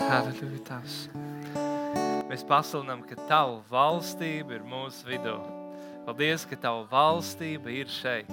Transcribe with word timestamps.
Halleluja, 0.00 0.60
Tavs. 0.64 0.94
Mēs 2.30 2.42
pasludinām, 2.48 3.02
ka 3.04 3.18
Tava 3.28 3.58
valstība 3.68 4.56
ir 4.56 4.64
mūsu 4.64 5.04
vidū. 5.08 5.36
Paldies, 6.06 6.46
ka 6.48 6.56
Tava 6.56 6.86
valstība 6.88 7.72
ir 7.74 7.90
šeit. 7.92 8.30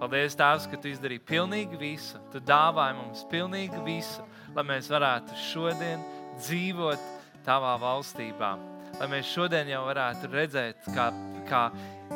Paldies, 0.00 0.34
Tēvs, 0.36 0.66
ka 0.70 0.80
Tu 0.80 0.90
izdarīji 0.90 1.22
pilnīgi 1.28 1.78
visu. 1.80 2.18
Tu 2.32 2.42
dāvāji 2.42 2.98
mums 2.98 3.22
pilnīgi 3.30 3.80
visu, 3.86 4.26
lai 4.56 4.66
mēs 4.66 4.90
varētu 4.92 5.38
šodien 5.46 6.02
dzīvot 6.40 7.06
Tavā 7.46 7.76
valstībā. 7.80 8.52
Lai 8.98 9.10
mēs 9.12 9.30
šodien 9.30 9.70
jau 9.70 9.84
varētu 9.86 10.32
redzēt, 10.32 10.88
kā, 10.96 11.10
kā, 11.48 11.64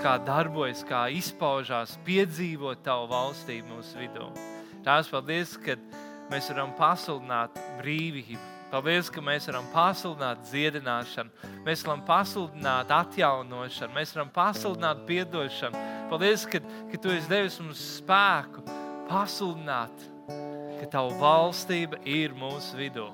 kā 0.02 0.16
darbojas, 0.27 0.82
kā 0.88 1.07
izpaužās, 1.14 1.98
piedzīvot 2.09 2.82
Tavu 2.84 3.07
valstību 3.12 3.77
mūsu 3.77 4.02
vidū. 4.02 4.30
Tēvs, 4.82 5.12
paldies, 5.12 5.59
ka 5.62 5.79
mēs 6.32 6.50
varam 6.50 6.75
pasludināt 6.79 7.61
brīvību 7.79 8.50
Paldies, 8.71 9.09
ka 9.11 9.18
mēs 9.18 9.48
varam 9.50 9.66
pasludināt 9.73 10.45
dziedināšanu, 10.47 11.48
mēs 11.66 11.80
varam 11.83 12.05
pasludināt 12.06 12.93
atjaunošanu, 12.95 13.95
mēs 13.96 14.15
varam 14.15 14.30
pasludināt 14.34 15.02
atdošanu. 15.10 15.80
Paldies, 16.10 16.45
ka, 16.46 16.60
ka 16.93 17.01
Tu 17.02 17.10
esi 17.16 17.30
devis 17.30 17.59
mums 17.59 17.83
spēku 17.98 18.62
pasludināt, 19.10 20.06
ka 20.79 20.87
Tava 20.93 21.10
valstība 21.19 21.98
ir 22.06 22.37
mūsu 22.38 22.79
vidū. 22.79 23.09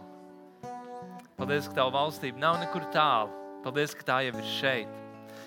Paldies, 1.41 1.71
ka 1.71 1.81
Tava 1.81 1.95
valstība 2.03 2.45
nav 2.45 2.61
nekur 2.61 2.85
tālu. 2.93 3.33
Paldies, 3.65 3.97
ka 3.97 4.05
tā 4.13 4.21
jau 4.29 4.37
ir 4.37 4.53
šeit. 4.59 5.03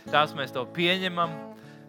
Tās 0.10 0.34
mēs 0.34 0.50
to 0.56 0.66
pieņemam, 0.74 1.38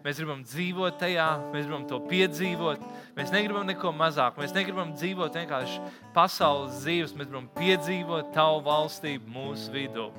mēs 0.05 0.19
gribam 0.21 0.41
dzīvot 0.45 0.97
tajā, 1.01 1.27
mēs 1.53 1.67
gribam 1.67 1.85
to 1.89 1.99
piedzīvot. 2.09 2.83
Mēs 3.17 3.33
negribam 3.33 3.67
neko 3.69 3.93
mazāk. 3.95 4.39
Mēs 4.41 4.55
negribam 4.55 4.95
dzīvot 4.97 5.37
vienkārši 5.39 5.79
pasaules 6.15 6.81
dzīves. 6.81 7.15
Mēs 7.17 7.29
gribam 7.29 7.49
piedzīvot 7.57 8.33
tavu 8.35 8.63
valstību 8.67 9.33
mūsu 9.35 9.73
vidū. 9.75 10.09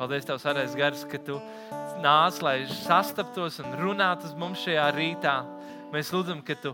Paldies, 0.00 0.26
Tev, 0.26 0.40
Svētais 0.42 0.74
Gars, 0.74 1.04
ka 1.06 1.20
Tu 1.22 1.36
nāc, 2.02 2.40
lai 2.42 2.64
sastaptos 2.66 3.60
un 3.62 3.76
runātu 3.78 4.26
uz 4.26 4.34
mums 4.38 4.64
šajā 4.64 4.88
rītā. 4.96 5.36
Mēs 5.94 6.10
lūdzam, 6.10 6.40
ka 6.42 6.56
Tu 6.58 6.72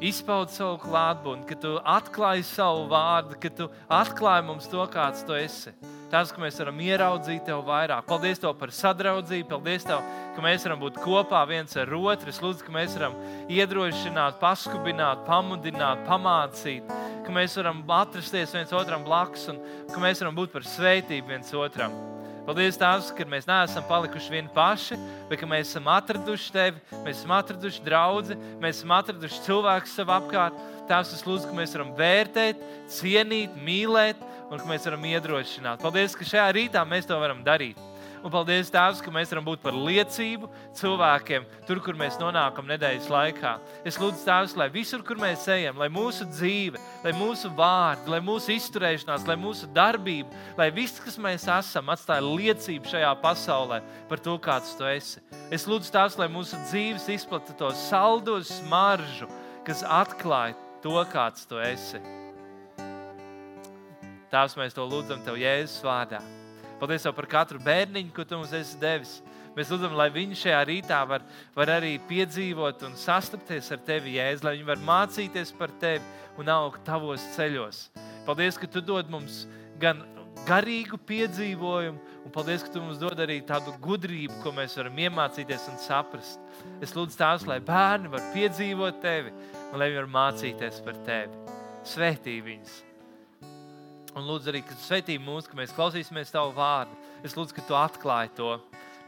izpaudi 0.00 0.54
savu 0.54 0.78
klātbūtni, 0.82 1.46
ka 1.48 1.56
Tu 1.58 1.74
atklāji 1.82 2.44
savu 2.46 2.86
vārdu, 2.90 3.38
ka 3.40 3.50
Tu 3.50 3.68
atklāji 3.90 4.46
mums 4.46 4.68
to, 4.70 4.84
kāds 4.92 5.24
Tu 5.26 5.38
esi. 5.38 5.72
Tas, 6.08 6.30
ka 6.32 6.40
mēs 6.40 6.56
varam 6.62 6.78
ieraudzīt 6.80 7.44
Tev 7.48 7.64
vairāk. 7.66 8.06
Paldies 8.08 8.40
Tev 8.40 8.54
par 8.60 8.72
sadraudzību, 8.74 9.48
paldies 9.50 9.86
Tev, 9.88 10.04
ka 10.36 10.44
mēs 10.44 10.64
varam 10.66 10.82
būt 10.84 11.00
kopā 11.02 11.42
viens 11.50 11.76
ar 11.76 11.92
otru. 11.98 12.32
Es 12.32 12.42
lūdzu, 12.44 12.64
ka 12.64 12.74
mēs 12.74 12.94
varam 12.96 13.16
iedrošināt, 13.52 14.38
paskubināt, 14.42 15.26
pamudināt, 15.28 16.06
pamācīt, 16.08 16.94
ka 17.26 17.34
mēs 17.34 17.58
varam 17.60 17.82
atrasties 18.00 18.54
viens 18.56 18.72
otram 18.72 19.04
blakus 19.04 19.50
un 19.52 19.60
ka 19.92 20.00
mēs 20.00 20.24
varam 20.24 20.38
būt 20.38 20.54
par 20.54 20.64
svētību 20.76 21.36
viens 21.36 21.52
otram. 21.52 22.17
Paldies, 22.48 22.78
Tēvs, 22.80 23.10
ka 23.12 23.26
mēs 23.28 23.44
neesam 23.44 23.84
palikuši 23.84 24.32
vieni 24.32 24.48
paši, 24.54 24.96
bet 25.28 25.36
ka 25.36 25.46
mēs 25.50 25.68
esam 25.68 25.90
atraduši 25.92 26.52
Tevi, 26.54 26.80
mēs 27.04 27.18
esam 27.18 27.34
atraduši 27.36 27.82
draugu, 27.84 28.38
mēs 28.62 28.78
esam 28.78 28.94
atraduši 28.96 29.42
cilvēku 29.44 29.90
sev 29.92 30.08
apkārt. 30.14 30.56
Tēvs, 30.88 31.12
es 31.18 31.26
lūdzu, 31.28 31.50
ka 31.50 31.58
mēs 31.58 31.76
varam 31.76 31.92
vērtēt, 31.98 32.62
cienīt, 32.96 33.58
mīlēt 33.66 34.22
un 34.48 34.56
ka 34.56 34.64
mēs 34.70 34.88
varam 34.88 35.04
iedrošināt. 35.10 35.84
Paldies, 35.84 36.16
ka 36.16 36.24
šajā 36.30 36.48
rītā 36.56 36.86
mēs 36.88 37.10
to 37.10 37.20
varam 37.20 37.44
darīt. 37.44 37.76
Un 38.18 38.32
paldies, 38.34 38.70
Tēvs, 38.72 38.98
ka 39.04 39.12
mēs 39.14 39.30
varam 39.30 39.44
būt 39.46 39.60
par 39.62 39.76
liecību 39.76 40.48
cilvēkiem, 40.76 41.44
tur, 41.68 41.80
kur 41.84 41.96
mēs 41.98 42.16
nonākam 42.18 42.66
nedēļas 42.66 43.06
laikā. 43.12 43.52
Es 43.86 43.98
lūdzu, 44.00 44.24
Tēvs, 44.26 44.56
lai 44.58 44.66
visur, 44.74 45.04
kur 45.06 45.20
mēs 45.20 45.44
ejam, 45.54 45.78
lai 45.78 45.86
mūsu 45.92 46.26
dzīve, 46.32 46.80
lai 47.04 47.12
mūsu 47.16 47.52
vārdi, 47.58 48.10
lai 48.10 48.20
mūsu 48.24 48.56
izturēšanās, 48.56 49.26
lai 49.28 49.38
mūsu 49.38 49.70
darbība, 49.74 50.34
lai 50.58 50.70
viss, 50.74 50.98
kas 51.04 51.18
mēs 51.22 51.46
esam, 51.46 51.92
atstāja 51.94 52.24
liecību 52.26 52.90
šajā 52.90 53.12
pasaulē 53.22 53.82
par 54.10 54.22
to, 54.24 54.34
kāds 54.42 54.74
tu 54.78 54.88
esi. 54.90 55.22
Es 55.54 55.68
lūdzu, 55.70 55.92
Tēvs, 55.94 56.18
lai 56.18 56.30
mūsu 56.32 56.58
dzīves 56.66 57.06
izplatītu 57.14 57.60
to 57.62 57.70
saldo 57.78 58.40
smaržu, 58.42 59.30
kas 59.68 59.86
atklāja 59.86 60.58
to, 60.82 60.98
kāds 61.12 61.46
tu 61.46 61.62
esi. 61.62 62.02
Tēvs, 64.28 64.58
mēs 64.60 64.74
to 64.76 64.84
lūdzam 64.84 65.22
Tev 65.24 65.38
Jēzus 65.40 65.80
vārdā. 65.86 66.20
Paldies 66.78 67.06
par 67.14 67.26
katru 67.26 67.58
bērniņu, 67.62 68.14
ko 68.14 68.24
Tu 68.24 68.38
mums 68.38 68.54
esi 68.54 68.78
devis. 68.80 69.18
Mēs 69.56 69.72
lūdzam, 69.72 69.96
lai 69.98 70.06
viņi 70.14 70.36
šajā 70.38 70.58
rītā 70.68 70.98
var, 71.10 71.24
var 71.56 71.72
arī 71.78 71.96
piedzīvot 72.06 72.84
un 72.86 72.94
sastapties 72.94 73.72
ar 73.74 73.80
Tevi, 73.82 74.14
Jēzus, 74.14 74.44
lai 74.46 74.54
viņi 74.54 74.68
var 74.68 74.84
mācīties 74.86 75.50
par 75.58 75.72
Tevi 75.82 76.04
un 76.38 76.52
augt 76.54 76.84
Tavos 76.86 77.24
ceļos. 77.34 77.88
Paldies, 78.28 78.60
ka 78.60 78.70
Tu 78.70 78.84
dod 78.84 79.10
mums 79.10 79.46
gan 79.82 80.04
garīgu 80.46 81.00
piedzīvojumu, 81.08 81.98
un 82.22 82.34
paldies, 82.34 82.62
ka 82.62 82.70
Tu 82.70 82.82
mums 82.84 83.00
dod 83.02 83.18
arī 83.24 83.40
tādu 83.48 83.74
gudrību, 83.82 84.38
ko 84.44 84.54
mēs 84.54 84.78
varam 84.78 85.02
iemācīties 85.08 85.66
un 85.72 85.80
saprast. 85.82 86.38
Es 86.84 86.94
lūdzu 86.94 87.18
Tēvs, 87.18 87.48
lai 87.50 87.58
bērni 87.58 88.12
var 88.14 88.30
piedzīvot 88.36 89.02
Tevi 89.02 89.34
un 89.72 89.80
lai 89.80 89.90
viņi 89.90 90.04
var 90.04 90.12
mācīties 90.20 90.84
par 90.86 91.02
Tevi. 91.08 91.48
Svētī 91.88 92.38
viņus! 92.44 92.87
Un 94.16 94.24
lūdzu 94.24 94.52
arī, 94.52 94.62
svetī 94.80 95.18
mūs, 95.20 95.48
ka 95.48 95.58
mēs 95.58 95.74
klausīsimies 95.76 96.32
tavu 96.32 96.54
vārdu. 96.56 96.96
Es 97.26 97.36
lūdzu, 97.36 97.56
ka 97.56 97.64
tu 97.68 97.76
atklāji 97.76 98.32
to, 98.38 98.54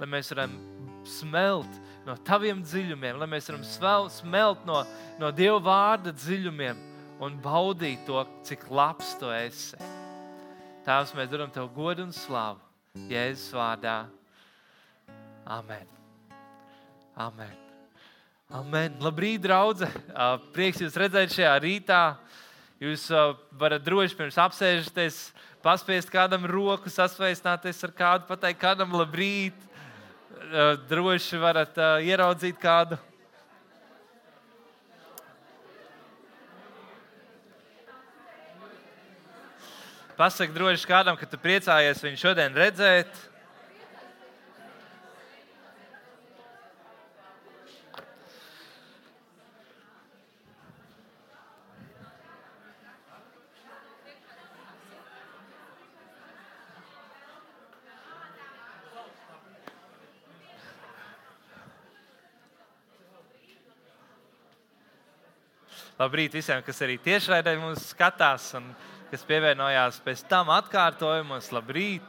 lai 0.01 0.09
mēs 0.11 0.33
varam 0.35 0.57
smelt 1.09 1.81
no 2.07 2.17
taviem 2.27 2.61
dziļumiem, 2.65 3.19
lai 3.21 3.29
mēs 3.31 3.49
varam 3.51 3.65
smelt 4.13 4.67
no, 4.69 4.83
no 5.21 5.31
Dieva 5.35 5.61
vārda 5.65 6.13
dziļumiem 6.17 6.87
un 7.21 7.37
baudīt 7.43 8.05
to, 8.09 8.23
cik 8.49 8.69
labs 8.73 9.15
tu 9.21 9.31
esi. 9.33 9.79
Tēvs, 10.87 11.15
mēs 11.17 11.29
darām 11.33 11.53
tev 11.53 11.69
godu 11.75 12.07
un 12.07 12.15
slavu 12.17 12.61
Jēzus 13.11 13.53
vārdā. 13.55 14.03
Amen. 15.47 15.89
Amen. 17.21 17.57
Amen. 18.51 18.97
Labrīt, 18.99 19.43
draugi! 19.45 19.87
Prieks 20.55 20.81
jūs 20.83 20.97
redzēt 20.99 21.37
šajā 21.37 21.53
rītā. 21.63 22.01
Jūs 22.81 23.03
varat 23.61 23.83
droši 23.85 24.17
pirms 24.17 24.39
apsēžaties, 24.41 25.17
paspiest 25.61 26.09
kādam 26.09 26.47
roku, 26.49 26.89
sasveicināties 26.89 27.85
ar 27.85 27.93
kādu, 27.93 28.25
pateikt 28.25 28.63
kādam 28.63 28.95
labrīt. 28.97 29.67
Droši 30.89 31.41
varat 31.43 31.77
ieraudzīt 32.01 32.57
kādu. 32.63 32.97
Pasaki 40.17 40.57
droši 40.57 40.89
kādam, 40.89 41.21
ka 41.21 41.29
tu 41.29 41.37
priecājies 41.41 42.01
viņu 42.01 42.23
šodien 42.25 42.57
redzēt. 42.57 43.13
Labrīt 66.01 66.33
visiem, 66.33 66.63
kas 66.65 66.79
arī 66.81 66.95
tiešraidē 67.05 67.53
mums 67.61 67.91
skatās 67.93 68.47
un 68.57 68.71
kas 69.11 69.21
pievienojās 69.29 69.99
pēc 70.01 70.23
tam 70.31 70.49
atkārtojumos. 70.55 71.51
Labrīt! 71.53 72.01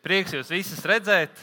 Prieks 0.00 0.32
jūs 0.32 0.54
visus 0.54 0.80
redzēt! 0.88 1.36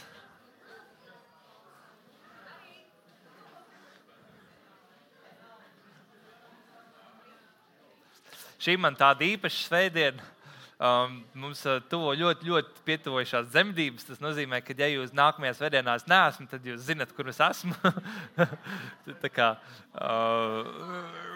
Šī 8.60 8.74
man 8.76 8.98
tāda 8.98 9.22
īpaša 9.24 9.68
svētdiena 9.70 10.39
Um, 10.80 11.18
mums 11.36 11.60
uh, 11.68 11.76
tuvo 11.92 12.14
ļoti, 12.16 12.46
ļoti 12.48 12.82
pietuvojušās 12.86 13.50
dzemdības. 13.52 14.06
Tas 14.08 14.22
nozīmē, 14.24 14.62
ka, 14.64 14.72
ja 14.78 14.86
jūs 14.88 15.10
nākamajās 15.12 15.60
vēdienās 15.60 16.06
neesat, 16.08 16.46
tad 16.48 16.64
jūs 16.64 16.86
zinat, 16.86 17.12
kur 17.12 17.28
es 17.28 17.40
esmu. 17.44 17.76
tā 19.24 19.28
kā 19.28 19.48
uh, 19.60 20.70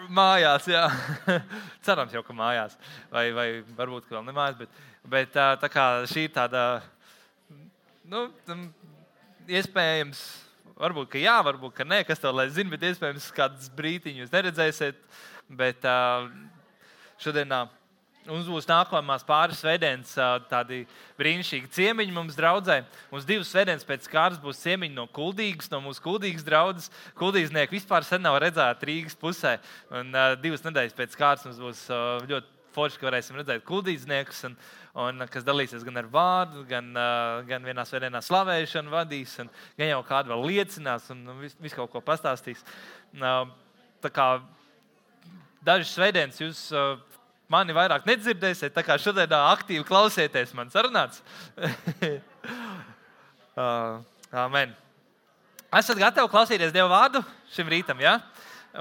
mājās, 0.09 0.65
jā. 0.73 0.87
cerams, 1.85 2.17
jau 2.17 2.23
ka 2.25 2.33
mājās, 2.33 2.73
vai, 3.13 3.27
vai 3.37 3.47
varbūt 3.77 4.09
vēl 4.09 4.25
ne 4.25 4.33
mājās. 4.33 4.57
Bet, 4.63 4.81
bet 5.13 5.37
uh, 5.37 5.53
tā 5.61 5.69
kā 5.69 5.85
šī 6.09 6.25
ir 6.25 6.35
tāda, 6.41 6.65
nu, 8.09 8.25
iespējams. 9.45 10.25
Varbūt, 10.75 11.13
ka 11.13 11.21
jā, 11.21 11.37
varbūt, 11.45 11.77
ka 11.77 11.85
nē, 11.85 12.01
kas 12.09 12.19
to 12.19 12.33
lai 12.33 12.49
zina, 12.49 12.73
bet 12.73 12.89
iespējams, 12.89 13.29
kādas 13.37 13.69
brīdiņas 13.77 14.25
jūs 14.25 14.33
neredzēsiet. 14.33 15.05
Bet 15.53 15.85
uh, 15.85 16.25
šodienā 17.21 17.67
Mums 18.25 18.47
būs 18.49 18.65
nākamās 18.65 19.21
pāris 19.25 19.59
svētdienas, 19.61 20.15
tādi 20.49 20.79
brīnišķīgi 21.19 21.69
ciemiņi 21.75 22.13
mums 22.15 22.37
draudzē. 22.37 22.79
Mums 23.11 23.27
divas 23.29 23.51
svētdienas 23.53 23.85
pēc 23.85 24.07
kārtas 24.09 24.41
būs 24.41 24.63
ciemiņi 24.63 24.97
no 24.97 25.05
Kuldīgas, 25.13 25.69
no 25.69 25.77
mūsu 25.85 26.01
Kuldīgas 26.01 26.47
draugas. 26.47 26.89
Kuldīgznieki 27.19 27.77
vispār 27.77 28.07
sen 28.07 28.25
nav 28.25 28.39
redzēti 28.41 28.89
Rīgas 28.89 29.19
pusē. 29.21 29.59
Un, 29.93 30.09
uh, 30.09 30.33
divas 30.41 30.65
nedēļas 30.65 30.97
pēc 30.97 31.13
kārtas 31.19 31.45
mums 31.45 31.61
būs 31.61 31.85
uh, 31.93 32.25
ļoti 32.25 32.49
forši, 32.75 32.99
ka 32.99 33.09
varēsim 33.09 33.37
redzēt 33.39 33.63
kuldīdzniekus, 33.67 34.41
un, 34.49 34.57
un, 35.05 35.25
kas 35.31 35.45
dalīsies 35.47 35.85
gan 35.87 36.01
ar 36.01 36.09
vārdu, 36.11 36.65
gan, 36.69 36.89
gan 37.47 37.67
vienā 37.67 37.85
svētdienā 37.87 38.19
slavēšanu 38.25 38.91
vadīs, 38.91 39.37
un 39.43 39.51
gan 39.79 39.93
jau 39.93 40.01
kādu 40.07 40.33
vēl 40.33 40.47
liecinās 40.49 41.07
un 41.13 41.23
visu 41.39 41.61
vis 41.63 41.77
kaut 41.77 41.93
ko 41.93 42.01
pastāstīs. 42.03 42.65
Tā 43.15 44.11
kā 44.11 44.29
dažas 45.65 45.93
svētdienas 45.95 46.41
jūs. 46.41 46.65
Mani 47.51 47.75
vairāk 47.77 48.07
nedzirdēsiet, 48.09 48.73
tā 48.73 48.81
kā 48.81 48.95
šodien 48.97 49.29
aktīvi 49.37 49.85
klausieties 49.85 50.53
man 50.57 50.71
sarunāts. 50.73 51.21
uh, 53.53 54.01
amen. 54.33 54.73
Esat 55.75 55.99
gatavi 56.01 56.31
klausīties 56.31 56.73
Dieva 56.73 56.89
vārdu 56.89 57.21
šim 57.53 57.69
rītam? 57.69 58.01
Ja? 58.01 58.15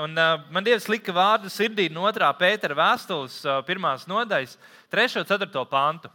Un, 0.00 0.16
uh, 0.16 0.40
man 0.54 0.64
Dievs 0.64 0.88
lika 0.88 1.12
vārdu 1.12 1.52
sirdī 1.52 1.90
no 1.92 2.08
2. 2.08 2.30
pētera 2.40 2.78
vēstules, 2.78 3.36
uh, 3.44 3.60
pirmās 3.68 4.08
nodaļas, 4.08 4.56
3. 4.94 5.20
un 5.20 5.28
4. 5.28 5.66
pantu. 5.68 6.08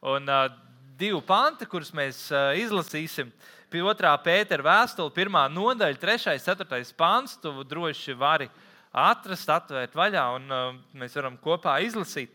Un, 0.00 0.24
uh, 0.24 0.48
divi 0.96 1.20
panti, 1.28 1.68
kurus 1.68 1.92
mēs 1.92 2.30
uh, 2.32 2.56
izlasīsim. 2.56 3.28
Pie 3.68 3.84
2. 3.84 4.16
pētera 4.24 4.64
vēstule, 4.64 5.12
1. 5.12 5.38
nodaļa, 5.52 6.00
3. 6.00 6.32
un 6.32 6.64
4. 6.64 6.96
pants, 6.96 7.36
tu 7.44 7.52
droši 7.68 8.16
vari 8.16 8.48
uh, 8.48 8.66
atrast, 8.90 9.50
atvērt 9.50 9.94
vaļā, 9.96 10.24
un 10.38 10.50
uh, 10.50 10.66
mēs 10.98 11.14
varam 11.18 11.38
kopā 11.42 11.78
izlasīt. 11.84 12.32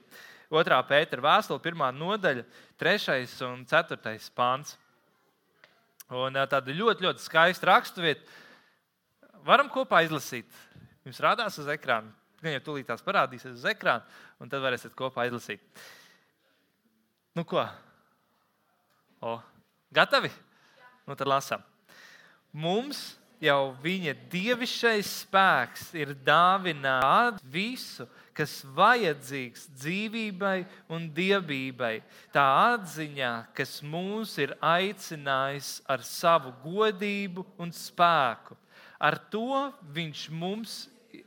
Otrā 0.56 0.78
pētera 0.88 1.24
vēstule, 1.26 1.64
pirmā 1.64 1.90
nodaļa, 1.96 2.46
trešais 2.80 3.34
un 3.48 3.66
ceturtais 3.68 4.30
pāns. 4.36 4.76
Un 6.14 6.38
uh, 6.38 6.46
tāda 6.50 6.76
ļoti, 6.76 7.08
ļoti 7.08 7.26
skaista 7.26 7.72
raksturvieta. 7.72 8.24
Varam 9.46 9.70
kopā 9.74 10.04
izlasīt. 10.06 10.48
Jums 11.06 11.22
rādās 11.22 11.60
uz 11.62 11.68
ekrāna. 11.70 12.14
Gan 12.42 12.56
jau 12.58 12.64
tūlīt 12.70 12.88
tās 12.90 13.04
parādīsies 13.06 13.58
uz 13.58 13.68
ekrāna, 13.70 14.06
un 14.42 14.50
tad 14.52 14.64
varēsiet 14.64 14.94
kopā 14.98 15.26
izlasīt. 15.28 15.62
Nu 17.36 17.44
ko? 17.48 17.64
O, 19.26 19.38
gatavi? 19.96 20.30
Nu 21.06 21.18
tad 21.18 21.30
lasām. 21.30 21.64
Mums 22.56 23.16
jau 23.46 23.76
viņa 23.84 24.14
dievišķais 24.32 25.12
spēks 25.22 25.90
ir 25.98 26.14
dāvinājis 26.26 27.44
visu, 27.52 28.08
kas 28.36 28.58
vajadzīgs 28.76 29.70
dzīvībai 29.80 30.58
un 30.92 31.08
dievībai. 31.16 32.00
Tā 32.36 32.46
atziņā, 32.76 33.32
kas 33.56 33.78
mūs 33.86 34.36
ir 34.44 34.56
aicinājis 34.60 35.78
ar 35.88 36.04
savu 36.04 36.52
godību 36.66 37.46
un 37.62 37.72
spēku. 37.76 38.58
Ar 39.00 39.18
to 39.32 39.70
viņš 39.96 40.28
mums 40.32 40.76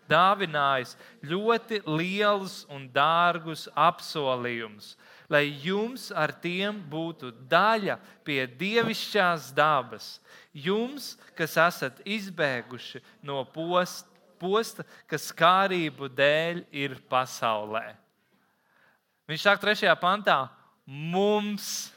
dāvinājis 0.09 0.97
ļoti 1.25 1.83
lielus 1.87 2.63
un 2.73 2.89
dārgus 2.93 3.67
apsolījumus, 3.77 4.95
lai 5.29 5.47
jums 5.63 6.09
ar 6.17 6.33
tiem 6.33 6.79
būtu 6.91 7.31
daļa 7.51 7.99
pie 8.25 8.47
dievišķās 8.59 9.51
dabas 9.57 10.17
Jums, 10.59 11.13
kas 11.37 11.57
esat 11.61 12.01
izbēguši 12.09 13.01
no 13.27 13.43
posta, 13.53 14.09
posta 14.41 14.85
kas 15.11 15.31
kārību 15.35 16.09
dēļ 16.15 16.63
ir 16.75 16.97
pasaulē. 17.11 17.93
Viņš 19.29 19.45
saka, 19.45 19.63
trešajā 19.67 19.95
pantā, 20.01 20.39
mums, 20.87 21.91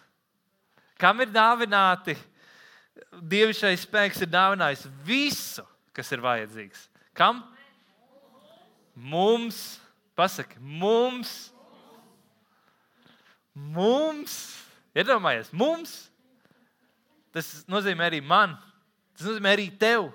kam 1.00 1.24
ir 1.24 1.32
dāvināti, 1.32 2.18
dievišķais 3.32 3.86
spēks 3.86 4.26
ir 4.26 4.32
dāvinājis 4.34 4.84
visu, 5.08 5.64
kas 5.96 6.12
ir 6.12 6.24
vajadzīgs. 6.24 6.90
Kam? 7.18 7.40
Mums, 8.94 9.80
pasaki, 10.18 10.60
mums, 10.60 11.51
mums, 13.56 14.38
iedomājies, 14.96 15.52
mums 15.52 16.12
Tas 17.32 17.64
nozīmē 17.72 18.10
arī 18.10 18.20
man, 18.24 18.58
tas 19.16 19.30
nozīmē 19.30 19.56
arī 19.56 19.70
tev. 19.80 20.10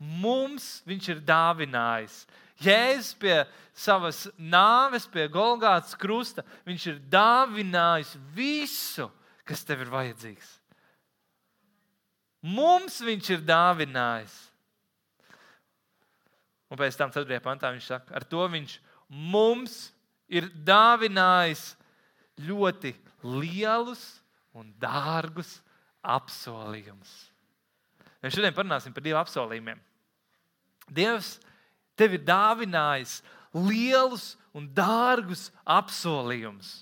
Mums 0.00 0.78
viņš 0.88 1.08
ir 1.12 1.18
dāvinājis. 1.28 2.22
Jēzus 2.60 3.16
pie 3.20 3.34
savas 3.76 4.22
nāves, 4.36 5.06
pie 5.10 5.26
Golgātas 5.32 5.96
krusta, 5.98 6.44
viņš 6.68 6.86
ir 6.92 7.02
dāvinājis 7.12 8.14
visu, 8.36 9.08
kas 9.48 9.64
tev 9.66 9.84
ir 9.84 9.92
vajadzīgs. 9.92 10.54
Mums 12.40 13.00
viņš 13.04 13.32
ir 13.34 13.44
dāvinājis. 13.44 14.36
Un 16.70 16.78
pēc 16.80 16.96
tam, 16.96 17.12
4. 17.12 17.40
pantā, 17.44 17.72
viņš 17.74 17.90
saka, 17.90 18.14
ar 18.16 18.24
to 18.24 18.46
viņš 18.48 18.78
mums 19.10 19.90
ir 20.30 20.46
dāvinājis 20.64 21.72
ļoti 22.46 22.94
lielus 23.24 24.02
un 24.56 24.70
dārgus 24.80 25.58
apsolījums. 26.00 27.10
Mēs 28.20 28.36
šodien 28.36 28.56
parunāsim 28.56 28.94
par 28.94 29.04
diviem 29.04 29.20
apsolījumiem. 29.20 29.80
Dievs 30.90 31.38
tev 31.98 32.16
ir 32.16 32.24
dāvinājis 32.26 33.20
lielus 33.54 34.34
un 34.56 34.66
dārgus 34.74 35.48
apsolījumus. 35.64 36.80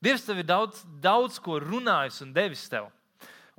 Dievs 0.00 0.24
tev 0.24 0.40
ir 0.40 0.48
daudz, 0.48 0.82
daudz 1.00 1.38
ko 1.42 1.58
runājis 1.62 2.22
un 2.24 2.32
devis 2.36 2.64
tev. 2.72 2.88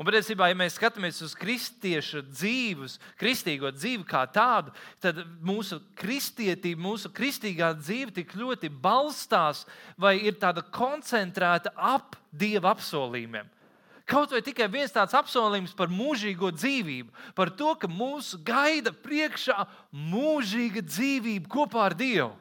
Un 0.01 0.07
patiesībā, 0.07 0.47
ja 0.49 0.55
mēs 0.57 0.79
skatāmies 0.79 1.19
uz 1.21 1.35
kristiešu 1.37 2.23
dzīvi, 2.25 2.87
kristīgo 3.21 3.69
dzīvi 3.69 4.01
kā 4.09 4.23
tādu, 4.33 4.71
tad 4.97 5.19
mūsu 5.45 5.77
kristietība, 5.99 6.81
mūsu 6.81 7.11
kristīgā 7.13 7.67
dzīve 7.77 8.15
tik 8.15 8.33
ļoti 8.33 8.71
balstās 8.81 9.61
vai 10.01 10.15
ir 10.25 10.39
tāda 10.41 10.63
koncentrēta 10.73 11.69
ap 11.77 12.17
dieva 12.33 12.71
apsolījumiem. 12.73 13.45
Kaut 14.09 14.33
vai 14.33 14.41
tikai 14.41 14.65
viens 14.73 14.95
tāds 14.95 15.13
apsolījums 15.13 15.77
par 15.77 15.93
mūžīgo 15.93 16.49
dzīvību, 16.55 17.13
par 17.37 17.51
to, 17.53 17.75
ka 17.77 17.85
mūs 17.85 18.33
gaida 18.41 18.89
priekšā 19.05 19.67
mūžīga 19.93 20.81
dzīvība 20.81 21.51
kopā 21.59 21.91
ar 21.91 21.95
Dievu. 21.99 22.33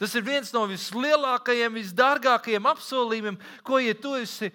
Tas 0.00 0.14
ir 0.16 0.24
viens 0.24 0.48
no 0.54 0.62
vislielākajiem, 0.70 1.76
visdārgākajiem 1.76 2.70
apsolījumiem, 2.70 3.36
ko 3.66 3.82
ja 3.82 3.92
tu 3.98 4.14
esi 4.16 4.48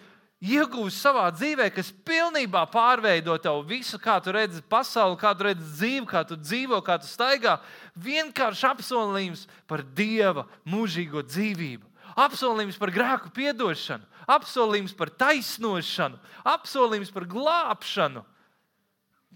iegūmis 0.43 0.97
savā 0.99 1.29
dzīvē, 1.31 1.69
kas 1.71 1.91
pilnībā 2.05 2.65
pārveido 2.71 3.35
tev 3.41 3.61
visu, 3.67 3.97
kā 4.01 4.17
tu 4.23 4.33
redzi 4.35 4.61
pasauli, 4.69 5.15
kā 5.19 5.31
tu 5.37 5.47
redzi 5.47 5.63
dzīvi, 5.77 6.07
kā 6.09 6.23
tu 6.27 6.37
dzīvo, 6.39 6.81
kā 6.83 6.97
tu 6.99 7.07
staigā. 7.07 7.57
Vienkārši 7.95 8.67
apsolījums 8.73 9.45
par 9.69 9.85
Dieva 9.95 10.45
mūžīgo 10.67 11.23
dzīvību, 11.29 11.87
apsolījums 12.25 12.79
par 12.81 12.91
grēku 12.95 13.31
piedošanu, 13.35 14.03
apsolījums 14.35 14.95
par 14.97 15.13
taisnošanu, 15.23 16.19
apsolījums 16.55 17.13
par 17.15 17.27
glābšanu. 17.29 18.25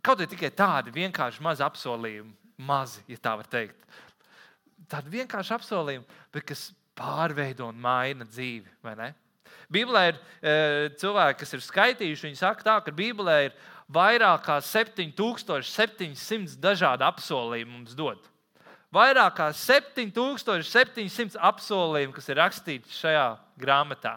Kaut 0.04 0.20
arī 0.20 0.32
tikai 0.36 0.52
tādi 0.56 0.94
vienkārši 0.96 1.44
mazi 1.44 1.64
apsolījumi, 1.66 2.36
mazi, 2.68 3.04
ja 3.08 3.20
tā 3.22 3.38
var 3.40 3.48
teikt. 3.50 3.80
Tādi 4.92 5.12
vienkārši 5.18 5.56
apsolījumi, 5.56 6.20
bet 6.36 6.46
kas 6.52 6.68
pārveido 6.98 7.68
un 7.72 7.80
maina 7.82 8.28
dzīvi. 8.28 8.78
Bībelē 9.74 10.04
ir 10.12 10.18
e, 10.18 10.20
cilvēki, 11.02 11.40
kas 11.42 11.54
ir 11.54 11.62
skaitījuši, 11.66 12.28
viņi 12.30 12.40
saka, 12.40 12.64
tā, 12.66 12.76
ka 12.86 12.92
Bībelē 12.96 13.38
ir 13.48 13.58
vairāk 13.94 14.46
kā 14.48 14.58
7700 14.64 16.58
dažādu 16.64 17.04
apsolījumu 17.08 17.72
mums 17.80 17.94
dot. 17.98 18.22
Vairāk 18.94 19.34
kā 19.40 19.48
7700 19.56 21.36
apsolījumu, 21.50 22.16
kas 22.16 22.30
ir 22.32 22.40
rakstīti 22.40 22.98
šajā 23.02 23.28
grāmatā. 23.60 24.16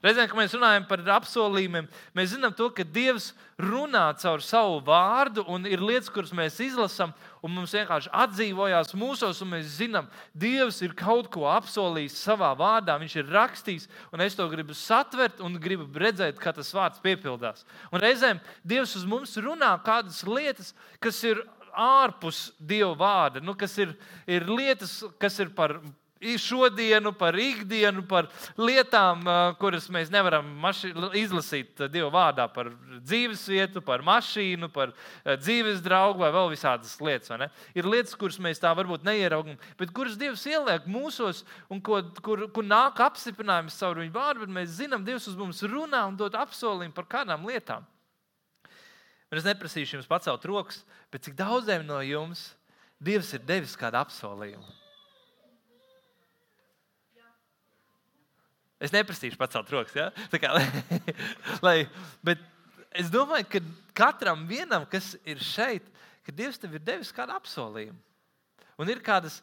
Reizēm, 0.00 0.30
kad 0.30 0.38
mēs 0.38 0.54
runājam 0.56 0.86
par 0.88 1.02
apsolījumiem, 1.18 1.84
mēs 2.16 2.30
zinām, 2.32 2.54
to, 2.56 2.70
ka 2.72 2.86
Dievs 2.88 3.34
runā 3.60 4.06
caur 4.22 4.40
savu 4.40 4.78
vārdu, 4.86 5.44
un 5.44 5.68
ir 5.68 5.82
lietas, 5.84 6.08
kuras 6.12 6.32
mēs 6.32 6.56
izlasām, 6.64 7.12
un 7.44 7.54
mums 7.54 7.74
vienkārši 7.74 8.12
atdzīvojās 8.22 8.94
mūsos, 8.98 9.40
un 9.44 9.52
mēs 9.54 9.76
zinām, 9.78 10.08
Dievs 10.36 10.80
ir 10.84 10.94
kaut 10.98 11.30
ko 11.32 11.46
apsolījis 11.50 12.18
savā 12.24 12.52
vārdā, 12.58 12.98
Viņš 13.00 13.16
ir 13.20 13.32
rakstījis, 13.32 13.88
un 14.12 14.24
es 14.24 14.36
to 14.38 14.48
gribu 14.52 14.76
satvert 14.76 15.40
un 15.44 15.56
gribu 15.60 15.88
redzēt, 16.00 16.40
kā 16.40 16.52
tas 16.56 16.72
vārds 16.76 17.00
piepildās. 17.04 17.64
Un 17.90 18.02
reizēm 18.02 18.42
Dievs 18.64 18.96
uz 19.00 19.06
mums 19.08 19.36
runā 19.40 19.72
kādas 19.84 20.22
lietas, 20.28 20.74
kas 21.00 21.22
ir 21.24 21.42
ārpus 21.76 22.50
Dieva 22.58 22.94
vārda, 22.98 23.42
nu, 23.44 23.54
kas 23.58 23.76
ir, 23.78 23.94
ir 24.26 24.46
lietas, 24.50 25.00
kas 25.22 25.38
ir 25.42 25.52
par 25.54 25.78
šodienu, 26.20 27.12
par 27.16 27.36
ikdienu, 27.40 28.02
par 28.08 28.28
lietām, 28.60 29.22
kuras 29.60 29.86
mēs 29.92 30.10
nevaram 30.12 30.46
maši, 30.60 30.90
izlasīt 31.16 31.80
Dieva 31.88 32.10
vārdā, 32.12 32.44
par 32.52 32.68
dzīvesvietu, 33.00 33.80
par 33.84 34.04
mašīnu, 34.04 34.68
par 34.72 34.92
dzīves 35.24 35.80
draugu 35.84 36.20
vai 36.20 36.32
vēl 36.34 36.50
visādas 36.52 36.92
lietas. 37.00 37.32
Ir 37.74 37.88
lietas, 37.88 38.16
kuras 38.20 38.36
mēs 38.42 38.60
tā 38.60 38.72
varbūt 38.76 39.06
neieraugam, 39.08 39.56
bet 39.80 39.94
kuras 39.96 40.18
Dievs 40.20 40.44
ieliek 40.50 40.88
mūsos 40.90 41.44
un 41.72 41.80
ko, 41.80 42.02
kur, 42.20 42.46
kur 42.52 42.66
nāk 42.68 43.00
apstiprinājums 43.00 43.78
caur 43.80 44.02
viņu 44.02 44.14
vārdu, 44.14 44.44
bet 44.44 44.56
mēs 44.60 44.76
zinām, 44.76 45.06
Dievs 45.06 45.30
uz 45.30 45.38
mums 45.40 45.62
runā 45.64 46.04
un 46.10 46.20
dod 46.20 46.36
apsolījumu 46.36 46.96
par 46.96 47.08
kādām 47.16 47.48
lietām. 47.48 47.88
Un 49.30 49.38
es 49.38 49.46
neprasīšu 49.46 49.96
jums 49.96 50.10
pacelt 50.10 50.44
rokas, 50.50 50.82
bet 51.08 51.24
cik 51.24 51.38
daudziem 51.38 51.86
no 51.86 52.02
jums 52.02 52.50
Dievs 53.00 53.30
ir 53.32 53.46
devis 53.48 53.78
kādu 53.80 53.96
apsolījumu? 54.02 54.79
Es 58.80 58.94
neprasīšu 58.94 59.36
pacelt 59.40 59.70
rokas. 59.72 59.96
Ja? 59.96 60.08
Kā, 60.40 60.54
lai, 60.56 60.66
lai, 61.66 61.76
bet 62.24 62.42
es 62.96 63.10
domāju, 63.12 63.48
ka 63.52 63.62
katram 63.96 64.46
vienam, 64.48 64.86
kas 64.88 65.12
ir 65.28 65.42
šeit, 65.44 65.84
ka 66.24 66.32
Dievs 66.34 66.60
tev 66.60 66.76
ir 66.76 66.84
devis 66.84 67.12
kādu 67.14 67.36
apsolījumu. 67.36 67.98
Un 68.80 68.88
ir 68.88 69.02
kādas 69.04 69.42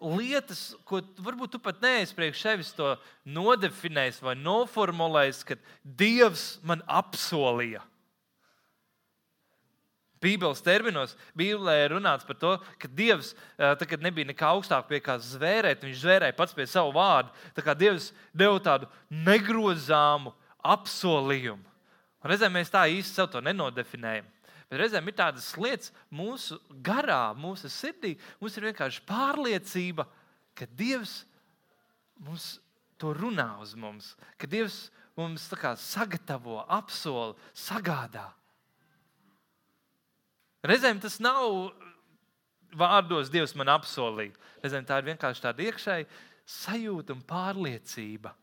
lietas, 0.00 0.72
ko 0.88 1.02
varbūt 1.20 1.56
tu 1.56 1.60
pat 1.60 1.80
neesi 1.82 2.16
priekš 2.16 2.40
sevis 2.44 2.72
to 2.76 2.94
nodefinējis 3.28 4.22
vai 4.24 4.34
noformulējis, 4.38 5.44
ka 5.48 5.58
Dievs 5.82 6.46
man 6.64 6.84
apsolīja. 6.86 7.82
Bībeles 10.22 10.62
terminos, 10.64 11.14
Bībelē 11.38 11.76
ir 11.84 11.94
runāts 11.94 12.26
par 12.26 12.38
to, 12.40 12.54
ka 12.80 12.90
Dievs, 12.90 13.34
tad, 13.56 13.84
kad 13.90 14.02
nebija 14.02 14.28
nekā 14.30 14.50
augstāk 14.56 14.88
pie 14.90 14.98
kā 15.04 15.18
zvērēt, 15.22 15.84
viņš 15.86 16.00
zvērēja 16.02 16.36
pats 16.38 16.56
pie 16.56 16.66
savu 16.70 16.94
vārdu. 16.96 17.30
Tā 17.54 17.64
kā 17.66 17.74
Dievs 17.78 18.10
deva 18.34 18.58
tādu 18.62 18.88
negrozāmu 19.10 20.34
apsolījumu. 20.66 21.62
Un 22.18 22.32
reizēm 22.32 22.56
mēs 22.58 22.72
tā 22.74 22.82
īsti 22.90 23.14
sev 23.14 23.30
to 23.30 23.42
nenodefinējam. 23.46 24.26
Bet 24.68 24.82
reizēm 24.82 25.06
ir 25.08 25.16
tādas 25.16 25.48
lietas 25.56 25.92
mūsu 26.12 26.58
garā, 26.84 27.30
mūsu 27.38 27.70
sirdī. 27.72 28.16
Mums 28.42 28.58
ir 28.58 28.66
vienkārši 28.68 29.04
pārliecība, 29.08 30.04
ka 30.58 30.66
Dievs 30.76 31.22
mums 32.26 32.56
to 32.98 33.14
runā 33.14 33.52
uz 33.62 33.76
mums, 33.78 34.12
ka 34.36 34.50
Dievs 34.50 34.88
mums 35.16 35.46
sagatavo, 35.78 36.64
apsola, 36.68 37.34
sagādā. 37.54 38.26
Reizēm 40.66 40.98
tas 41.02 41.18
nav 41.22 41.70
vārdos, 42.78 43.30
Dievs 43.30 43.54
man 43.58 43.70
apsolīja. 43.76 44.34
Reizēm 44.62 44.86
tā 44.88 44.98
ir 44.98 45.08
vienkārši 45.12 45.44
tāda 45.44 45.64
iekšēja 45.68 46.08
sajūta 46.48 47.14
un 47.14 47.22
pārliecība, 47.28 48.34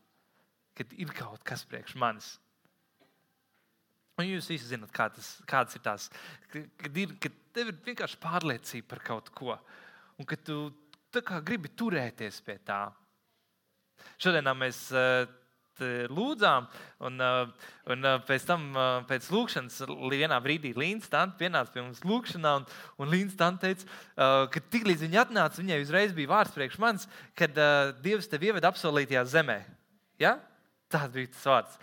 ka 0.76 0.86
ir 0.96 1.12
kaut 1.16 1.44
kas 1.46 1.66
priekš 1.68 1.96
manis. 2.00 2.34
Un 4.16 4.24
jūs 4.24 4.48
visi 4.48 4.70
zināt, 4.70 4.94
kā 4.96 5.10
tas, 5.12 5.34
kādas 5.48 5.76
ir 5.76 5.82
tās, 5.84 6.06
kad, 6.48 6.94
ir, 6.96 7.10
kad 7.20 7.34
tev 7.52 7.72
ir 7.72 7.80
vienkārši 7.84 8.20
pārliecība 8.22 8.88
par 8.94 9.02
kaut 9.04 9.28
ko, 9.36 9.58
un 10.16 10.28
ka 10.28 10.38
tu 10.40 10.70
gribi 11.44 11.68
turēties 11.76 12.40
pie 12.46 12.56
tā. 12.64 12.86
Šodien 14.20 14.48
mēs 14.56 14.86
uh, 14.96 15.26
Eh, 15.26 15.45
lūdzām, 16.10 16.66
un, 17.06 17.20
eh, 17.20 17.68
un 17.92 18.04
eh, 18.04 18.18
pēc 18.28 18.46
tam, 18.48 18.66
pēc 19.08 19.28
lūkšanas, 19.32 19.80
vienā 20.12 20.38
brīdī 20.42 20.72
Līns 20.76 21.08
Tante 21.12 21.36
pienāca 21.40 21.72
pie 21.72 21.82
mums 21.82 22.00
lūkšanā, 22.06 22.54
un, 22.60 22.66
un 22.98 23.12
Līns 23.12 23.36
Tante 23.36 23.66
teica, 23.66 23.88
ka 24.52 24.62
tiklīdz 24.72 25.04
viņa 25.06 25.24
atnāca, 25.26 25.60
viņai 25.60 25.82
uzreiz 25.82 26.14
bija 26.16 26.32
vārds 26.34 26.54
priekš 26.54 26.78
manis, 26.78 27.08
kad 27.34 27.52
Dievs 28.04 28.28
tevi 28.28 28.50
ieved 28.50 28.64
apsolītajā 28.64 29.24
zemē. 29.28 29.60
Ja? 30.22 30.38
Tāds 30.92 31.14
bija 31.14 31.32
tas 31.32 31.46
vārds. 31.50 31.78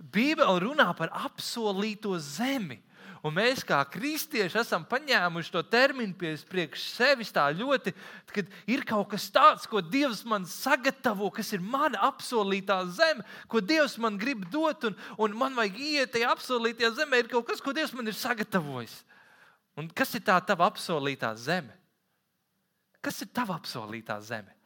Bībele 0.00 0.60
runā 0.62 0.88
par 0.96 1.12
apsolīto 1.26 2.16
zemi. 2.22 2.80
Un 3.20 3.34
mēs, 3.36 3.60
kā 3.68 3.78
kristieši, 3.92 4.62
esam 4.62 4.86
paņēmuši 4.88 5.52
to 5.52 5.60
terminu 5.68 6.14
pie 6.16 6.32
priekš 6.48 6.86
sevis 6.94 7.32
tā 7.34 7.44
ļoti, 7.52 7.92
kad 8.32 8.48
ir 8.70 8.84
kaut 8.88 9.10
kas 9.12 9.26
tāds, 9.32 9.66
ko 9.68 9.82
Dievs 9.84 10.22
man 10.24 10.46
sagatavo, 10.48 11.28
kas 11.36 11.52
ir 11.52 11.60
mana 11.60 12.00
apsolītā 12.08 12.78
zeme, 12.96 13.26
ko 13.50 13.60
Dievs 13.60 13.98
man 14.00 14.16
grib 14.20 14.46
dot, 14.52 14.88
un, 14.88 14.96
un 15.20 15.36
man 15.36 15.58
vajag 15.58 15.76
iet 15.84 16.14
tajā 16.16 16.32
apsolītajā 16.32 16.94
zemē. 17.02 17.20
Ir 17.20 17.28
kaut 17.34 17.44
kas, 17.50 17.60
ko 17.60 17.76
Dievs 17.76 17.92
man 17.96 18.08
ir 18.08 18.16
sagatavojis. 18.16 19.02
Un 19.76 19.92
kas 19.92 20.16
ir 20.16 20.24
tā 20.24 20.38
tava 20.40 20.70
apsolītā 20.70 21.34
zeme? 21.36 21.76
Kas 23.04 23.20
ir 23.20 23.28
tava 23.36 23.60
apsolītā 23.60 24.16
zeme? 24.24 24.56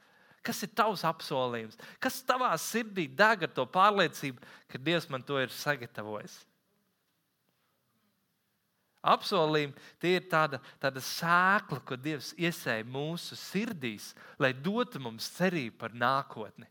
Kas 0.44 0.60
ir 0.62 0.70
tavs 0.76 1.02
apsolījums? 1.08 1.78
Kas 2.02 2.18
tavā 2.26 2.50
sirdī 2.60 3.06
deg 3.08 3.46
ar 3.46 3.52
to 3.56 3.64
pārliecību, 3.64 4.42
ka 4.68 4.78
Dievs 4.78 5.08
man 5.08 5.24
to 5.24 5.38
ir 5.40 5.48
sagatavojis? 5.48 6.36
Apsolījumi, 9.04 9.74
tie 10.02 10.16
ir 10.18 10.28
tāda, 10.30 10.60
tāda 10.82 11.02
sēkla, 11.04 11.80
ko 11.84 11.98
Dievs 12.00 12.32
iesēja 12.40 12.86
mūsu 12.88 13.36
sirdīs, 13.38 14.12
lai 14.40 14.54
dotu 14.56 15.02
mums 15.02 15.28
cerību 15.36 15.76
par 15.84 15.96
nākotni. 15.96 16.68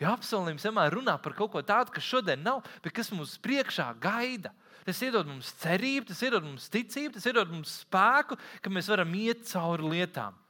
Jo 0.00 0.16
apsolījums 0.16 0.64
vienmēr 0.66 0.96
runā 0.96 1.14
par 1.22 1.36
kaut 1.38 1.52
ko 1.52 1.62
tādu, 1.62 1.92
kas 1.94 2.06
šodien 2.06 2.40
nav, 2.42 2.64
bet 2.82 2.94
kas 2.96 3.12
mums 3.14 3.36
priekšā 3.42 3.92
gaida. 4.02 4.50
Tas 4.82 4.98
iedod 5.06 5.28
mums 5.30 5.52
cerību, 5.60 6.08
tas 6.08 6.22
iedod 6.26 6.42
mums 6.42 6.66
ticību, 6.72 7.14
tas 7.14 7.28
iedod 7.30 7.52
mums 7.52 7.76
spēku, 7.84 8.34
ka 8.64 8.72
mēs 8.72 8.90
varam 8.90 9.12
iet 9.14 9.44
cauri 9.46 9.92
lietām. 9.92 10.41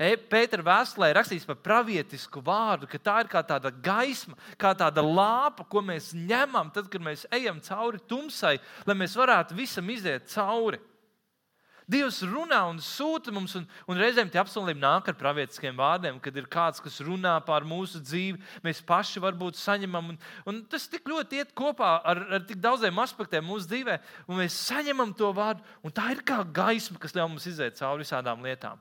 Pētera 0.00 0.64
vēstulē 0.64 1.10
rakstīts 1.12 1.44
par 1.44 1.58
pravietisku 1.60 2.40
vārdu, 2.44 2.88
ka 2.88 2.96
tā 2.96 3.18
ir 3.20 3.28
kā 3.28 3.42
tāda 3.44 3.68
gaisma, 3.84 4.38
kā 4.56 4.72
tāda 4.72 5.04
lāpa, 5.04 5.66
ko 5.68 5.82
mēs 5.84 6.14
ņemam, 6.16 6.70
tad, 6.72 6.88
kad 6.88 7.04
mēs 7.04 7.26
ejam 7.36 7.60
cauri 7.60 8.00
tumsai, 8.08 8.54
lai 8.88 8.96
mēs 8.96 9.16
varētu 9.20 9.58
visam 9.58 9.92
iziet 9.92 10.30
cauri. 10.32 10.80
Dievs 11.90 12.20
runā 12.22 12.60
un 12.70 12.78
sūta 12.80 13.32
mums, 13.34 13.56
un, 13.58 13.64
un 13.90 13.98
reizēm 13.98 14.28
tie 14.30 14.38
apsolījumi 14.40 14.80
nāk 14.80 15.08
ar 15.10 15.16
pravietiskiem 15.18 15.76
vārdiem, 15.76 16.20
kad 16.22 16.36
ir 16.38 16.46
kāds, 16.48 16.80
kas 16.80 17.00
runā 17.02 17.32
pār 17.44 17.66
mūsu 17.66 17.98
dzīvi, 18.00 18.38
mēs 18.64 18.80
paši 18.86 19.20
varbūt 19.20 19.58
saņemam. 19.58 20.12
Un, 20.14 20.20
un 20.48 20.60
tas 20.70 20.86
tik 20.88 21.10
ļoti 21.10 21.42
iet 21.42 21.50
kopā 21.58 21.96
ar, 22.06 22.22
ar 22.38 22.46
tik 22.46 22.62
daudziem 22.62 23.02
aspektiem 23.02 23.44
mūsu 23.44 23.68
dzīvē, 23.72 23.98
un 24.30 24.38
mēs 24.38 24.60
saņemam 24.70 25.12
to 25.18 25.32
vārdu, 25.36 25.66
un 25.82 25.92
tā 25.92 26.12
ir 26.14 26.22
kā 26.24 26.38
gaisma, 26.46 27.00
kas 27.02 27.16
ļauj 27.18 27.34
mums 27.34 27.50
iziet 27.50 27.82
cauri 27.82 28.06
visādām 28.06 28.46
lietām. 28.46 28.78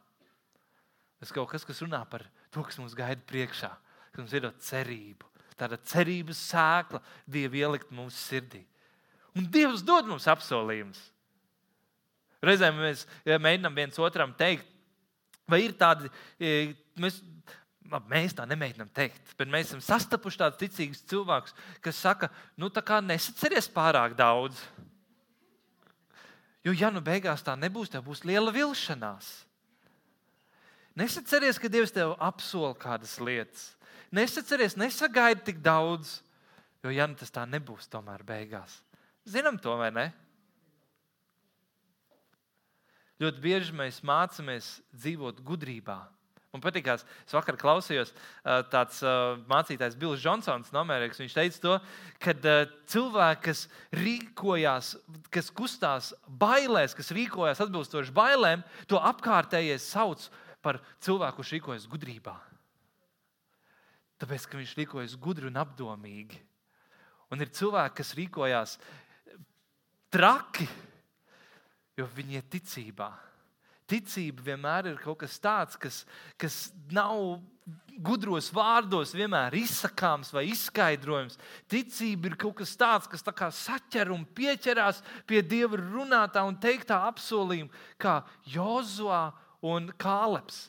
Tas 1.20 1.34
kaut 1.36 1.50
kas, 1.52 1.66
kas 1.68 1.82
runā 1.84 2.00
par 2.08 2.24
to, 2.54 2.64
kas 2.64 2.80
mums 2.80 2.96
gaida 2.98 3.22
priekšā, 3.28 3.70
kas 4.14 4.24
mums 4.24 4.36
ir 4.38 4.48
cerība. 4.64 5.28
Tāda 5.60 5.80
cerības 5.84 6.40
sēkla 6.54 7.02
Dieva 7.28 7.60
ielikt 7.60 7.90
mūsu 7.92 8.16
sirdī. 8.16 8.62
Un 9.36 9.48
Dievs 9.52 9.84
dod 9.86 10.08
mums 10.08 10.28
apsolījumus. 10.32 11.02
Reizēm 12.46 12.78
mēs 12.80 13.04
mēģinām 13.28 13.76
viens 13.76 14.00
otram 14.00 14.32
teikt, 14.40 14.68
vai 15.50 15.66
ir 15.66 15.74
tādi, 15.76 16.08
e, 16.40 16.72
mēs, 17.02 17.20
mēs 18.08 18.36
tā 18.38 18.46
nemēģinām 18.48 18.94
teikt, 18.96 19.34
bet 19.36 19.52
mēs 19.52 19.74
esam 19.74 19.84
sastapuši 19.84 20.40
tādus 20.40 20.62
ticīgus 20.62 21.04
cilvēkus, 21.12 21.56
kas 21.84 22.00
saka, 22.00 22.32
nu 22.56 22.72
tā 22.72 22.84
kā 22.86 23.02
nesaceries 23.04 23.68
pārāk 23.76 24.16
daudz. 24.16 24.62
Jo, 26.64 26.72
ja 26.72 26.94
nu 26.94 27.04
beigās 27.04 27.44
tā 27.44 27.58
nebūs, 27.60 27.92
tev 27.92 28.08
būs 28.08 28.24
liela 28.28 28.56
vilšanās. 28.56 29.49
Nesaceries, 31.00 31.60
ka 31.62 31.70
Dievs 31.72 31.94
tev 31.96 32.18
apsola 32.20 32.74
kādas 32.76 33.16
lietas. 33.24 33.70
Nesaceries, 34.12 34.76
nesagaidi 34.76 35.46
tik 35.48 35.62
daudz, 35.64 36.18
jo 36.84 36.92
ja 36.92 37.06
nu 37.08 37.16
tas 37.16 37.32
tā 37.32 37.46
nebūs, 37.48 37.88
tomēr 37.92 38.26
beigās. 38.28 38.82
Zinām 39.30 39.60
to 39.62 39.76
vai 39.80 39.92
ne? 39.96 40.10
Ļoti 43.20 43.44
bieži 43.44 43.76
mēs 43.76 44.00
mācāmies 44.08 44.80
dzīvot 44.96 45.40
gudrībā. 45.46 46.00
Man 46.50 46.64
patīkās, 46.64 47.04
es 47.28 47.36
vakar 47.36 47.60
klausījos 47.62 48.10
tāds 48.74 49.04
mācītājs 49.52 49.98
Bills 50.02 50.24
Džonsons 50.24 50.72
no 50.74 50.82
Amerikas. 50.82 51.20
Viņš 51.22 51.36
teica, 51.38 51.60
to, 51.62 51.76
ka 52.24 52.34
cilvēki, 52.90 53.44
kas 53.46 53.66
rīkojās, 53.94 54.94
kas 55.30 55.52
kustās 55.54 56.10
bailēs, 56.42 56.98
kas 56.98 57.14
rīkojās 57.14 57.62
atbilstoši 57.68 58.16
bailēm, 58.18 58.66
to 58.90 58.98
apkārtējie 58.98 59.78
sauc 59.84 60.26
par 60.26 60.49
par 60.66 60.82
cilvēku, 61.04 61.40
kurš 61.40 61.54
rīkojas 61.58 61.88
gudrībā. 61.92 62.36
Tāpēc, 64.20 64.46
ka 64.50 64.60
viņš 64.60 64.76
rīkojas 64.82 65.16
gudri 65.22 65.48
un 65.48 65.60
apdomīgi. 65.62 66.42
Un 67.32 67.44
ir 67.44 67.52
cilvēki, 67.54 68.00
kas 68.02 68.16
rīkojas 68.18 68.76
traki, 70.12 70.68
jo 72.00 72.08
viņi 72.18 72.40
ir 72.40 72.48
ticībā. 72.52 73.10
Ticība 73.90 74.52
vienmēr 74.52 74.92
ir 74.92 75.00
kaut 75.02 75.18
kas 75.24 75.40
tāds, 75.42 75.78
kas, 75.82 76.04
kas 76.38 76.58
nav 76.94 77.40
gudros 78.06 78.52
vārdos 78.54 79.16
vienmēr 79.18 79.56
izsakāms 79.60 80.30
vai 80.34 80.46
izskaidrojams. 80.52 81.40
Ticība 81.70 82.30
ir 82.30 82.38
kaut 82.40 82.60
kas 82.62 82.76
tāds, 82.80 83.10
kas 83.10 83.26
tā 83.26 83.34
kā 83.36 83.50
saķer 83.54 84.12
un 84.14 84.28
pieķerās 84.38 85.02
pie 85.30 85.42
Dieva 85.42 85.80
runātā 85.80 86.44
un 86.48 86.58
teiktā 86.62 87.02
apsolījuma, 87.10 87.74
kā 88.02 88.20
Jozua 88.48 89.30
un 89.66 89.90
Kāleps. 90.00 90.68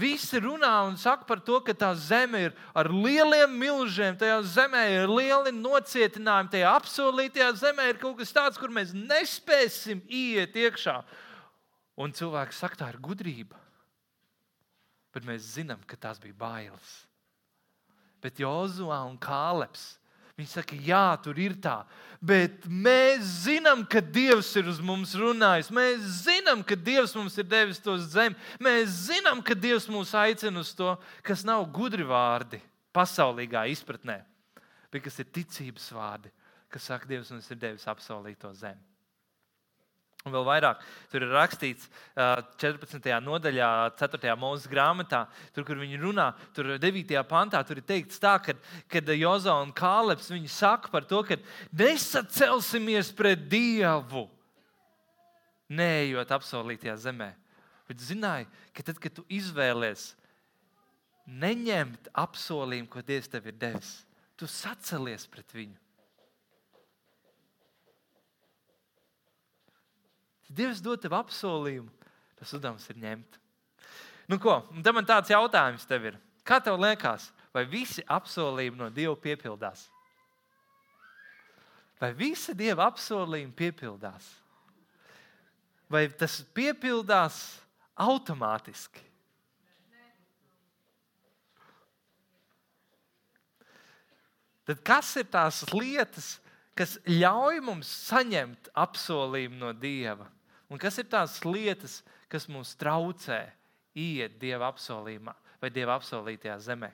Visi 0.00 0.38
runā 0.38 0.70
un 0.86 0.94
saka 0.96 1.26
par 1.26 1.40
to, 1.42 1.58
ka 1.66 1.74
tā 1.74 1.90
zeme 1.98 2.44
ir 2.46 2.52
ar 2.78 2.86
lieliem 2.94 3.50
milžiem, 3.58 4.14
tajā 4.16 4.38
zemē 4.46 4.84
ir 4.94 5.10
lieli 5.10 5.50
nocietinājumi, 5.56 6.52
tajā 6.52 6.74
apsolītajā 6.78 7.48
zemē 7.58 7.88
ir 7.90 7.98
kaut 7.98 8.20
kas 8.20 8.30
tāds, 8.32 8.60
kur 8.60 8.70
mēs 8.70 8.94
nespēsim 8.94 10.00
iet 10.06 10.54
iekšā. 10.54 11.00
Un 12.00 12.14
cilvēks 12.14 12.62
saka, 12.62 12.78
tā 12.78 12.92
ir 12.94 13.00
gudrība. 13.02 13.58
Bet 15.10 15.26
mēs 15.26 15.56
zinām, 15.58 15.82
ka 15.90 15.98
tās 15.98 16.22
bija 16.22 16.38
bailes. 16.38 16.92
Bet 18.22 18.38
Jozua 18.38 19.02
un 19.10 19.18
Kāleps 19.18 19.99
Viņi 20.40 20.48
saka, 20.48 20.76
jā, 20.80 21.04
tur 21.20 21.36
ir 21.36 21.52
tā. 21.60 21.82
Bet 22.16 22.64
mēs 22.64 23.44
zinām, 23.44 23.82
ka 23.84 24.00
Dievs 24.00 24.48
ir 24.56 24.70
uz 24.72 24.78
mums 24.80 25.12
runājis. 25.20 25.68
Mēs 25.76 26.06
zinām, 26.24 26.62
ka 26.64 26.78
Dievs 26.80 27.12
mums 27.12 27.36
ir 27.36 27.44
devis 27.48 27.80
to 27.84 27.98
zemi. 28.00 28.38
Mēs 28.56 28.94
zinām, 29.10 29.42
ka 29.44 29.52
Dievs 29.52 29.84
mūs 29.92 30.14
aicina 30.16 30.64
uz 30.64 30.72
to, 30.76 30.94
kas 31.26 31.44
nav 31.44 31.66
gudri 31.76 32.08
vārdi 32.08 32.62
pasaulīgā 32.96 33.66
izpratnē, 33.74 34.22
bet 34.88 35.04
kas 35.04 35.20
ir 35.20 35.28
ticības 35.28 35.92
vārdi, 35.92 36.32
kas 36.72 36.88
saka, 36.88 37.08
Dievs 37.10 37.34
mums 37.36 37.52
ir 37.52 37.60
devis 37.60 37.84
apsolīto 37.92 38.54
zemi. 38.56 38.89
Un 40.20 40.34
vēl 40.34 40.44
vairāk, 40.44 40.82
tur 41.08 41.24
ir 41.24 41.30
rakstīts 41.32 41.86
14. 42.60 43.06
nodaļā, 43.24 43.68
4. 43.96 44.34
mūža 44.36 44.68
grāmatā, 44.68 45.22
tur, 45.56 45.64
kur 45.64 45.80
viņi 45.80 45.96
runā, 46.02 46.26
tur 46.52 46.74
9. 46.82 47.14
pantā, 47.30 47.62
tur 47.64 47.80
ir 47.80 47.86
teikts 47.88 48.20
tā, 48.20 48.34
ka, 48.44 48.52
kad 48.92 49.08
Jozo 49.16 49.54
un 49.62 49.72
Kāleps 49.72 50.28
saka 50.52 50.92
par 50.92 51.08
to, 51.08 51.22
ka 51.24 51.40
nesacelsimies 51.72 53.14
pret 53.16 53.48
Dievu, 53.48 54.26
neejot 55.72 56.36
apsolītajā 56.36 56.98
zemē. 57.00 57.32
Bet 57.88 58.04
zināji, 58.04 58.50
ka 58.76 58.84
tad, 58.84 59.00
kad 59.00 59.16
tu 59.16 59.24
izvēlies 59.24 60.10
neņemt 61.24 62.12
apsolījumu, 62.12 62.92
ko 62.92 63.00
Dievs 63.00 63.32
tev 63.32 63.48
ir 63.48 63.56
devis, 63.56 64.02
tu 64.36 64.44
sacelies 64.44 65.24
pret 65.32 65.56
viņu. 65.56 65.78
Dievs 70.50 70.82
dod 70.82 70.98
tev 71.02 71.14
apsolījumu, 71.14 71.90
tas 72.40 72.52
uzdevums 72.56 72.88
ir 72.90 72.98
ņemt. 72.98 73.38
Nu, 74.30 74.38
ko? 74.42 74.60
Tad 74.82 74.94
man 74.94 75.06
tāds 75.06 75.30
jautājums 75.30 75.86
tev 75.86 76.10
ir. 76.10 76.18
Kā 76.46 76.58
tev 76.62 76.78
liekas, 76.80 77.28
vai 77.54 77.64
visi 77.70 78.02
apsolījumi 78.06 78.78
no 78.78 78.90
Dieva 78.94 79.16
piepildās? 79.18 79.86
Vai 82.00 82.12
visi 82.16 82.54
Dieva 82.56 82.88
apsolījumi 82.90 83.54
piepildās? 83.58 84.26
Vai 85.90 86.06
tas 86.14 86.40
piepildās 86.54 87.38
automātiski? 87.98 89.06
Tad 94.70 94.82
kas 94.86 95.08
ir 95.18 95.26
tās 95.26 95.64
lietas, 95.74 96.36
kas 96.78 96.94
ļauj 97.08 97.58
mums 97.66 97.90
saņemt 98.06 98.70
apsolījumu 98.78 99.58
no 99.58 99.72
Dieva? 99.74 100.28
Un 100.70 100.78
kas 100.78 101.00
ir 101.02 101.08
tās 101.10 101.40
lietas, 101.42 102.00
kas 102.30 102.46
mums 102.50 102.76
traucē 102.78 103.42
iet 103.98 104.38
Dieva 104.38 104.68
apsolījumā 104.70 105.34
vai 105.60 105.70
Dieva 105.74 105.96
apsolītajā 105.98 106.56
zemē? 106.62 106.90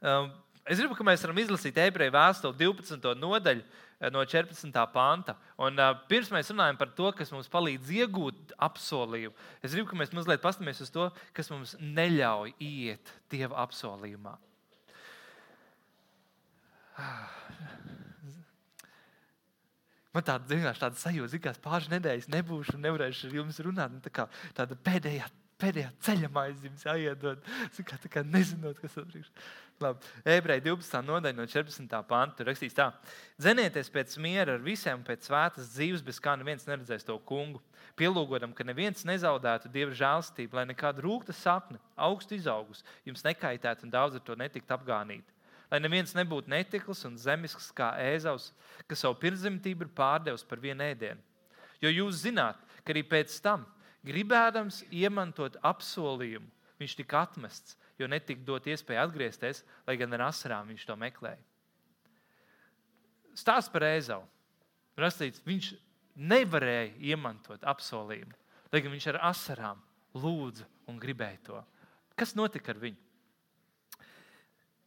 Um, 0.00 0.30
es 0.64 0.80
gribu, 0.80 0.96
lai 0.98 1.12
mēs 1.12 1.24
varam 1.24 1.40
izlasīt 1.40 1.76
ebreju 1.80 2.14
vēstuli 2.14 2.56
12. 2.60 3.12
nodaļu 3.20 3.62
eh, 3.62 4.08
no 4.12 4.24
14. 4.24 4.80
panta. 4.92 5.36
Un, 5.60 5.76
uh, 5.80 5.92
pirms 6.08 6.32
mēs 6.32 6.52
runājam 6.52 6.80
par 6.80 6.92
to, 6.96 7.12
kas 7.16 7.32
mums 7.34 7.52
palīdz 7.52 7.92
iegūt 8.00 8.56
apsolījumu, 8.68 9.36
es 9.60 9.76
gribu, 9.76 9.92
lai 9.92 10.04
mēs 10.04 10.16
mazliet 10.16 10.44
paskatīsimies 10.44 10.84
uz 10.84 10.92
to, 10.96 11.10
kas 11.36 11.52
mums 11.52 11.76
neļauj 11.80 12.56
iet 12.60 13.14
Dieva 13.32 13.60
apsolījumā. 13.66 14.36
Man 20.16 20.24
tāda 20.24 20.48
vienkārši 20.48 20.80
tāda 20.80 20.96
sajūta, 20.96 21.38
ka 21.44 21.52
pāris 21.60 21.90
nedēļas 21.92 22.30
nebūšu 22.32 22.78
un 22.78 22.86
nevarēšu 22.86 23.28
ar 23.28 23.34
jums 23.36 23.58
runāt. 23.66 23.92
Nu, 23.92 23.98
tā 24.00 24.08
kā 24.16 24.24
tāda 24.56 24.78
pēdējā, 24.86 25.26
pēdējā 25.60 25.90
ceļa 26.06 26.30
maize 26.32 26.64
jums 26.64 26.86
jāiedod. 26.86 27.42
Kā, 27.84 27.98
kā 28.14 28.22
nezinot, 28.24 28.80
kas 28.80 28.96
ir 28.96 29.04
priekšā. 29.10 29.44
Ebreji 30.32 30.64
12. 30.64 31.02
nodaļa 31.04 31.36
no 31.36 31.44
14. 31.52 32.00
panta 32.08 32.38
tur 32.38 32.48
rakstīts 32.48 32.78
tā: 32.78 32.88
Zenieties 33.44 33.92
pēc 33.92 34.16
miera 34.24 34.56
ar 34.56 34.64
visiem, 34.64 35.04
pēc 35.04 35.28
svētas 35.28 35.68
dzīves, 35.74 36.06
bez 36.06 36.22
kā 36.24 36.32
neviens 36.40 36.64
neredzēs 36.64 37.04
to 37.04 37.18
kungu. 37.28 37.60
Pielūgodam, 38.00 38.56
ka 38.56 38.64
neviens 38.64 39.04
nezaudētu 39.04 39.68
dieva 39.72 39.92
žēlstību, 39.96 40.56
lai 40.56 40.64
nekāda 40.72 41.04
rūkta 41.04 41.36
sapne, 41.36 41.76
augstu 42.08 42.40
izaugus, 42.40 42.80
jums 43.04 43.24
nekaitētu 43.28 43.84
un 43.84 43.92
daudz 43.92 44.16
ar 44.16 44.24
to 44.24 44.36
netikt 44.40 44.72
apgānīti 44.72 45.35
lai 45.70 45.80
neviens 45.82 46.14
nebūtu 46.16 46.50
netikls 46.52 47.04
un 47.08 47.16
zemisks 47.20 47.70
kā 47.76 47.92
ēzaus, 48.02 48.52
kas 48.86 49.02
savu 49.02 49.18
pirmzemtību 49.22 49.86
ir 49.86 49.94
pārdevis 49.96 50.46
par 50.46 50.62
vienu 50.62 50.84
ēdienu. 50.86 51.22
Jo 51.82 51.92
jūs 51.92 52.22
zināt, 52.24 52.60
ka 52.84 52.94
arī 52.94 53.02
pēc 53.06 53.34
tam, 53.44 53.66
gribēdams 54.06 54.84
iemantot 54.94 55.58
apsolījumu, 55.66 56.48
viņš 56.80 56.94
tika 57.00 57.24
atmests, 57.26 57.76
jo 57.98 58.08
netika 58.08 58.44
dot 58.46 58.68
iespēju 58.68 59.02
atgriezties, 59.02 59.62
lai 59.86 59.96
gan 59.98 60.12
ar 60.16 60.28
asarām 60.28 60.68
viņš 60.70 60.86
to 60.86 60.96
meklēja. 61.00 61.42
Stāsts 63.36 63.72
par 63.72 63.84
ēzau. 63.84 64.22
Rastīts, 64.96 65.42
viņš 65.44 65.74
nevarēja 66.16 66.94
iemantot 67.12 67.64
apsolījumu, 67.68 68.32
lai 68.72 68.80
gan 68.80 68.94
viņš 68.94 69.08
ar 69.12 69.18
asarām 69.28 69.82
lūdza 70.16 70.64
un 70.88 71.00
gribēja 71.00 71.42
to. 71.50 71.58
Kas 72.16 72.32
notika 72.38 72.72
ar 72.72 72.80
viņu? 72.80 73.05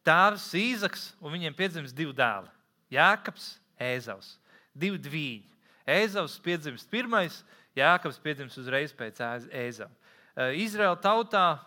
Tēvs 0.09 0.49
Īzaks, 0.57 1.05
un 1.21 1.35
viņiem 1.35 1.53
piedzimst 1.57 1.95
divi 1.95 2.15
dēli- 2.17 2.49
Jēkabs, 2.97 3.59
Ēzavs. 3.77 4.37
Divi 4.73 4.97
dvīņi. 4.97 5.45
Ēzavs 5.85 6.39
piedzimst 6.41 6.89
pirmais, 6.89 7.43
Jēkabs 7.77 8.19
piedzimst 8.23 8.57
uzreiz 8.57 8.93
pēc 8.93 9.21
Ēzava. 9.53 9.93
Izraēla 10.57 10.97
tautā, 11.03 11.59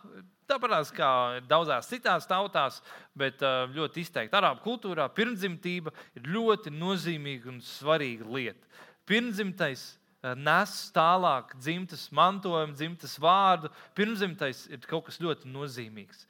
tāpat 0.49 0.93
kā 0.97 1.41
daudzās 1.47 1.89
citās 1.89 2.27
tautās, 2.27 2.81
bet 3.15 3.39
ļoti 3.39 4.03
izteikti 4.03 4.37
arābu 4.37 4.63
kultūrā, 4.65 5.09
pirmdzimtība 5.15 5.93
ir 6.17 6.23
ļoti 6.23 6.73
nozīmīga 6.75 7.49
un 7.53 7.61
svarīga 7.61 8.27
lieta. 8.27 8.67
Pirmdzimtais 9.07 9.99
nes 10.23 10.73
tālāk 10.95 11.57
dzimtas 11.59 12.07
mantojumu, 12.15 12.77
dzimtas 12.79 13.17
vārdu. 13.19 13.71
Pirmdzimtais 13.99 14.69
ir 14.71 14.79
kaut 14.87 15.09
kas 15.09 15.19
ļoti 15.23 15.51
nozīmīgs. 15.51 16.27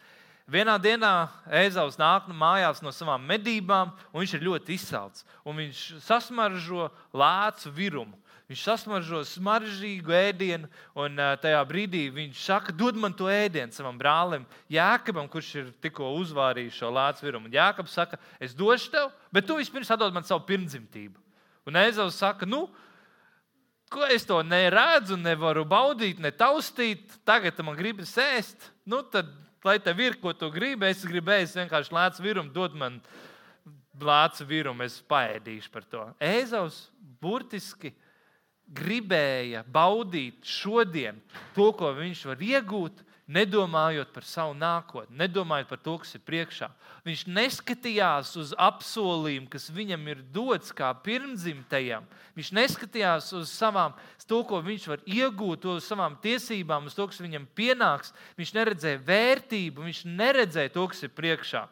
Vienā 0.51 0.75
dienā 0.83 1.29
Ēzaus 1.47 1.95
nāk 2.01 2.27
mājās 2.35 2.83
no 2.83 2.91
savām 2.95 3.23
medībām, 3.29 3.93
un 4.11 4.25
viņš 4.25 4.35
ir 4.37 4.47
ļoti 4.49 4.75
izsalcis. 4.75 5.27
Viņš 5.47 5.83
sasmaržo 6.03 6.89
lēcu 7.15 7.71
virumu. 7.77 8.19
Viņš 8.51 8.63
sasmaržo 8.67 9.23
smaržīgu 9.25 10.13
ēdienu, 10.13 10.69
un 10.99 11.17
tajā 11.41 11.61
brīdī 11.65 12.03
viņš 12.13 12.41
saka, 12.43 12.75
dod 12.77 12.99
man 13.01 13.15
to 13.17 13.31
ēdienu 13.31 13.73
savam 13.73 13.97
brālim, 13.97 14.43
Jākabam, 14.69 15.31
kurš 15.31 15.53
ir 15.61 15.71
tikko 15.81 16.11
uzvārījis 16.19 16.81
šo 16.83 16.91
lēcu 16.93 17.25
virumu. 17.25 17.49
Un 17.49 17.57
Jākabs 17.57 17.95
saka, 17.97 18.19
es 18.43 18.53
došu 18.53 18.91
tev, 18.93 19.13
bet 19.33 19.47
tu 19.49 19.57
vispirms 19.57 19.93
atdod 19.95 20.13
man 20.13 20.27
savu 20.29 20.45
pirmdzimtību. 20.51 21.17
Un 21.71 21.79
Ēzaus 21.81 22.19
saka, 22.19 22.45
nu, 22.45 22.67
ko 23.93 24.05
es 24.11 24.27
to 24.29 24.43
neredzu, 24.45 25.17
nevaru 25.17 25.65
baudīt, 25.69 26.21
ne 26.21 26.35
taustīt, 26.35 27.15
tagad 27.25 27.57
man 27.65 27.79
gribas 27.79 28.13
ēst. 28.21 28.69
Nu, 28.85 29.01
tad 29.07 29.31
lai 29.65 29.79
tev 29.83 30.01
ir, 30.03 30.19
ko 30.21 30.33
tu 30.37 30.51
gribi. 30.53 30.89
Es 30.91 31.05
gribēju 31.07 31.51
vienkārši 31.55 31.95
lēcu 31.95 32.25
virumu, 32.25 32.53
dod 32.55 32.75
man 32.79 33.01
lēcu 34.03 34.47
virumu, 34.49 34.87
es 34.87 34.99
paēdīšu 35.11 35.73
par 35.73 35.87
to. 35.87 36.07
Ēzaus 36.23 36.87
burtiski 37.23 37.93
gribēja 38.73 39.63
baudīt 39.69 40.47
šodien 40.49 41.21
to, 41.57 41.71
ko 41.77 41.93
viņš 41.97 42.25
var 42.31 42.43
iegūt, 42.43 43.03
nedomājot 43.33 44.13
par 44.15 44.27
savu 44.29 44.55
nākotni, 44.59 45.17
nedomājot 45.21 45.71
par 45.71 45.81
to, 45.83 45.97
kas 46.03 46.15
ir 46.17 46.23
priekšā. 46.27 46.69
Viņš 47.07 47.25
neskatījās 47.35 48.31
uz 48.39 48.53
apsolījumu, 48.61 49.49
kas 49.51 49.71
viņam 49.75 50.07
ir 50.13 50.23
dots 50.35 50.71
kā 50.77 50.93
pirmdzimtajam. 51.05 52.07
Viņš 52.39 52.53
neskatījās 52.55 53.33
uz 53.41 53.51
savām, 53.51 53.97
to, 54.29 54.43
ko 54.49 54.63
viņš 54.65 54.89
var 54.93 55.03
iegūt, 55.09 55.67
uz 55.69 55.89
savām 55.89 56.15
tiesībām, 56.23 56.87
uz 56.89 56.97
to, 56.97 57.09
kas 57.11 57.21
viņam 57.25 57.49
pienāks. 57.59 58.15
Viņš 58.39 58.55
neredzēja 58.57 59.03
vērtību, 59.09 59.89
viņš 59.89 60.05
neredzēja 60.09 60.75
to, 60.77 60.87
kas 60.93 61.03
ir 61.03 61.13
priekšā. 61.17 61.67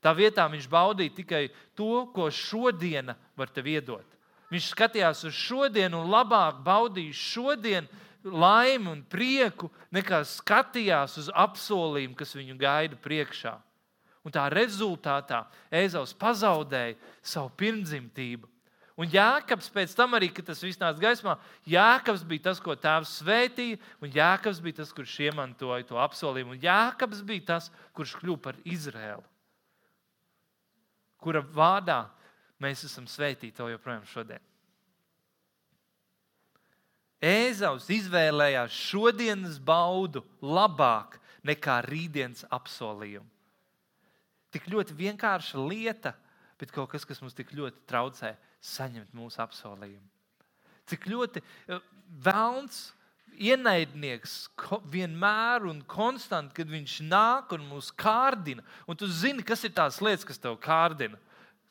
Tā 0.00 0.12
vietā 0.16 0.46
viņš 0.48 0.68
baudīja 0.70 1.16
tikai 1.16 1.42
to, 1.76 2.06
ko 2.14 2.30
šodiena 2.32 3.16
var 3.36 3.50
tev 3.52 3.68
iedot. 3.68 4.06
Viņš 4.50 4.72
skatījās 4.72 5.24
uz 5.28 5.34
šodienu 5.36 6.00
un 6.00 6.10
labāk 6.10 6.62
baudīja 6.66 7.14
šodienu 7.14 8.06
laimi 8.24 8.90
un 8.92 9.02
prieku, 9.08 9.70
nekā 9.94 10.22
skatījās 10.28 11.16
uz 11.22 11.28
apsolījumu, 11.32 12.16
kas 12.18 12.36
viņu 12.36 12.56
gaida 12.60 12.98
priekšā. 13.00 13.56
Un 14.26 14.34
tā 14.34 14.44
rezultātā 14.52 15.46
Ēzaus 15.72 16.12
pazaudēja 16.16 16.98
savu 17.24 17.52
pirmdzimtību. 17.60 18.48
Un 19.00 19.08
Jānis 19.08 19.70
pēc 19.72 19.94
tam 19.96 20.12
arī, 20.18 20.28
kad 20.28 20.44
tas 20.50 20.60
viss 20.60 20.80
nāca 20.80 21.00
gaismā, 21.00 21.38
Jānis 21.64 22.24
bija 22.28 22.50
tas, 22.50 22.60
ko 22.60 22.74
tēvs 22.76 23.14
svētīja, 23.22 23.78
un 24.04 24.12
Jānis 24.12 24.60
bija 24.60 24.82
tas, 24.82 24.92
kurš 24.92 25.14
iemantoja 25.24 25.86
to 25.88 25.96
apsolījumu. 26.02 26.58
Un 26.58 26.60
Jānis 26.60 27.24
bija 27.24 27.46
tas, 27.54 27.70
kurš 27.96 28.18
kļuva 28.20 28.42
par 28.50 28.60
Izraēlu, 28.68 29.24
kura 31.24 31.40
vārdā 31.40 32.02
mēs 32.60 32.84
esam 32.84 33.08
svētīti 33.08 33.56
to 33.56 33.70
joprojām 33.72 34.04
šodien. 34.10 34.49
Ēzaus 37.20 37.90
izvēlējās 37.92 38.72
šodienas 38.72 39.58
baudu 39.60 40.22
labāk 40.40 41.18
nekā 41.44 41.80
rītdienas 41.84 42.46
apsolījumu. 42.48 43.28
Tik 44.50 44.66
ļoti 44.72 44.96
vienkārša 44.98 45.60
lieta, 45.62 46.14
bet 46.58 46.72
kaut 46.74 46.90
kas, 46.90 47.04
kas 47.06 47.20
mums 47.22 47.36
tik 47.36 47.52
ļoti 47.54 47.84
traucē 47.88 48.32
saņemt 48.64 49.12
mūsu 49.16 49.38
apsolījumu. 49.44 50.08
Cik 50.90 51.06
ļoti 51.12 51.42
eh, 51.44 51.84
vēlns, 52.24 52.80
ienaidnieks 53.40 54.34
vienmēr 54.90 55.64
un 55.70 55.80
konstanti, 55.88 56.56
kad 56.58 56.70
viņš 56.70 56.96
nāk 57.06 57.54
un 57.56 57.68
mūs 57.70 57.92
kārdina, 57.96 58.64
un 58.88 58.98
tu 58.98 59.08
zini, 59.08 59.44
kas 59.46 59.62
ir 59.64 59.74
tās 59.76 60.00
lietas, 60.04 60.26
kas 60.28 60.40
tev 60.42 60.58
kārdina. 60.60 61.20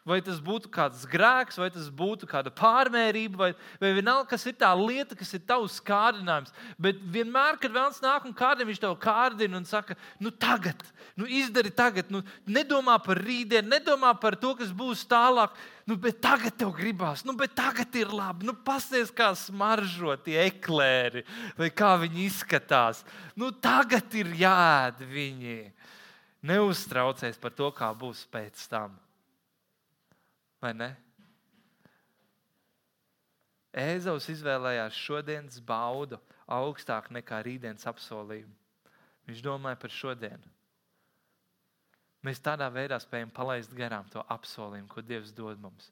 Vai 0.08 0.22
tas 0.24 0.38
būtu 0.40 0.70
kāds 0.72 1.02
grēks, 1.12 1.58
vai 1.60 1.68
tas 1.74 1.90
būtu 1.92 2.28
kāda 2.30 2.54
pārmērība, 2.56 3.36
vai, 3.38 3.50
vai 3.82 3.90
vienalga, 3.98 4.30
kas 4.32 4.46
ir 4.48 4.56
tā 4.58 4.70
lieta, 4.80 5.16
kas 5.20 5.34
ir 5.36 5.42
tavs 5.44 5.76
kārdinājums. 5.84 6.54
Bet 6.80 7.02
vienmēr, 7.04 7.58
kad 7.60 7.74
vēlams 7.76 8.00
nāk 8.02 8.24
un 8.26 8.34
kārdina, 8.34 8.70
viņš 8.70 8.80
tev 8.80 8.96
kārdina 9.04 9.60
un 9.60 9.68
saka, 9.68 9.98
nu 10.24 10.32
tagad, 10.32 10.86
nu 11.20 11.28
izdari 11.28 11.74
tagad, 11.76 12.08
nu 12.16 12.22
nedomā 12.48 12.96
par 13.04 13.20
rītdienu, 13.20 13.68
nedomā 13.74 14.14
par 14.22 14.38
to, 14.40 14.54
kas 14.62 14.72
būs 14.72 15.04
tālāk. 15.12 15.60
Nu, 15.90 15.98
bet 16.00 16.22
tagad 16.24 16.56
tev 16.56 16.72
gribās, 16.78 17.26
nu, 17.28 17.36
bet 17.36 17.56
tagad 17.58 17.96
ir 17.98 18.14
labi. 18.14 18.48
Nu, 18.48 18.54
Pasties, 18.54 19.12
kā 19.12 19.32
smaržo 19.36 20.16
tie 20.24 20.38
eklēri, 20.46 21.26
vai 21.58 21.72
kā 21.74 21.96
viņi 22.00 22.24
izskatās. 22.30 23.04
Nu, 23.36 23.52
tagad 23.52 24.16
ir 24.16 24.32
jāēd 24.38 25.04
viņi. 25.12 25.60
Neuztraucies 26.46 27.42
par 27.42 27.52
to, 27.58 27.74
kā 27.76 27.92
būs 27.98 28.24
pēc 28.32 28.64
tam. 28.72 28.96
Vai 30.60 30.74
ne? 30.76 30.90
Ēzaus 33.80 34.28
izvēlējās 34.34 34.98
šodienas 34.98 35.60
baudu 35.64 36.18
augstāk 36.50 37.12
nekā 37.14 37.44
rītdienas 37.46 37.86
apsolījumu. 37.90 38.56
Viņš 39.30 39.44
domāja 39.46 39.78
par 39.80 39.94
šodienu. 39.94 40.56
Mēs 42.26 42.42
tādā 42.44 42.68
veidā 42.74 42.98
spējam 43.00 43.30
palaist 43.32 43.72
garām 43.78 44.08
to 44.12 44.24
apsolījumu, 44.34 44.90
ko 44.92 45.04
Dievs 45.06 45.32
dod 45.36 45.62
mums, 45.62 45.92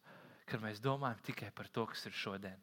kad 0.49 0.59
mēs 0.63 0.81
domājam 0.83 1.21
tikai 1.29 1.51
par 1.55 1.69
to, 1.71 1.85
kas 1.87 2.03
ir 2.09 2.17
šodien. 2.17 2.57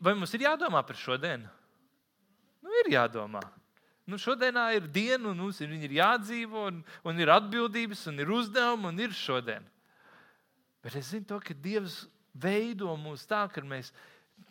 Vai 0.00 0.14
mums 0.14 0.32
ir 0.36 0.46
jādomā 0.46 0.80
par 0.86 0.96
šodienu? 0.96 1.50
Nu, 2.62 2.70
ir 2.84 2.92
jādomā. 2.94 3.42
Nu, 4.06 4.18
šodienā 4.18 4.68
ir 4.78 4.86
diena, 4.90 5.32
un 5.32 5.42
mums 5.42 5.58
ir, 5.62 5.74
ir 5.74 5.98
jādzīvo, 5.98 6.68
un, 6.70 6.80
un 7.06 7.20
ir 7.20 7.30
atbildības, 7.34 8.06
un 8.10 8.22
ir 8.22 8.30
uzdevumi, 8.30 8.88
un 8.88 9.02
ir 9.02 9.14
šodien. 9.14 9.66
Bet 10.82 10.96
es 10.98 11.12
zinu, 11.12 11.26
to, 11.30 11.38
ka 11.42 11.54
Dievs 11.54 12.02
veido 12.34 12.90
mūs 12.98 13.26
tā, 13.30 13.44
ka 13.52 13.62
mēs 13.66 13.92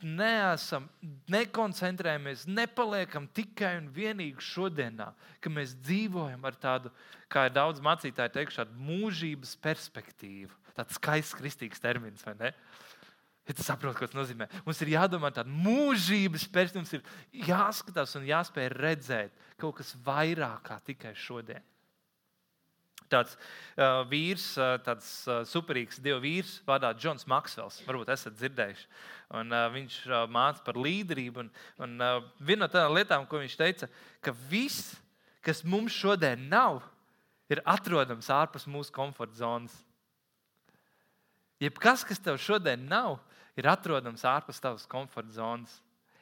neesam, 0.02 0.88
nekoncentrējamies, 1.32 2.46
nepaliekam 2.50 3.28
tikai 3.36 3.74
un 3.82 3.90
vienīgi 3.94 4.44
šodienā, 4.46 5.10
ka 5.44 5.52
mēs 5.52 5.76
dzīvojam 5.84 6.46
ar 6.48 6.58
tādu, 6.62 6.94
kā 7.32 7.50
ir 7.50 7.56
daudz 7.58 7.84
mācītāju 7.84 8.36
teikuši, 8.38 8.62
tādu 8.62 8.86
mūžības 8.88 9.58
perspektīvu. 9.62 10.56
Tāds 10.78 10.96
skaists 10.96 11.36
kristīgs 11.36 11.84
termins, 11.84 12.24
vai 12.26 12.38
ne? 12.40 12.54
Ja 13.50 13.56
tu 13.58 13.66
saproti, 13.66 13.98
ko 14.00 14.08
tas 14.08 14.16
nozīmē. 14.16 14.48
Mums 14.64 14.80
ir 14.86 14.94
jādomā 14.94 15.34
tādu 15.36 15.52
mūžības 15.52 16.46
perspektīvu, 16.54 16.86
mums 16.86 16.96
ir 16.96 17.50
jāskatās 17.50 18.16
un 18.16 18.30
jāspēj 18.30 18.72
redzēt 18.78 19.50
kaut 19.60 19.82
kas 19.82 19.92
vairāk 20.06 20.64
kā 20.70 20.80
tikai 20.88 21.12
šodien 21.18 21.66
tāds 23.12 23.36
uh, 23.36 24.02
vīrs, 24.10 24.46
uh, 24.60 24.78
tāds 24.86 25.10
uh, 25.28 25.42
superīgs 25.48 26.00
dievu 26.04 26.22
vīrs, 26.24 26.56
vārdā 26.68 26.94
Džons 26.98 27.28
Maksvels. 27.30 27.82
Varbūt 27.88 28.12
esat 28.14 28.38
dzirdējuši. 28.40 28.88
Un, 29.40 29.52
uh, 29.54 29.68
viņš 29.74 29.98
uh, 30.08 30.24
māca 30.32 30.64
par 30.66 30.80
līderību. 30.80 31.46
Un, 31.46 31.52
un, 31.84 31.94
uh, 32.00 32.24
viena 32.40 32.66
no 32.66 32.72
tādām 32.72 32.96
lietām, 32.98 33.28
ko 33.30 33.44
viņš 33.44 33.60
teica, 33.60 33.92
ka 34.24 34.34
viss, 34.52 34.96
kas 35.46 35.64
mums 35.68 35.96
šodien 35.96 36.48
nav, 36.52 36.82
ir 37.52 37.64
atrodams 37.68 38.32
ārpus 38.32 38.68
mūsu 38.72 38.94
komforta 38.96 39.42
zonas. 39.44 39.76
Jebkas, 41.62 42.06
kas 42.08 42.20
tev 42.24 42.40
šodien 42.42 42.88
nav, 42.90 43.20
ir 43.60 43.68
atrodams 43.70 44.24
ārpus 44.26 44.62
tavas 44.64 44.88
komforta 44.90 45.36
zonas. 45.36 45.74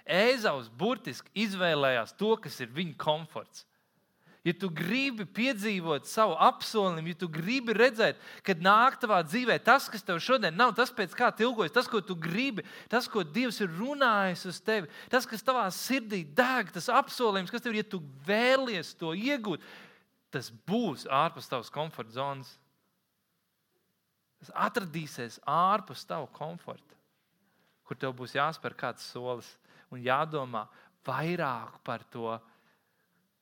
Ēzaus 0.10 0.72
burtiski 0.74 1.30
izvēlējās 1.46 2.16
to, 2.18 2.34
kas 2.42 2.58
ir 2.64 2.72
viņa 2.74 2.98
komforts 3.00 3.69
ja 4.50 4.56
tu 4.58 4.70
gribi 4.74 5.26
piedzīvot 5.26 6.08
savu 6.10 6.34
apsolījumu, 6.42 7.12
ja 7.12 7.18
tu 7.22 7.30
gribi 7.32 7.76
redzēt, 7.78 8.20
kad 8.46 8.62
nāk 8.66 8.98
tavā 9.02 9.20
dzīvē 9.28 9.60
tas, 9.66 9.88
kas 9.92 10.06
tev 10.06 10.22
šodien 10.24 10.56
nav, 10.58 10.74
tas, 10.78 10.92
pēc 10.96 11.14
kā 11.18 11.30
tilgojas, 11.36 11.76
tas, 11.76 11.90
ko 11.92 12.02
tu 12.06 12.18
gribi, 12.18 12.66
tas, 12.92 13.08
ko 13.12 13.24
Dievs 13.24 13.62
ir 13.64 13.72
runājis 13.78 14.48
uz 14.50 14.62
tevi, 14.66 14.90
tas, 15.12 15.28
kas 15.30 15.46
tavā 15.46 15.68
sirdī 15.76 16.24
deg, 16.24 16.74
tas 16.76 16.90
apsolījums, 17.02 17.54
kas 17.54 17.64
tev 17.66 17.76
ir, 17.76 17.84
ja 17.84 17.92
tu 17.92 18.02
vēlies 18.28 18.96
to 19.00 19.14
iegūt, 19.18 19.64
tas 20.34 20.52
būs 20.70 21.06
ārpus 21.10 21.50
tavas 21.50 21.72
komforta 21.74 22.18
zonas. 22.18 22.52
Tas 24.40 24.54
atradīsies 24.70 25.42
ārpus 25.50 26.06
tava 26.08 26.30
komforta, 26.32 26.96
kur 27.84 27.98
tev 28.00 28.14
būs 28.16 28.38
jāspēr 28.38 28.78
kāds 28.78 29.10
solis 29.12 29.50
un 29.92 30.00
jādomā 30.06 30.68
vairāk 31.08 31.82
par 31.84 32.06
to 32.14 32.38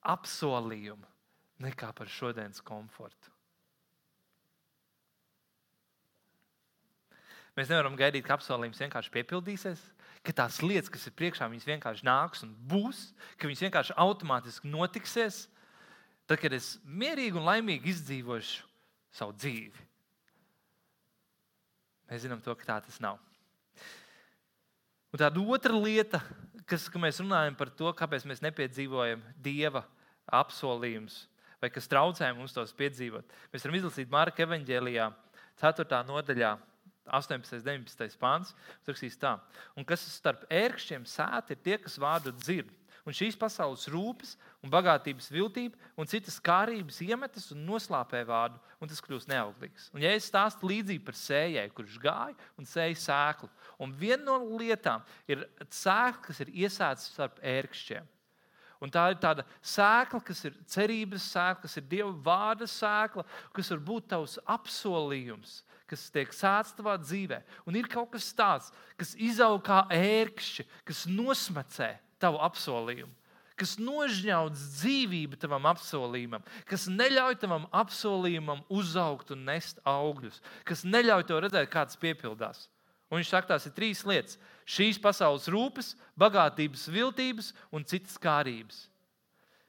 apsolījumu 0.06 1.08
nekā 1.64 1.90
par 1.98 2.12
šodienas 2.12 2.62
komfortu. 2.66 3.34
Mēs 7.58 7.72
nevaram 7.72 7.96
gaidīt, 7.98 8.22
ka 8.28 8.36
apsolījums 8.36 8.78
vienkārši 8.84 9.12
piepildīsies, 9.16 9.82
ka 10.22 10.34
tās 10.44 10.60
lietas, 10.62 10.92
kas 10.94 11.08
ir 11.10 11.16
priekšā, 11.18 11.48
viņas 11.50 11.66
vienkārši 11.66 12.06
nāks 12.06 12.44
un 12.46 12.52
būs, 12.70 13.08
ka 13.42 13.50
viņas 13.50 13.64
vienkārši 13.66 13.96
automātiski 13.98 14.70
notiksies, 14.70 15.48
tad, 16.30 16.38
kad 16.44 16.54
es 16.54 16.76
mierīgi 16.86 17.40
un 17.40 17.48
laimīgi 17.48 17.90
izdzīvošu 17.96 18.68
savu 19.18 19.34
dzīvi. 19.40 19.88
Mēs 22.12 22.24
zinām, 22.24 22.44
to, 22.46 22.54
ka 22.56 22.68
tā 22.68 22.78
tas 22.86 23.02
nav. 23.04 23.18
Un 25.12 25.20
tāda 25.20 25.42
otra 25.42 25.74
lieta, 25.74 26.22
kas 26.68 26.88
mēs 27.00 27.22
runājam 27.24 27.56
par 27.58 27.72
to, 27.74 27.92
kāpēc 27.96 28.26
mēs 28.28 28.44
nepiedzīvojam 28.44 29.24
Dieva 29.44 29.86
apsolījums, 30.28 31.26
vai 31.62 31.72
kas 31.74 31.88
traucē 31.90 32.30
mums 32.36 32.56
tos 32.56 32.76
piedzīvot. 32.78 33.28
Mēs 33.54 33.66
varam 33.66 33.80
izlasīt 33.80 34.12
Marka 34.12 34.44
evanģēlijā, 34.46 35.12
4. 35.62 36.02
nodaļā. 36.08 36.58
18. 37.08 37.56
un 37.56 37.62
19. 37.64 38.18
pāns. 38.20 38.50
Tur 38.84 38.92
rakstīs 38.92 39.16
tā, 39.16 39.38
un 39.80 39.86
kas 39.88 40.02
starp 40.12 40.44
ērkšķiem 40.52 41.06
sēta, 41.08 41.56
ir 41.56 41.62
tie, 41.64 41.78
kas 41.80 41.96
vārdu 42.04 42.34
dzird. 42.36 42.74
Un 43.08 43.16
šīs 43.16 43.38
pasaules 43.40 43.86
rūpes, 43.88 44.34
un 44.60 44.72
bagātības 44.72 45.30
viltība 45.32 45.80
un 45.96 46.10
citas 46.12 46.42
kārības 46.44 46.98
iemetas 47.06 47.46
un 47.56 47.62
noslāpē 47.64 48.26
vārdu, 48.28 48.60
un 48.84 48.90
tas 48.92 49.00
kļūst 49.06 49.30
neauglīgs. 49.32 49.86
Un, 49.96 50.02
ja 50.04 50.12
es 50.12 50.26
stāstu 50.28 50.68
līdzību 50.68 51.06
par 51.08 51.16
sējai, 51.16 51.70
kurš 51.72 51.96
gāja 52.04 52.36
un 52.60 52.68
sēja 52.68 52.98
sēklu, 53.06 53.48
un 53.80 53.94
viena 53.96 54.26
no 54.26 54.58
lietām 54.60 55.06
ir 55.32 55.46
sēkla, 55.72 56.20
kas 56.26 56.42
ir 56.44 56.52
iesēta 56.66 57.00
starp 57.00 57.40
ērkšķiem. 57.48 58.10
Un 58.84 58.92
tā 58.94 59.06
ir 59.14 59.22
tāda 59.24 59.46
sēkla, 59.64 60.20
kas 60.28 60.44
ir 60.50 60.58
cerības 60.70 61.30
sēkla, 61.32 61.62
kas 61.64 61.78
ir 61.80 61.86
Dieva 61.88 62.12
vārda 62.26 62.68
sēkla, 62.70 63.24
kas 63.56 63.72
var 63.72 63.80
būt 63.88 64.10
tavs 64.12 64.36
apsolījums, 64.44 65.62
kas 65.88 66.04
tiek 66.12 66.36
sēts 66.36 66.76
tavā 66.76 66.98
dzīvē. 67.00 67.40
Un 67.64 67.80
ir 67.80 67.88
kaut 67.88 68.12
kas 68.18 68.28
tāds, 68.36 68.68
kas 69.00 69.16
izaug 69.16 69.64
kā 69.66 69.86
ērkšķi, 69.96 70.68
kas 70.92 71.06
nosmacē 71.08 71.96
tavu 72.22 72.42
apsolījumu. 72.48 73.14
Kas 73.58 73.74
nožņauc 73.82 74.54
dzīvību 74.54 75.40
tavam 75.42 75.66
apsolījumam, 75.72 76.44
kas 76.70 76.86
neļauj 76.94 77.40
tavam 77.42 77.66
apsolījumam 77.74 78.62
uzaugt 78.70 79.34
un 79.34 79.48
nest 79.48 79.82
augļus, 79.82 80.38
kas 80.68 80.86
neļauj 80.86 81.26
to 81.26 81.40
redzēt, 81.42 81.72
kāds 81.74 81.98
piepildās. 81.98 82.68
Un 83.10 83.18
viņš 83.18 83.32
saka, 83.32 83.56
tās 83.56 83.66
ir 83.66 83.74
trīs 83.74 84.04
lietas- 84.06 84.38
šīs 84.78 85.00
pasaules 85.02 85.48
rūpes, 85.50 85.96
bagātības, 86.20 86.86
viltības 86.92 87.54
un 87.72 87.84
citas 87.84 88.18
kārības. 88.22 88.86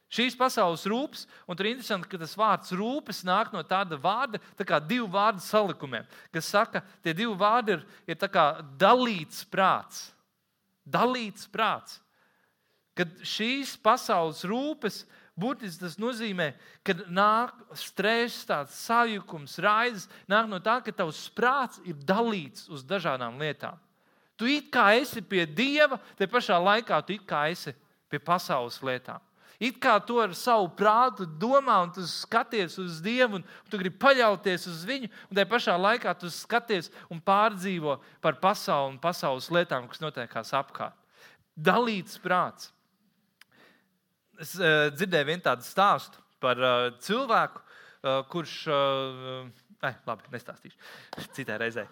Šīs 0.09 0.37
pasaules 0.37 0.87
rūpes, 0.89 1.27
un 1.45 1.57
tur 1.57 1.67
ir 1.67 1.77
interesanti, 1.77 2.09
ka 2.09 2.17
tas 2.17 2.35
vārds 2.35 2.73
rūpes 2.73 3.25
nāk 3.29 3.53
no 3.53 3.61
tāda 3.63 3.99
vārda, 4.01 4.41
tā 4.57 4.65
kā 4.65 4.81
divu 4.81 5.07
vārdu 5.13 5.41
salikumiem, 5.45 6.07
kas 6.33 6.49
saka, 6.49 6.81
tie 7.05 7.13
divi 7.13 7.35
vārdi 7.37 7.77
ir, 7.77 7.85
ir 8.09 8.17
dalīts 8.17 9.45
prāts. 9.45 10.13
Dalīts 10.89 11.45
prāts. 11.53 12.01
Kad 12.99 13.15
šīs 13.23 13.77
pasaules 13.83 14.43
rūpes 14.49 15.05
Būtiski 15.39 15.85
tas 15.85 15.95
nozīmē, 16.03 16.49
ka 16.83 16.97
nāk 17.15 17.53
stress, 17.79 18.43
tāds 18.49 18.75
sajukums, 18.83 19.55
raizes, 19.63 20.09
nāk 20.27 20.49
no 20.51 20.59
tā, 20.59 20.81
ka 20.83 20.91
tavs 20.91 21.29
prāts 21.31 21.79
ir 21.87 21.95
dalīts 21.95 22.67
uz 22.75 22.83
dažādām 22.83 23.39
lietām. 23.39 23.79
Tu 24.39 24.51
it 24.57 24.73
kā 24.75 24.89
esi 24.99 25.23
pie 25.23 25.45
Dieva, 25.47 26.01
te 26.19 26.27
pašā 26.31 26.59
laikā 26.59 26.99
tu 27.07 27.15
it 27.15 27.27
kā 27.27 27.45
esi 27.53 27.75
pie 28.11 28.19
pasaules 28.19 28.81
lietām. 28.83 29.23
It 29.63 29.79
kā 29.83 29.97
tu 30.07 30.19
ar 30.23 30.35
savu 30.39 30.69
prātu 30.79 31.27
domā, 31.27 31.77
un 31.87 31.93
tu 31.95 32.03
skaties 32.07 32.77
uz 32.79 32.99
Dievu, 33.03 33.39
un 33.39 33.47
tu 33.71 33.79
gribi 33.79 33.99
paļauties 33.99 34.67
uz 34.71 34.83
Viņu, 34.87 35.11
un 35.31 35.39
tajā 35.39 35.51
pašā 35.51 35.77
laikā 35.79 36.15
tu 36.19 36.31
skaties 36.31 36.91
un 37.11 37.23
pārdzīvo 37.23 37.97
par 38.23 38.39
pasauli 38.43 38.95
un 38.95 38.99
pasaules 39.03 39.51
lietām, 39.55 39.87
kas 39.91 40.03
notiekās 40.03 40.55
apkārt. 40.55 40.99
Dalīts 41.55 42.19
prāts. 42.23 42.73
Es 44.39 44.55
uh, 44.59 44.89
dzirdēju 44.95 45.27
vienu 45.33 45.43
tādu 45.43 45.67
stāstu 45.67 46.21
par 46.43 46.61
uh, 46.63 46.91
cilvēku, 47.03 47.63
uh, 48.03 48.21
kurš. 48.31 48.61
Uh, 48.71 49.49
Ai, 49.79 49.93
labi, 50.09 50.27
nestāstīšu 50.35 51.29
citai 51.37 51.55
reizei. 51.63 51.85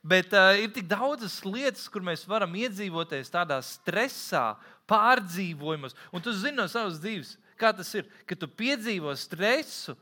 Bet 0.00 0.32
uh, 0.32 0.54
ir 0.56 0.70
tik 0.72 0.86
daudzas 0.88 1.34
lietas, 1.44 1.84
kur 1.92 2.00
mēs 2.04 2.24
varam 2.28 2.54
iedzīvoties 2.56 3.28
tādā 3.32 3.58
stresā, 3.64 4.54
pārdzīvojumos. 4.88 5.96
Un 6.16 6.24
tu 6.24 6.32
zini 6.32 6.56
no 6.56 6.64
savas 6.72 6.96
dzīves, 7.02 7.34
kā 7.60 7.74
tas 7.76 7.92
ir, 7.92 8.08
kad 8.24 8.40
tu 8.40 8.48
piedzīvo 8.48 9.12
stresu, 9.20 9.98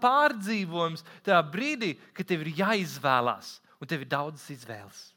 pārdzīvojumus 0.00 1.04
tajā 1.26 1.42
brīdī, 1.52 1.92
kad 2.16 2.32
tev 2.32 2.46
ir 2.46 2.54
jāizvēlās, 2.64 3.58
un 3.76 3.90
tev 3.90 4.06
ir 4.06 4.12
daudzas 4.16 4.48
izvēles. 4.56 5.13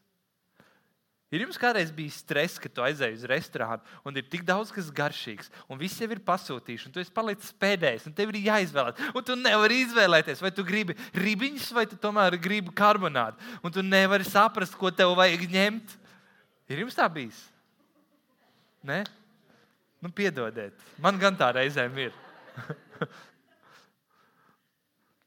Ir 1.27 1.43
jums 1.43 1.57
kādreiz 1.59 1.89
bijis 1.91 2.21
stress, 2.21 2.55
ka 2.55 2.69
tu 2.71 2.79
aizēji 2.85 3.17
uz 3.17 3.23
restorānu 3.27 3.83
un 4.07 4.15
ir 4.15 4.23
tik 4.31 4.45
daudz 4.47 4.69
kas 4.71 4.87
garšīgs, 4.95 5.49
un 5.67 5.79
viss 5.79 5.99
jau 5.99 6.07
ir 6.07 6.21
pasūtīts, 6.23 6.85
un 6.87 6.93
tu 6.95 7.01
esi 7.01 7.11
palicis 7.11 7.51
pēdējais, 7.59 8.05
un 8.07 8.15
tev 8.15 8.31
ir 8.31 8.45
jāizvēlās. 8.45 9.01
Un 9.11 9.25
tu 9.27 9.35
nevari 9.35 9.81
izvēlēties, 9.83 10.39
vai 10.45 10.53
tu 10.55 10.63
gribi 10.67 10.95
ribiņus, 11.19 11.67
vai 11.75 11.83
tu 11.91 11.99
tomēr 11.99 12.39
gribi 12.39 12.71
karbonātu. 12.71 13.43
Un 13.59 13.75
tu 13.75 13.83
nevari 13.83 14.23
saprast, 14.27 14.77
ko 14.79 14.87
tev 14.87 15.11
vajag 15.19 15.43
ņemt. 15.51 15.97
Ir 16.71 16.85
jums 16.85 16.95
tā 16.95 17.09
bijis? 17.11 17.41
Nē, 18.87 19.01
nu, 19.99 20.11
piedodiet. 20.15 20.79
Man 21.03 21.19
gan 21.19 21.35
tā 21.35 21.51
reizēm 21.59 22.05
ir. 22.07 22.15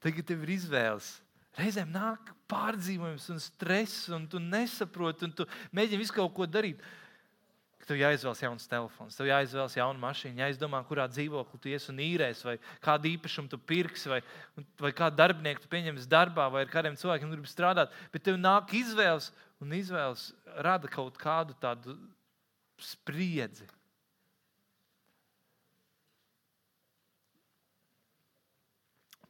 Tagad 0.01 0.25
tev 0.25 0.41
ir 0.47 0.55
izvēles. 0.57 1.13
Reizēm 1.61 1.91
nāk 1.93 2.31
pārdzīvojums 2.51 3.29
un 3.33 3.39
stress, 3.43 4.07
un 4.13 4.25
tu 4.29 4.41
nesaproti, 4.41 5.27
un 5.27 5.35
tu 5.35 5.45
mēģini 5.75 6.01
visu 6.01 6.15
kaut 6.15 6.33
ko 6.35 6.47
darīt. 6.49 6.81
Tev 7.81 7.97
jāizvēlas 7.97 8.39
jauns 8.43 8.67
telefons, 8.69 9.17
tev 9.17 9.27
jāizvēlas 9.27 9.73
jauna 9.75 9.99
mašīna, 9.99 10.45
jāizdomā, 10.45 10.79
kurā 10.87 11.07
dzīvoklī 11.11 11.57
tu 11.59 11.71
iesi 11.71 11.89
un 11.91 11.97
īrēsi, 11.99 12.45
vai 12.47 12.53
kādu 12.83 13.09
īpašumu 13.09 13.51
tu 13.51 13.57
pirksi, 13.57 14.11
vai, 14.11 14.19
vai 14.79 14.91
kādu 14.95 15.17
darbinieku 15.19 15.63
tu 15.63 15.71
pieņemsi 15.71 16.07
darbā, 16.11 16.45
vai 16.53 16.61
ar 16.63 16.71
kādiem 16.71 16.95
cilvēkiem 17.01 17.33
gribi 17.33 17.51
strādāt. 17.51 17.91
Bet 18.13 18.23
tev 18.27 18.37
nāk 18.39 18.71
izvēles, 18.77 19.31
un 19.59 19.73
izvēles 19.75 20.29
rada 20.63 20.91
kaut 20.93 21.17
kādu 21.19 21.57
tādu 21.59 21.97
spriedzi. 22.79 23.67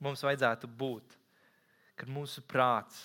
Mums 0.01 0.21
vajadzētu 0.27 0.69
būt 0.69 1.20
kad 2.01 2.09
mūsu 2.09 2.41
prāts 2.49 3.03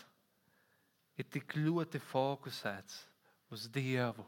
ir 1.20 1.28
tik 1.28 1.52
ļoti 1.58 2.00
fokusēts 2.00 2.96
uz 3.52 3.66
Dievu, 3.72 4.24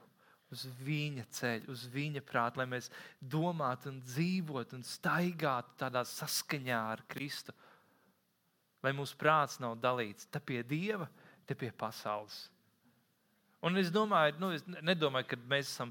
uz 0.52 0.66
Viņa 0.85 1.24
ceļa, 1.38 1.70
uz 1.72 1.87
Viņa 1.92 2.20
prāta, 2.28 2.61
lai 2.61 2.68
mēs 2.74 2.90
domātu, 3.20 3.92
un 3.92 4.02
dzīvotu 4.04 4.76
un 4.76 4.85
staigātu 4.85 5.76
tādā 5.81 6.04
saskaņā 6.09 6.83
ar 6.92 7.04
Kristu. 7.09 7.57
Lai 8.85 8.92
mūsu 8.96 9.16
prāts 9.18 9.59
nav 9.61 9.78
dalīts 9.81 10.28
te 10.28 10.40
pie 10.40 10.61
Dieva, 10.62 11.09
te 11.48 11.57
pie 11.59 11.72
pasaules. 11.72 12.46
Un 13.66 13.78
es 13.80 13.88
domāju, 13.90 14.36
nu, 14.38 14.52
es 14.54 14.62
nedomāju, 14.86 15.32
ka 15.32 15.38
mēs 15.50 15.72
esam 15.72 15.90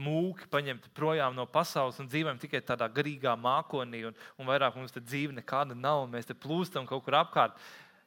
mūki 0.00 0.48
paņemti 0.52 0.92
projām 0.96 1.36
no 1.36 1.46
pasaules 1.48 1.98
un 2.00 2.08
dzīvojam 2.08 2.40
tikai 2.40 2.60
tādā 2.64 2.88
garīgā 2.92 3.32
mākonī, 3.36 4.02
un, 4.08 4.16
un 4.36 4.48
vairāk 4.48 4.76
mums 4.76 4.92
te 4.92 5.00
dzīve 5.00 5.36
nekāda 5.36 5.76
nav, 5.76 6.04
un 6.04 6.12
mēs 6.12 6.28
te 6.28 6.36
plūstam 6.36 6.88
kaut 6.88 7.04
kur 7.06 7.16
apkārt. 7.20 7.56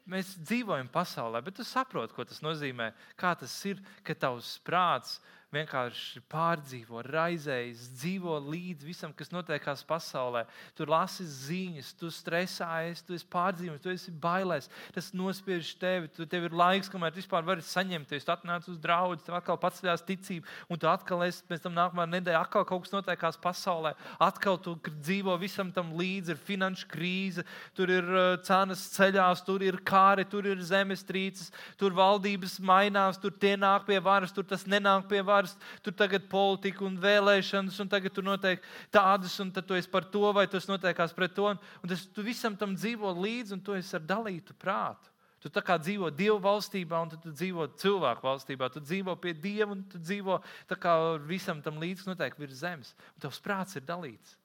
Mēs 0.10 0.34
dzīvojam 0.36 0.90
pasaulē, 0.92 1.42
bet 1.46 1.56
tu 1.58 1.66
saproti, 1.66 2.14
ko 2.14 2.26
tas 2.28 2.42
nozīmē. 2.44 2.92
Kā 3.18 3.34
tas 3.40 3.54
ir, 3.70 3.80
ka 4.04 4.14
tavs 4.14 4.58
prāts 4.66 5.18
vienkārši 5.54 6.22
pārdzīvo, 6.32 7.04
raizējas, 7.06 7.86
dzīvo 8.00 8.36
līdzi 8.48 8.88
visam, 8.88 9.14
kas 9.16 9.32
notiekās 9.34 9.84
pasaulē. 9.88 10.44
Tu 10.78 10.88
lasi 10.90 11.26
ziņas, 11.30 11.94
tu 12.00 12.10
stresājies, 12.14 13.04
tu 13.06 13.16
esi 13.18 13.28
pārdzīvojis, 13.34 13.84
tu 13.84 13.92
esi 13.94 14.14
bailēs. 14.24 14.70
Tas 14.96 15.12
nospiež 15.16 15.74
tevi. 15.82 16.10
Tu, 16.14 16.28
tev 16.30 16.48
ir 16.50 16.58
laiks, 16.58 16.90
kamēr 16.92 17.14
tu 17.14 17.22
vispār 17.22 17.46
vari 17.48 17.66
saņemties. 17.66 18.26
Tu 18.26 18.34
atnāc 18.34 18.68
uz 18.72 18.80
draugu, 18.82 19.20
tev 19.24 19.38
atkal 19.40 19.60
paceļās 19.62 20.06
ticība, 20.08 20.50
un 20.68 20.82
tu 20.82 20.90
atkal 20.90 21.26
esi 21.28 21.46
pēc 21.50 21.64
tam 21.66 21.78
nākamā 21.78 22.08
nedēļa, 22.16 22.44
atkal 22.44 22.68
kaut 22.68 22.86
kas 22.86 22.96
notiekās 22.96 23.40
pasaulē. 23.44 23.94
Atkal 24.24 24.60
tu 24.64 24.76
dzīvo 24.90 25.38
visam 25.42 25.72
tam 25.76 25.94
līdzi, 26.00 26.34
ir 26.34 26.44
finanšu 26.50 26.90
krīze, 26.92 27.46
tur 27.78 27.92
ir 27.94 28.10
uh, 28.10 28.36
cenas 28.46 28.86
ceļās, 28.96 29.44
tur 29.46 29.64
ir 29.66 29.80
kāri, 29.86 30.26
tur 30.30 30.48
ir 30.50 30.62
zemestrīces, 30.64 31.52
tur 31.80 31.96
valdības 31.98 32.60
mainās, 32.64 33.20
tur 33.22 33.34
tie 33.36 33.56
nāk 33.60 33.88
pie 33.88 34.00
varas, 34.04 34.34
tur 34.34 34.48
tas 34.48 34.66
nenāk 34.70 35.08
pie 35.12 35.22
varas 35.26 35.43
varas, 35.44 35.56
tur 35.86 35.96
tagad 36.00 36.28
politika 36.32 36.86
un 36.88 36.96
vēlēšanas, 37.02 37.80
un 37.84 37.90
tagad 37.92 38.16
tur 38.16 38.26
notiek 38.26 38.64
tādas, 38.94 39.36
un 39.44 39.52
tad 39.54 39.68
tu 39.68 39.78
esi 39.78 39.92
par 39.92 40.08
to, 40.10 40.24
vai 40.36 40.46
tas 40.48 40.70
notiekās 40.70 41.16
pret 41.16 41.36
to. 41.36 41.50
Un 41.52 41.92
tas, 41.92 42.06
tu 42.16 42.24
visam 42.26 42.56
tam 42.60 42.78
dzīvo 42.78 43.12
līdzi, 43.20 43.58
un 43.58 43.64
tu 43.64 43.76
esi 43.78 43.98
ar 44.00 44.06
dalītu 44.08 44.56
prātu. 44.60 45.12
Tu 45.44 45.52
tā 45.52 45.60
kā 45.60 45.76
dzīvo 45.76 46.08
Dieva 46.16 46.38
valstībā, 46.40 47.02
un 47.04 47.10
tu 47.12 47.32
dzīvo 47.34 47.68
cilvēku 47.82 48.24
valstībā. 48.24 48.70
Tu 48.72 48.80
dzīvo 48.80 49.18
pie 49.20 49.34
Dieva, 49.36 49.74
un 49.76 49.82
tu 49.92 50.00
dzīvo 50.00 50.38
tā 50.70 50.78
kā 50.80 50.94
visam 51.28 51.60
tam 51.62 51.82
līdzi 51.84 52.08
notiek 52.08 52.38
virs 52.40 52.62
zemes. 52.62 52.94
Un 53.18 53.26
tavs 53.26 53.42
prāts 53.44 53.76
ir 53.76 53.84
dalīts. 53.84 54.38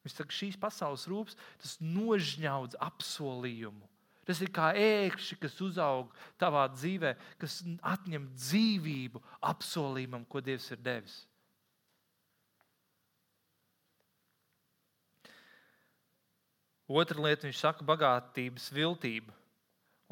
Viņš 0.00 0.16
saka, 0.16 0.32
šīs 0.32 0.56
pasaules 0.56 1.04
rūpes, 1.10 1.36
tas 1.60 1.76
nožņaudz 1.84 2.80
apsolījumu. 2.80 3.89
Tas 4.30 4.38
ir 4.44 4.50
kā 4.54 4.68
ēkšķi, 4.78 5.36
kas 5.42 5.56
uzaug 5.66 6.12
tavā 6.38 6.68
dzīvē, 6.70 7.16
kas 7.42 7.56
atņem 7.82 8.28
dzīvību 8.36 9.18
apsolījumam, 9.50 10.22
ko 10.30 10.38
Dievs 10.46 10.68
ir 10.70 10.78
devis. 10.84 11.16
Otra 16.86 17.18
lieta, 17.26 17.48
viņš 17.48 17.58
saka, 17.58 17.86
bagātības 17.90 18.68
viltība. 18.74 19.34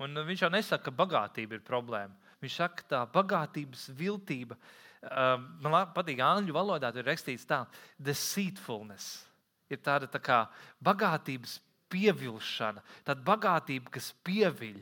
Un 0.03 0.19
viņš 0.27 0.43
jau 0.45 0.51
nesaka, 0.51 0.89
ka 0.89 0.97
bagātība 0.99 1.55
ir 1.55 1.63
problēma. 1.67 2.35
Viņš 2.43 2.59
saka, 2.59 2.83
ka 2.83 2.91
tā 2.91 3.05
bagātības 3.15 3.87
viltība, 4.03 4.59
um, 5.07 5.47
man 5.63 5.79
patīk, 5.95 6.19
angļu 6.27 6.59
valodā 6.59 6.91
tur 6.91 7.05
ir 7.05 7.13
rakstīts 7.13 7.47
tā, 7.47 7.65
deceitfulness. 8.03 9.23
Ir 9.71 9.79
tāda 9.79 10.11
tā 10.11 10.19
kā 10.23 10.43
bagātības 10.83 11.61
pievilkšana, 11.93 12.83
tāda 13.07 13.25
bagātība, 13.27 13.93
kas 13.99 14.13
pieviļ. 14.27 14.81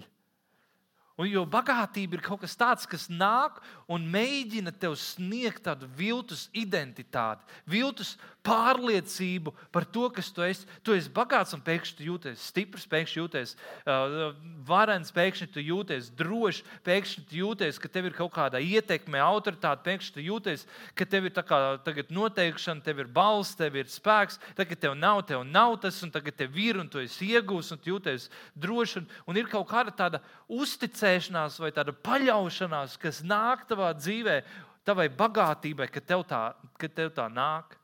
Un 1.16 1.31
jo 1.31 1.46
bagātība 1.48 2.18
ir 2.18 2.24
kaut 2.24 2.42
kas 2.42 2.52
tāds, 2.61 2.85
kas 2.85 3.07
nāk 3.09 3.62
un 3.88 4.05
mēģina 4.12 4.72
tev 4.76 4.98
sniegt 5.00 5.62
tādu 5.64 5.88
viltus 5.96 6.50
identitāti, 6.52 7.46
viltus 7.64 8.18
pārliecību 8.46 9.50
par 9.74 9.87
to, 9.90 10.05
kas 10.12 10.29
tu 10.31 10.44
esi. 10.44 10.68
Tu 10.85 10.92
esi 10.94 11.11
bagāts 11.11 11.57
un 11.57 11.62
pēkšņi 11.64 12.05
jūties 12.07 12.44
stiprs, 12.52 12.85
pēkšņi 12.92 13.18
jūties 13.18 13.55
uh, 13.57 14.37
varens, 14.68 15.09
pēkšņi 15.16 15.48
tu 15.55 15.64
jūties 15.64 16.12
drošs, 16.18 16.61
pēkšņi 16.87 17.24
tu 17.31 17.40
jūties, 17.40 17.81
ka 17.81 17.90
tev 17.90 18.11
ir 18.11 18.18
kaut 18.18 18.35
kāda 18.37 18.61
ietekme, 18.61 19.18
autoritāte, 19.24 19.83
pēkšņi 19.88 20.14
tu 20.18 20.26
jūties, 20.26 20.66
ka 20.94 21.09
tev 21.09 21.31
ir 21.31 21.35
tagad 21.35 22.12
noteikšana, 22.12 22.85
tev 22.85 23.02
ir 23.02 23.11
balss, 23.16 23.57
tev 23.57 23.81
ir 23.81 23.88
spēks. 23.90 24.37
Tagad 24.61 24.85
tev 24.85 24.94
nav, 25.00 25.24
tev 25.26 25.48
nav 25.48 25.79
tas, 25.81 25.98
un 26.05 26.12
tagad 26.12 26.37
tev 26.37 26.61
ir, 26.61 26.76
un 26.85 26.92
tu 26.92 27.00
esi 27.00 27.33
iegūs, 27.33 27.72
un 27.72 27.81
tu 27.81 27.94
jūties 27.96 28.29
drošs. 28.52 29.00
Un, 29.00 29.11
un 29.26 29.40
ir 29.40 29.48
kaut 29.50 29.66
kāda 29.72 29.96
tāda 29.96 30.22
uzticība 30.46 31.06
uzticēšanās 31.07 31.61
vai 31.61 31.71
tāda 31.73 31.92
paļaušanās, 31.92 32.97
kas 32.99 33.23
nāk 33.23 33.66
tavā 33.69 33.92
dzīvē, 33.95 34.42
tavai 34.85 35.09
bagātībai, 35.09 35.88
kad 35.90 36.05
tev 36.07 36.25
tā, 36.27 36.55
kad 36.79 36.95
tev 36.95 37.12
tā 37.14 37.29
nāk. 37.31 37.77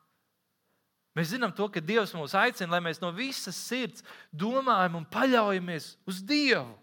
Mēs 1.14 1.34
zinām 1.34 1.52
to, 1.52 1.68
ka 1.68 1.80
Dievs 1.80 2.14
mūs 2.14 2.34
aicina, 2.34 2.72
lai 2.72 2.80
mēs 2.80 3.00
no 3.00 3.12
visas 3.12 3.56
sirds 3.56 4.02
domājam 4.32 4.96
un 4.96 5.06
paļaujamies 5.06 5.96
uz 6.08 6.22
Dievu. 6.22 6.78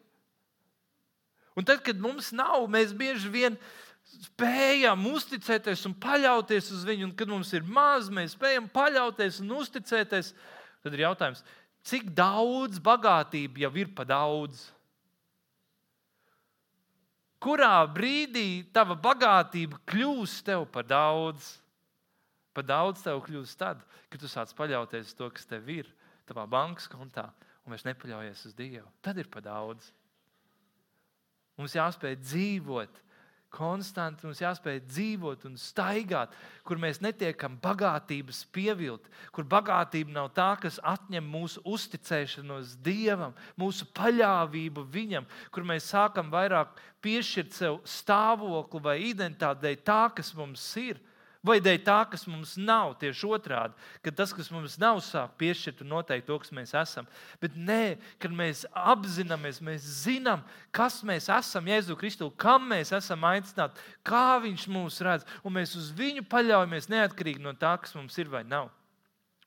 Un 1.58 1.65
tad, 1.65 1.82
kad 1.84 1.97
mums 1.99 2.32
nav, 2.32 2.67
mēs 2.69 2.93
bieži 2.93 3.30
vien 3.30 3.58
spējam 4.06 5.02
uzticēties 5.12 5.84
un 5.89 5.95
paļauties 5.97 6.71
uz 6.71 6.86
viņu, 6.88 7.10
un 7.10 7.15
kad 7.17 7.28
mums 7.28 7.52
ir 7.54 7.65
maz, 7.65 8.08
mēs 8.10 8.38
spējam 8.38 8.69
paļauties 8.71 9.41
un 9.41 9.58
uzticēties. 9.60 10.34
Tad 10.86 10.93
ir 10.95 11.08
jautājums, 11.08 11.43
cik 11.84 12.13
daudz 12.15 12.80
bagātība 12.80 13.65
jau 13.65 13.73
ir 13.82 13.89
pa 13.97 14.06
daudz? 14.08 14.69
Kurā 17.43 17.82
brīdī 17.91 18.63
tava 18.75 18.97
bagātība 18.99 19.80
kļūs 19.89 20.39
tev 20.47 20.67
par 20.73 20.88
daudz. 20.88 21.58
Pa 22.54 22.63
daudz 22.65 23.04
tev 23.06 23.21
kļūst 23.23 23.60
tad, 23.60 23.84
kad 24.10 24.21
tu 24.21 24.28
sāc 24.28 24.52
paļauties 24.58 25.12
uz 25.12 25.15
to, 25.15 25.30
kas 25.32 25.47
tev 25.47 25.69
ir 25.71 25.89
tavā 26.28 26.45
bankas 26.49 26.89
kontā, 26.91 27.30
un 27.63 27.73
vairs 27.73 27.86
nepaļaujies 27.88 28.45
uz 28.49 28.56
Dievu. 28.58 28.88
Tad 29.06 29.21
ir 29.21 29.30
pa 29.32 29.41
daudz. 29.45 29.91
Mums 31.60 31.75
jāspēj 31.75 32.17
dzīvot 32.23 32.99
konstanti, 33.53 34.25
mums 34.27 34.41
jāspēj 34.41 34.79
dzīvot 34.85 35.45
un 35.49 35.57
staigāt, 35.59 36.33
kur 36.67 36.79
mēs 36.81 37.01
netiekam 37.01 37.57
bagātības 37.62 38.43
pievilt, 38.53 39.05
kur 39.35 39.47
bagātība 39.49 40.13
nav 40.15 40.29
tā, 40.38 40.51
kas 40.62 40.79
atņem 40.85 41.25
mūsu 41.25 41.63
uzticēšanos 41.67 42.77
Dievam, 42.85 43.35
mūsu 43.59 43.89
paļāvību 43.97 44.85
Viņam, 44.93 45.27
kur 45.53 45.65
mēs 45.67 45.89
sākam 45.91 46.31
vairāk 46.33 46.77
piešķirt 47.03 47.55
sev 47.55 47.79
stāvokli 47.88 48.83
vai 48.85 48.97
identitāti 49.09 49.75
tā, 49.85 50.03
kas 50.15 50.33
mums 50.38 50.65
ir. 50.79 50.99
Vai 51.39 51.62
dēļ 51.63 51.78
tā, 51.88 51.97
kas 52.12 52.25
mums 52.28 52.58
nav, 52.60 52.97
tieši 52.99 53.28
otrādi, 53.32 53.78
ka 54.04 54.12
tas, 54.12 54.34
kas 54.36 54.49
mums 54.52 54.73
nav, 54.82 54.97
sāk 55.06 55.38
piešķirt 55.39 55.86
un 55.86 55.93
noteikt 55.93 56.25
to, 56.28 56.36
kas 56.41 56.52
mēs 56.52 56.73
esam. 56.75 57.08
Bet 57.39 57.56
nē, 57.56 57.95
kad 58.19 58.34
mēs 58.36 58.65
apzināmies, 58.75 59.62
mēs 59.63 59.86
zinām, 60.02 60.43
kas 60.75 60.99
mēs 61.08 61.30
esam 61.32 61.69
Jēzu 61.71 61.95
Kristu, 61.99 62.28
kam 62.36 62.67
mēs 62.73 62.91
esam 62.97 63.23
aicināti, 63.30 63.80
kā 64.04 64.25
Viņš 64.43 64.67
mūs 64.71 64.99
redz, 65.06 65.23
un 65.43 65.56
mēs 65.56 65.78
uz 65.80 65.93
Viņu 65.95 66.25
paļaujamies 66.28 66.91
neatkarīgi 66.91 67.43
no 67.43 67.56
tā, 67.56 67.78
kas 67.80 67.95
mums 67.95 68.19
ir 68.19 68.28
vai 68.32 68.43
nav. 68.43 68.67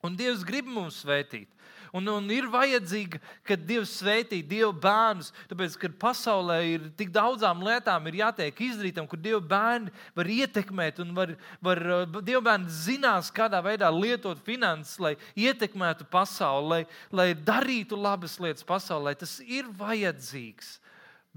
Un 0.03 0.17
Dievs 0.17 0.41
grib 0.43 0.65
mums 0.65 0.97
svētīt. 1.05 1.47
Un, 1.93 2.07
un 2.09 2.25
ir 2.33 2.47
vajadzīga, 2.49 3.19
ka 3.45 3.53
Dievs 3.53 3.91
svētī 3.99 4.39
Dieva 4.41 4.71
bērnus. 4.73 5.27
Tāpēc, 5.51 5.75
kad 5.77 5.97
pasaulē 6.01 6.55
ir 6.65 6.87
tik 6.97 7.11
daudzām 7.13 7.61
lietām, 7.61 8.09
jātiek 8.17 8.63
izdarītam, 8.65 9.05
kur 9.09 9.21
Dieva 9.21 9.37
bērni 9.37 9.93
var 10.17 10.31
ietekmēt, 10.33 11.03
un 11.03 11.11
var, 11.13 11.35
var, 11.61 11.83
Dieva 12.25 12.41
bērni 12.49 12.73
zinās, 12.73 13.29
kādā 13.35 13.61
veidā 13.61 13.91
lietot 13.93 14.41
finanses, 14.41 14.97
lai 14.97 15.13
ietekmētu 15.37 16.09
pasauli, 16.09 16.65
lai, 16.71 16.81
lai 17.13 17.29
darītu 17.37 17.99
labas 18.01 18.39
lietas 18.41 18.65
pasaulē. 18.65 19.13
Tas 19.13 19.37
ir 19.45 19.69
vajadzīgs. 19.77 20.79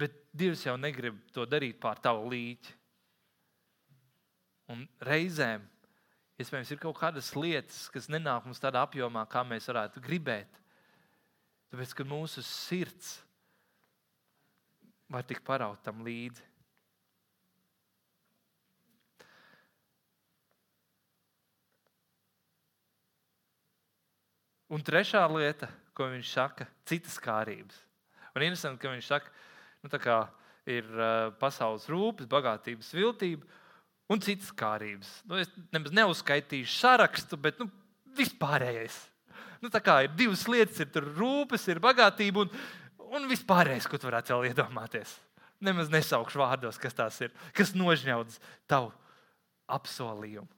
Bet 0.01 0.17
Dievs 0.33 0.65
jau 0.65 0.81
negrib 0.81 1.21
to 1.37 1.45
darīt 1.49 1.77
pār 1.85 2.01
tavu 2.01 2.33
līķi. 2.33 2.73
Un 4.73 4.89
reizēm 5.05 5.69
Iespējams, 6.37 6.71
ir 6.75 6.81
kaut 6.83 6.99
kādas 7.01 7.31
lietas, 7.33 7.87
kas 7.93 8.11
nenāk 8.13 8.45
mums 8.45 8.61
tādā 8.61 8.83
apjomā, 8.85 9.23
kā 9.33 9.41
mēs 9.49 9.71
varētu 9.71 10.03
gribēt. 10.05 10.59
Tāpēc, 11.73 11.95
ka 11.97 12.05
mūsu 12.05 12.45
sirds 12.45 13.15
var 15.09 15.25
tik 15.25 15.41
paraut 15.47 15.81
tam 15.87 16.05
līdzi. 16.05 16.45
Un 24.77 24.83
trešā 24.83 25.23
lieta, 25.31 25.71
ko 25.97 26.11
viņš 26.11 26.31
saka, 26.37 26.67
ir 26.67 26.89
citas 26.91 27.21
kārības. 27.23 27.77
Un 28.35 28.43
interesanti, 28.43 28.83
ka 28.83 28.91
viņš 28.91 29.09
saka, 29.09 29.31
nu, 29.81 29.91
ka 30.03 30.17
ir 30.69 30.89
uh, 30.99 31.31
pasaules 31.41 31.87
rūpes, 31.89 32.27
bagātības, 32.29 32.91
viltība 32.93 33.47
un 34.13 34.23
citas 34.23 34.53
kārības. 34.55 35.11
Nu, 35.27 35.39
es 35.41 35.51
nemaz 35.75 35.95
neuzskaitīšu 35.95 36.79
sarakstu, 36.79 37.39
bet 37.41 37.61
nu, 37.63 37.69
vispārējais. 38.17 38.99
Nu, 39.63 39.71
tā 39.73 39.81
kā 39.83 40.03
ir 40.05 40.13
divas 40.19 40.45
lietas, 40.51 40.83
ir 40.85 41.09
rūpes, 41.17 41.65
ir 41.73 41.81
bagātība 41.83 42.45
un, 42.45 42.53
un 43.17 43.31
vispārējais, 43.31 43.89
ko 43.91 43.99
tu 43.99 44.09
varētu 44.11 44.35
vēl 44.35 44.51
iedomāties. 44.51 45.17
Nemaz 45.65 45.89
nesaukšu 45.93 46.43
vārdos, 46.43 46.79
kas 46.79 46.95
tas 46.95 47.19
ir, 47.25 47.33
kas 47.57 47.73
nožņauts 47.75 48.39
tavu 48.69 48.93
apsolījumu. 49.73 50.49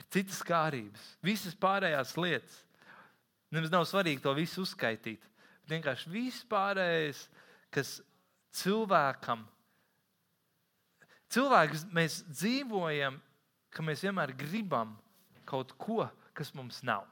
Ir 0.00 0.06
citas 0.14 0.40
kārības, 0.46 1.14
visas 1.26 1.56
pārējās 1.60 2.14
lietas. 2.16 2.60
Nemaz 3.50 3.72
nav 3.74 3.84
svarīgi 3.90 4.22
to 4.22 4.32
visu 4.38 4.62
uzskaitīt. 4.62 5.24
Vienkārši 5.68 6.12
viss 6.12 6.46
pārējais, 6.48 7.24
kas 7.74 7.98
cilvēkam 8.54 9.42
ir 9.42 9.59
Cilvēks 11.30 11.86
mēs 11.94 12.20
dzīvojam, 12.26 13.20
ka 13.70 13.84
mēs 13.86 14.02
vienmēr 14.02 14.32
gribam 14.38 14.96
kaut 15.46 15.74
ko, 15.78 16.04
kas 16.34 16.50
mums 16.54 16.80
nav. 16.86 17.06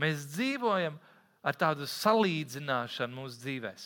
Mēs 0.00 0.24
dzīvojam 0.32 0.96
ar 1.44 1.58
tādu 1.60 1.86
salīdzināšanu 1.88 3.20
mūsu 3.20 3.42
dzīvēm. 3.42 3.84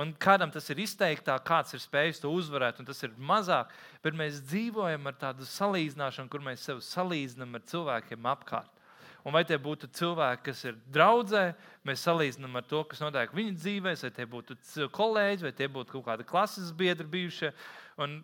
Un 0.00 0.14
kādam 0.22 0.52
tas 0.54 0.68
ir 0.72 0.80
izteiktāk, 0.80 1.42
kāds 1.44 1.74
ir 1.76 1.82
spējis 1.82 2.22
to 2.22 2.30
uzvarēt, 2.32 2.78
un 2.80 2.86
tas 2.88 3.02
ir 3.04 3.12
mazāk, 3.18 3.72
bet 4.04 4.16
mēs 4.16 4.38
dzīvojam 4.48 5.08
ar 5.10 5.16
tādu 5.20 5.44
salīdzināšanu, 5.48 6.30
kur 6.32 6.44
mēs 6.44 6.64
sevi 6.64 6.84
salīdzinām 6.86 7.58
ar 7.58 7.64
cilvēkiem 7.68 8.28
apkārt. 8.32 8.79
Un 9.24 9.34
vai 9.36 9.42
tie 9.44 9.58
būtu 9.60 9.90
cilvēki, 9.96 10.44
kas 10.48 10.64
ir 10.64 10.80
draudzē, 10.92 11.50
mēs 11.86 12.04
salīdzinām 12.06 12.56
ar 12.56 12.66
to, 12.68 12.82
kas 12.88 13.02
notiek 13.04 13.32
viņu 13.36 13.54
dzīvē, 13.58 13.94
vai 14.00 14.10
tie 14.16 14.26
būtu 14.34 14.56
kolēģi, 14.96 15.46
vai 15.46 15.54
tie 15.56 15.68
būtu 15.68 15.96
kaut 15.96 16.06
kādi 16.08 16.28
klases 16.28 16.72
biedri 16.76 17.08
bijušie. 17.10 17.52
Un 18.00 18.22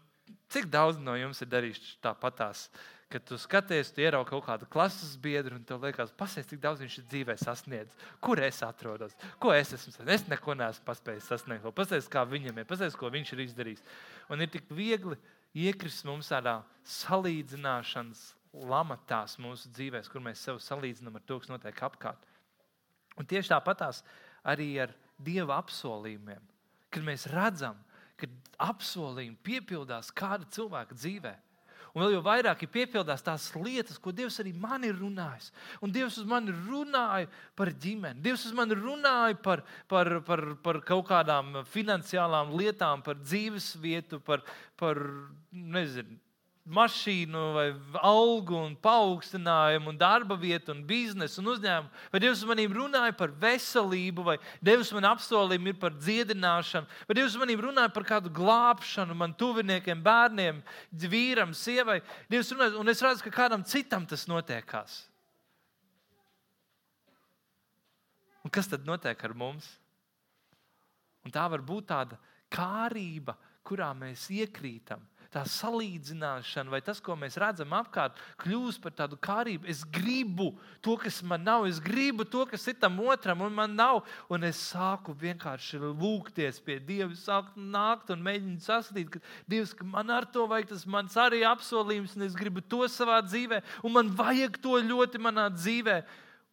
cik 0.52 0.70
daudz 0.72 1.00
no 1.02 1.16
jums 1.18 1.42
ir 1.44 1.50
darījuši 1.52 1.98
tāpatās? 2.04 2.68
Kad 3.12 3.22
tu 3.22 3.36
skaties, 3.38 3.92
tu 3.94 4.02
ieraugi 4.02 4.32
kaut 4.32 4.42
kādu 4.48 4.66
klases 4.66 5.12
biedru, 5.22 5.60
un 5.60 5.66
tev 5.66 5.84
liekas, 5.84 6.10
pasies, 6.18 6.48
cik 6.50 6.58
daudz 6.64 6.80
viņš 6.82 6.96
ir 6.98 7.04
dzīvē 7.12 7.36
sasniedzis. 7.38 8.08
Kur 8.18 8.40
es 8.42 8.58
atrodos? 8.66 9.14
Ko 9.38 9.52
es 9.54 9.70
esmu 9.76 9.92
sasniedzis? 9.94 10.24
Es 10.24 10.32
neko 10.32 10.56
neesmu 10.58 10.88
paspējis 10.88 11.28
sasniegt. 11.30 11.68
Pasies, 11.76 12.08
kā 12.10 12.24
viņam 12.26 12.58
ir, 12.58 12.66
pasies, 12.66 12.98
ko 12.98 13.12
viņš 13.14 13.30
ir 13.36 13.44
izdarījis. 13.44 13.84
Un 14.34 14.42
ir 14.42 14.50
tik 14.50 14.66
viegli 14.74 15.14
iekrist 15.54 16.02
mums 16.08 16.32
tādā 16.32 16.58
salīdzināšanas 16.96 18.26
lamatās 18.64 19.36
mūsu 19.42 19.70
dzīvēm, 19.74 20.06
kur 20.12 20.24
mēs 20.24 20.44
sev 20.46 20.60
salīdzinām 20.62 21.18
ar 21.18 21.24
to, 21.26 21.38
kas 21.42 21.52
notiek 21.52 21.82
apkārt. 21.88 22.28
Un 23.16 23.28
tieši 23.28 23.52
tāpatās 23.54 24.02
arī 24.46 24.70
ar 24.84 24.94
Dieva 25.16 25.56
apsolījumiem, 25.62 26.42
kad 26.92 27.04
mēs 27.04 27.24
redzam, 27.32 27.78
ka 28.20 28.28
apsolījumi 28.66 29.38
piepildās 29.44 30.10
kāda 30.16 30.48
cilvēka 30.52 30.96
dzīvēm. 30.96 31.42
Un 31.96 32.02
vēl 32.02 32.18
jau 32.18 32.24
vairāk 32.26 32.60
ir 32.66 32.68
piepildās 32.74 33.22
tās 33.24 33.46
lietas, 33.56 33.96
ko 33.96 34.12
Dievs 34.12 34.36
arī 34.42 34.50
man 34.52 34.84
ir 34.84 34.98
runājis. 34.98 35.48
Un 35.80 35.94
Dievs 35.94 36.18
uz 36.20 36.26
mani 36.28 36.52
runāja 36.52 37.30
par 37.56 37.70
ģimeni, 37.72 38.20
Dievs 38.20 38.44
uz 38.44 38.52
mani 38.56 38.76
runāja 38.76 39.38
par, 39.40 39.62
par, 39.88 40.10
par, 40.26 40.42
par 40.60 40.82
kaut 40.84 41.06
kādām 41.08 41.62
finansiālām 41.72 42.52
lietām, 42.52 43.00
par 43.06 43.16
dzīves 43.22 43.70
vietu, 43.80 44.20
par, 44.20 44.44
par 44.76 45.00
nezinu, 45.48 46.20
mašīnu, 46.66 47.42
vai 47.54 47.66
algu, 48.02 48.56
un 48.58 48.74
paaugstinājumu, 48.82 49.92
un 49.92 49.98
darba 50.00 50.34
vietu, 50.38 50.74
un 50.74 50.82
biznesu 50.86 51.38
un 51.42 51.52
uzņēmumu. 51.52 52.02
Vai 52.10 52.20
Dievs 52.22 52.42
manīm 52.48 52.74
runāja 52.74 53.14
par 53.16 53.30
veselību, 53.42 54.24
vai 54.26 54.36
Dievs 54.64 54.90
man 54.96 55.06
apsolījumi 55.12 55.72
ir 55.72 55.78
par 55.82 55.94
dziedināšanu, 55.94 56.90
vai 57.06 57.18
Dievs 57.18 57.38
manīm 57.38 57.62
runāja 57.68 57.92
par 57.94 58.06
kādu 58.08 58.32
glābšanu, 58.34 59.14
man 59.14 59.34
tuviniekiem, 59.38 60.02
bērniem, 60.02 60.60
vīram, 61.06 61.54
sievai. 61.54 62.00
Dievs 62.32 62.50
runāja, 62.54 62.76
un 62.82 62.90
es 62.90 63.02
redzu, 63.04 63.26
ka 63.28 63.34
kādam 63.44 63.66
citam 63.66 64.06
tas 64.06 64.26
notiekās. 64.30 65.04
Un 68.46 68.52
kas 68.54 68.70
tad 68.70 68.86
notiek 68.86 69.22
ar 69.26 69.34
mums? 69.34 69.66
Un 71.26 71.34
tā 71.34 71.46
var 71.50 71.62
būt 71.66 71.88
tāda 71.90 72.18
kārība, 72.50 73.34
kurā 73.66 73.90
mēs 73.98 74.28
iekrītam 74.30 75.02
tā 75.36 75.42
salīdzināšana, 75.48 76.72
vai 76.72 76.80
tas, 76.84 77.00
ko 77.04 77.14
mēs 77.18 77.36
redzam 77.40 77.74
apkārt, 77.76 78.16
kļūst 78.40 78.80
par 78.84 78.94
tādu 78.96 79.18
kārību. 79.20 79.68
Es 79.68 79.82
gribu 79.84 80.52
to, 80.84 80.96
kas 81.00 81.20
man 81.26 81.44
nav, 81.44 81.66
es 81.68 81.80
gribu 81.82 82.24
to, 82.24 82.46
kas 82.48 82.64
ir 82.70 82.78
tam 82.80 82.96
otram, 83.04 83.44
un 83.44 83.52
man 83.56 83.74
nav. 83.76 84.02
Un 84.32 84.46
es 84.48 84.60
sāku 84.72 85.12
vienkārši 85.20 85.80
lūgties 85.84 86.62
pie 86.64 86.78
Dieva, 86.80 87.12
sāku 87.20 87.60
nākt 87.60 88.12
un 88.14 88.24
mēģināt 88.24 88.64
sasniegt, 88.64 89.18
ka 89.18 89.50
Dievs, 89.50 89.74
ka 89.76 89.86
man 89.88 90.12
ar 90.14 90.28
to 90.32 90.46
vajag, 90.48 90.70
tas 90.72 90.86
mans 90.88 91.16
arī 91.20 91.42
apsolījums, 91.48 92.16
un 92.16 92.28
es 92.28 92.38
gribu 92.38 92.64
to 92.64 92.86
savā 92.92 93.20
dzīvē, 93.26 93.60
un 93.84 93.96
man 93.98 94.12
vajag 94.16 94.56
to 94.64 94.80
ļoti 94.80 95.20
manā 95.22 95.50
dzīvē. 95.52 96.00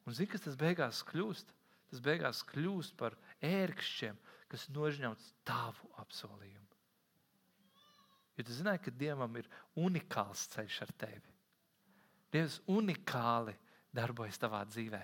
Un 0.03 0.17
zini, 0.17 0.31
kas 0.33 0.43
tas 0.43 0.59
beigās 0.59 0.99
kļūst? 1.07 1.55
Tas 1.93 2.03
beigās 2.03 2.41
kļūst 2.49 2.97
par 2.99 3.15
ērkšķiem, 3.45 4.19
kas 4.51 4.67
nožņauts 4.75 5.31
tavu 5.47 5.93
apsolījumu. 6.03 6.62
Jo 8.37 8.45
tu 8.47 8.55
zināji, 8.55 8.81
ka 8.87 8.93
Dievam 8.97 9.35
ir 9.37 9.49
unikāls 9.77 10.47
ceļš 10.55 10.79
ar 10.87 10.93
tevi. 11.05 11.33
Dievs 12.33 12.59
unikāli 12.71 13.53
darbojas 13.93 14.41
tavā 14.41 14.63
dzīvē, 14.65 15.01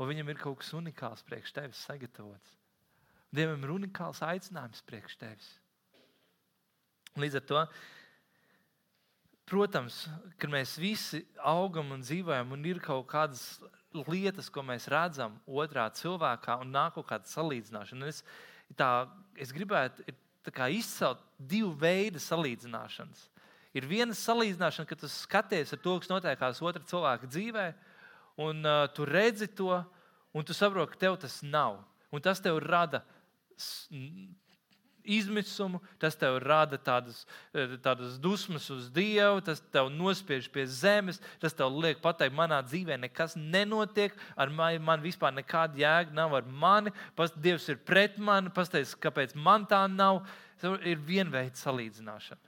un 0.00 0.08
Viņam 0.08 0.32
ir 0.32 0.40
kaut 0.40 0.62
kas 0.62 0.72
unikāls 0.74 1.24
priekš 1.26 1.52
tevis 1.52 1.82
sagatavots. 1.86 2.56
Dievam 3.32 3.64
ir 3.64 3.74
unikāls 3.74 4.22
aicinājums 4.24 4.84
priekš 4.88 5.18
tevis. 5.20 5.50
Līdz 7.20 7.38
ar 7.38 7.44
to, 7.48 7.62
protams, 9.48 10.06
kad 10.40 10.52
mēs 10.52 10.78
visi 10.80 11.22
augam 11.36 11.92
un 11.92 12.04
dzīvojam, 12.04 12.54
un 12.56 12.64
ir 12.68 12.80
kaut 12.80 13.04
kādas 13.12 13.44
lietas, 14.08 14.48
ko 14.48 14.64
mēs 14.64 14.88
redzam 14.88 15.36
otrā 15.44 15.86
cilvēkā, 15.92 16.56
un 16.64 16.72
nāk 16.72 16.96
kaut 16.96 17.10
kāda 17.10 17.28
salīdzināšana. 17.28 18.08
Es, 18.08 18.22
tā, 18.76 18.90
es 19.36 19.52
gribētu 19.52 20.06
izcelt 20.70 21.20
divu 21.38 21.72
veidu 21.78 22.18
salīdzināšanas. 22.18 23.28
Ir 23.72 23.86
viena 23.88 24.12
salīdzināšana, 24.12 24.88
kad 24.88 25.00
tu 25.00 25.08
skaties 25.08 25.72
to, 25.80 25.98
kas 25.98 26.10
notiekās 26.10 26.60
otra 26.62 26.82
cilvēka 26.84 27.26
dzīvē, 27.26 27.66
un 28.44 28.64
uh, 28.64 28.88
tu 28.92 29.04
redzi 29.08 29.48
to, 29.48 29.84
un 30.34 30.44
tu 30.44 30.52
saproti, 30.52 30.92
ka 30.92 30.98
tev 30.98 31.16
tas 31.16 31.42
nav. 31.42 31.80
Un 32.12 32.20
tas 32.20 32.40
tev 32.40 32.58
rada 32.60 33.00
izmisumu, 35.04 35.80
tas 35.98 36.16
tev 36.18 36.38
rada 36.42 36.78
tādas, 36.78 37.24
eh, 37.54 37.76
tādas 37.82 38.18
dusmas 38.20 38.68
uz 38.70 38.90
Dievu, 38.90 39.42
tas 39.44 39.60
tev 39.72 39.90
nospiež 39.90 40.50
pie 40.52 40.66
zemes, 40.66 41.20
tas 41.40 41.52
tev 41.52 41.72
liek 41.72 42.00
pateikt, 42.02 42.34
manā 42.34 42.62
dzīvē 42.62 42.98
nekas 43.00 43.36
nenotiek, 43.36 44.12
ar 44.36 44.50
mani 44.50 44.78
man 44.78 45.02
vispār 45.02 45.32
nekāda 45.32 45.76
jēga 45.76 46.12
nav 46.12 46.34
ar 46.34 46.42
mani, 46.42 46.90
pats 47.16 47.32
Dievs 47.32 47.68
ir 47.68 47.76
pret 47.76 48.18
mani, 48.18 48.50
pastāstīs, 48.50 48.96
kāpēc 48.98 49.34
man 49.34 49.66
tā 49.66 49.86
nav. 49.90 50.26
Tas 50.60 50.78
ir 50.86 50.96
vienveida 51.02 51.58
salīdzināšana. 51.58 52.38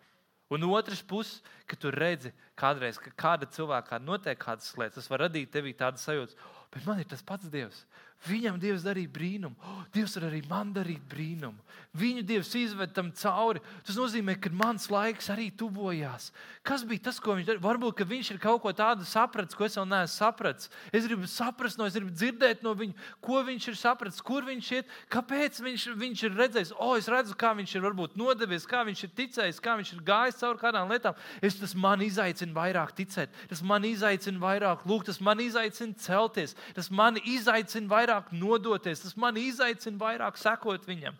Un 0.54 0.62
otrs 0.68 1.02
puses, 1.02 1.40
ka 1.66 1.74
tu 1.74 1.90
redzi, 1.90 2.30
kādreiz, 2.54 2.98
ka 3.00 3.10
kāda 3.16 3.48
cilvēkā 3.50 3.98
notiek 3.98 4.38
kādas 4.38 4.68
lietas, 4.78 5.00
tas 5.00 5.10
var 5.10 5.24
radīt 5.24 5.50
tevī 5.50 5.72
tādas 5.74 6.04
sajūtas, 6.06 6.36
bet 6.70 6.86
man 6.86 7.00
ir 7.00 7.08
tas 7.10 7.24
pats 7.26 7.48
Dievs. 7.50 7.80
Viņam 8.24 8.56
Dievs 8.60 8.84
darīja 8.86 9.10
brīnumu. 9.12 9.56
Oh, 9.60 9.82
Dievs 9.92 10.16
var 10.16 10.30
arī 10.30 10.40
man 10.48 10.70
darīt 10.72 11.02
brīnumu. 11.10 11.60
Viņu 11.94 12.24
Dievs 12.26 12.54
izved 12.56 12.94
tam 12.96 13.10
cauri. 13.14 13.60
Tas 13.86 13.98
nozīmē, 13.98 14.34
ka 14.40 14.50
mans 14.50 14.88
laiks 14.90 15.28
arī 15.30 15.50
tuvojās. 15.54 16.30
Kas 16.66 16.82
bija 16.88 17.04
tas, 17.06 17.20
ko 17.22 17.36
viņš 17.36 17.50
darīja? 17.50 17.62
Varbūt 17.62 18.00
viņš 18.08 18.30
ir 18.32 18.40
kaut 18.42 18.62
ko 18.64 18.72
tādu 18.74 19.04
sapratis, 19.06 19.54
ko 19.54 19.66
es 19.68 19.76
vēl 19.76 19.86
neesmu 19.90 20.14
sapratis. 20.16 20.70
Es 20.90 21.04
gribu 21.06 21.28
saprast, 21.30 21.78
no, 21.78 21.86
es 21.86 21.94
gribu 21.98 22.14
dzirdēt 22.14 22.64
no 22.64 22.72
viņa, 22.78 22.96
ko 23.22 23.42
viņš 23.46 23.68
ir 23.70 23.78
sapratis, 23.78 24.22
kur 24.24 24.48
viņš 24.48 24.70
iet, 24.78 24.96
kāpēc 25.12 25.60
viņš, 25.62 25.86
viņš 26.00 26.24
ir 26.24 26.34
redzējis. 26.40 26.72
O, 26.78 26.94
oh, 26.94 26.96
es 26.98 27.10
redzu, 27.12 27.36
kā 27.38 27.52
viņš 27.54 27.76
ir 27.76 27.84
varbūt 27.84 28.16
nodevies, 28.18 28.66
kā 28.66 28.82
viņš 28.88 29.04
ir 29.04 29.14
ticējis, 29.20 29.60
kā 29.62 29.76
viņš 29.78 29.92
ir 29.94 30.02
gājis 30.08 30.40
cauri 30.40 30.62
kādām 30.64 30.90
lietām. 30.90 31.20
Es, 31.44 31.60
tas 31.60 31.76
man 31.76 32.02
izaicina 32.02 32.56
vairāk 32.56 32.96
ticēt, 32.96 33.36
tas 33.52 33.62
man 33.62 33.84
izaicina 33.86 34.42
vairāk 34.42 34.82
lūgt, 34.88 35.12
tas 35.12 35.20
man 35.22 35.44
izaicina 35.44 35.94
celties, 36.00 36.56
tas 36.74 36.90
man 36.90 37.20
izaicina 37.22 37.90
vairāk 37.90 38.13
vairāk 38.14 38.32
nodoties, 38.32 39.02
tas 39.02 39.16
man 39.16 39.36
izaicina 39.36 39.98
vairāk 39.98 40.38
sekot 40.38 40.86
viņam. 40.86 41.16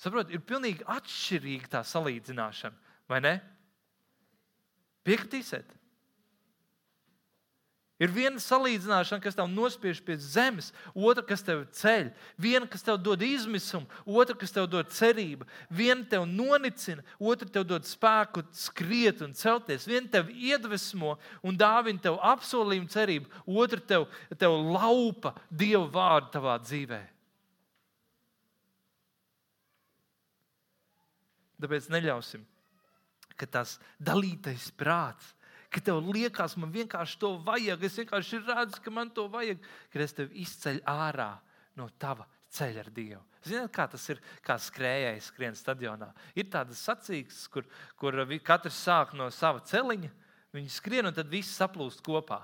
Saprotiet, 0.00 0.34
ir 0.34 0.44
pilnīgi 0.44 0.84
atšķirīga 0.84 1.68
tā 1.76 1.82
salīdzināšana, 1.84 2.76
vai 3.08 3.20
ne? 3.20 3.34
Piekritīsiet? 5.04 5.75
Ir 7.96 8.10
viena 8.12 8.36
salīdzināšana, 8.42 9.22
kas 9.24 9.36
tev 9.38 9.46
nospiež 9.48 10.02
pie 10.04 10.18
zemes, 10.20 10.68
otra, 10.92 11.22
kas 11.24 11.40
tev 11.44 11.62
ceļ, 11.78 12.10
viena, 12.36 12.66
kas 12.68 12.84
tev 12.84 12.98
dod 13.00 13.22
izmisumu, 13.24 13.88
otra, 14.04 14.36
kas 14.36 14.52
tev 14.52 14.66
dod 14.68 14.90
cerību, 14.92 15.46
viena 15.72 16.04
tev 16.10 16.26
nonicina, 16.28 17.00
otra 17.16 17.48
tev 17.48 17.64
dod 17.70 17.88
spēku 17.88 18.44
skriet 18.52 19.22
un 19.24 19.32
celties, 19.32 19.88
viena 19.88 20.12
tev 20.12 20.28
iedvesmo 20.28 21.14
un 21.40 21.56
dāvina 21.56 22.04
tev 22.04 22.18
apsolījumu 22.20 22.92
cerību, 22.92 23.32
otra 23.48 23.80
tev, 23.80 24.04
tev 24.36 24.58
laupa 24.76 25.32
Dieva 25.48 25.86
vārdu 25.96 26.34
tavā 26.36 26.58
dzīvē. 26.60 27.00
Tāpēc 31.64 31.88
neļausim, 31.96 32.44
ka 33.40 33.48
tas 33.48 33.78
dalītais 33.96 34.68
prāts 34.76 35.32
ka 35.72 35.82
tev 35.84 36.00
liekas, 36.14 36.56
man 36.60 36.72
vienkārši 36.74 37.18
to 37.22 37.34
vajag. 37.46 37.84
Es 37.86 37.98
vienkārši 38.00 38.40
redzu, 38.46 38.80
ka 38.84 38.92
man 38.94 39.10
to 39.14 39.26
vajag, 39.32 39.62
kad 39.92 40.04
es 40.04 40.16
tevi 40.16 40.42
izceļu 40.44 40.82
ārā 40.90 41.32
no 41.76 41.88
tava 42.00 42.26
ceļa 42.56 42.84
ar 42.84 42.90
Dievu. 42.94 43.22
Ziniet, 43.46 43.70
kā 43.74 43.86
tas 43.90 44.02
ir, 44.10 44.20
kā 44.42 44.56
skrējējis 44.58 45.30
skrien 45.30 45.56
stadionā. 45.58 46.10
Ir 46.34 46.48
tādas 46.50 46.80
sacīkstes, 46.86 47.46
kur, 47.52 47.66
kur 48.00 48.18
katrs 48.42 48.78
sāk 48.88 49.14
no 49.18 49.28
sava 49.34 49.62
celiņa, 49.66 50.10
viņi 50.56 50.72
skrien 50.72 51.06
un 51.06 51.14
tad 51.14 51.30
viss 51.30 51.58
saplūst 51.58 52.02
kopā. 52.06 52.42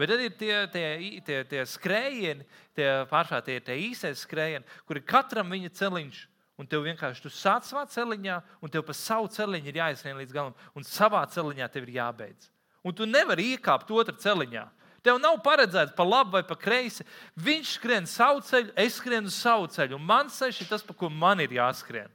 Bet 0.00 0.08
tad 0.08 0.22
ir 0.24 0.34
tie, 0.40 0.54
tie, 0.72 0.86
tie, 1.24 1.38
tie 1.44 1.62
skrējieni, 1.68 2.46
tie 2.76 2.88
pārsvarā 3.10 3.44
tie, 3.44 3.58
tie 3.64 3.76
īsais 3.90 4.22
skrējieni, 4.24 4.64
kur 4.88 4.96
ir 4.96 5.08
katram 5.08 5.52
viņa 5.52 5.72
celiņš 5.76 6.20
un 6.60 6.68
tev 6.68 6.84
vienkārši 6.84 7.24
tu 7.24 7.32
sāc 7.32 7.64
savā 7.64 7.86
celiņā, 7.88 8.36
un 8.60 8.72
tev 8.72 8.84
pa 8.84 8.92
savu 8.96 9.30
celiņu 9.32 9.70
ir 9.70 9.78
jāizskrien 9.80 10.18
līdz 10.20 10.34
galam, 10.36 10.56
un 10.76 10.84
savā 10.84 11.22
celiņā 11.32 11.70
tev 11.72 11.86
ir 11.88 11.94
jābeidz. 11.96 12.50
Un 12.84 12.96
tu 12.96 13.08
nevari 13.08 13.54
iekāpt 13.54 13.88
otrā 13.92 14.16
celiņā. 14.20 14.66
Tev 15.00 15.16
nav 15.16 15.38
paredzēts 15.40 15.96
pa 15.96 16.04
labi 16.04 16.36
vai 16.36 16.42
pa 16.44 16.56
kreisi. 16.60 17.06
Viņš 17.40 17.76
skrien 17.78 18.08
savu 18.08 18.42
ceļu, 18.44 18.74
es 18.76 18.98
skrienu 19.00 19.32
savu 19.32 19.70
ceļu, 19.72 19.96
un 19.96 20.04
mans 20.04 20.36
ceļš 20.36 20.58
ir 20.60 20.68
tas, 20.68 20.84
pa 20.84 20.96
ko 20.96 21.08
man 21.08 21.40
ir 21.40 21.56
jāskrien. 21.56 22.12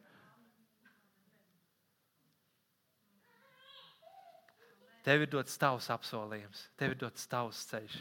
Tev 5.06 5.26
ir 5.26 5.30
dots 5.30 5.58
tavs 5.62 5.90
apsolījums, 5.94 6.68
tev 6.78 6.94
ir 6.94 7.02
dots 7.02 7.26
tavs 7.30 7.66
ceļš. 7.70 7.98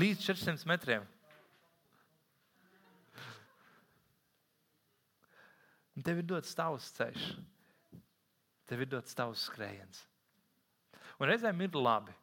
Līdz 0.00 0.28
400 0.28 0.68
metriem 0.68 1.08
tev 6.10 6.18
ir 6.18 6.26
dots 6.26 6.56
tavs 6.58 6.88
ceļš, 6.96 7.26
tev 8.66 8.80
ir 8.82 8.88
dots 8.90 9.14
tavs 9.14 9.44
skrējiens. 9.46 10.00
Un 11.22 11.28
reizēm 11.30 11.60
ir 11.62 11.76
labi 11.78 12.14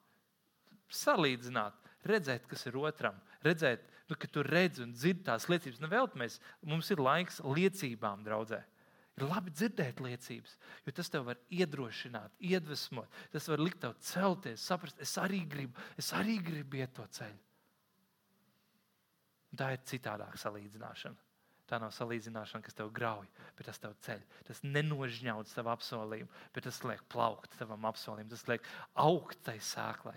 salīdzināt, 0.91 1.75
redzēt, 2.07 2.47
kas 2.51 2.65
ir 2.67 2.75
otram, 2.81 3.15
redzēt, 3.47 3.85
nu, 4.09 4.17
ka 4.19 4.27
tu 4.27 4.43
redzi 4.43 4.83
un 4.83 4.91
dzirdi 4.91 5.23
tās 5.27 5.47
liecības. 5.47 5.79
Nu, 5.79 5.87
vēl 5.91 6.09
mēs, 6.19 6.39
mums 6.67 6.91
ir 6.91 6.99
laiks 6.99 7.39
liecībām, 7.43 8.25
draudzē. 8.27 8.59
Ir 9.17 9.25
labi 9.25 9.53
dzirdēt 9.55 10.01
liecības, 10.03 10.57
jo 10.85 10.93
tas 10.99 11.09
tev 11.09 11.29
var 11.29 11.39
iedrošināt, 11.49 12.35
iedvesmot. 12.51 13.15
Tas 13.33 13.47
var 13.49 13.63
likt 13.63 13.79
tev 13.85 13.95
celties, 14.03 14.65
saprast, 14.67 14.99
es 15.01 15.15
arī 15.21 15.41
gribu, 15.47 15.79
es 15.97 16.11
arī 16.13 16.37
gribu 16.43 16.81
iet 16.81 16.93
to 16.97 17.07
ceļu. 17.17 17.39
Un 19.47 19.63
tā 19.63 19.71
ir 19.73 19.87
citādāka 19.87 20.37
salīdzināšana. 20.43 21.26
Tā 21.67 21.79
nav 21.83 21.91
salīdzināšana, 21.91 22.63
kas 22.63 22.77
tev 22.77 22.91
grauj, 22.95 23.27
bet 23.57 23.67
tas 23.67 23.81
tev 23.83 23.95
ceļ. 24.05 24.21
Tas 24.47 24.61
nenožņauts 24.63 25.57
tavu 25.57 25.73
apsolījumu, 25.73 26.29
bet 26.55 26.67
tas 26.67 26.79
liek 26.87 27.01
plaukt 27.11 27.57
tavam 27.59 27.87
apsolījumam, 27.89 28.31
tas 28.31 28.45
liek 28.47 28.69
augt 29.03 29.41
tai 29.43 29.57
sēklai. 29.59 30.15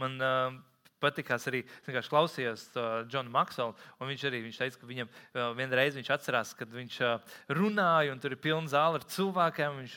Man 0.00 0.16
uh, 0.24 0.56
patīkās 1.04 1.46
arī, 1.50 1.62
klausījos 1.86 2.66
uh, 2.74 2.86
Džonu 3.08 3.32
Makselu, 3.34 3.74
un 4.00 4.10
viņš 4.10 4.24
arī 4.28 4.40
viņš 4.44 4.60
teica, 4.60 4.80
ka 4.80 4.88
viņam 4.88 5.10
uh, 5.10 5.46
vienreiz 5.58 5.98
viņš 5.98 6.10
atcerās, 6.16 6.52
kad 6.58 6.72
viņš 6.72 6.98
uh, 7.04 7.34
runāja, 7.58 8.12
un 8.14 8.22
tur 8.22 8.34
ir 8.34 8.40
pilna 8.42 8.70
zāle 8.72 9.00
ar 9.00 9.06
cilvēkiem, 9.14 9.80
viņš 9.82 9.96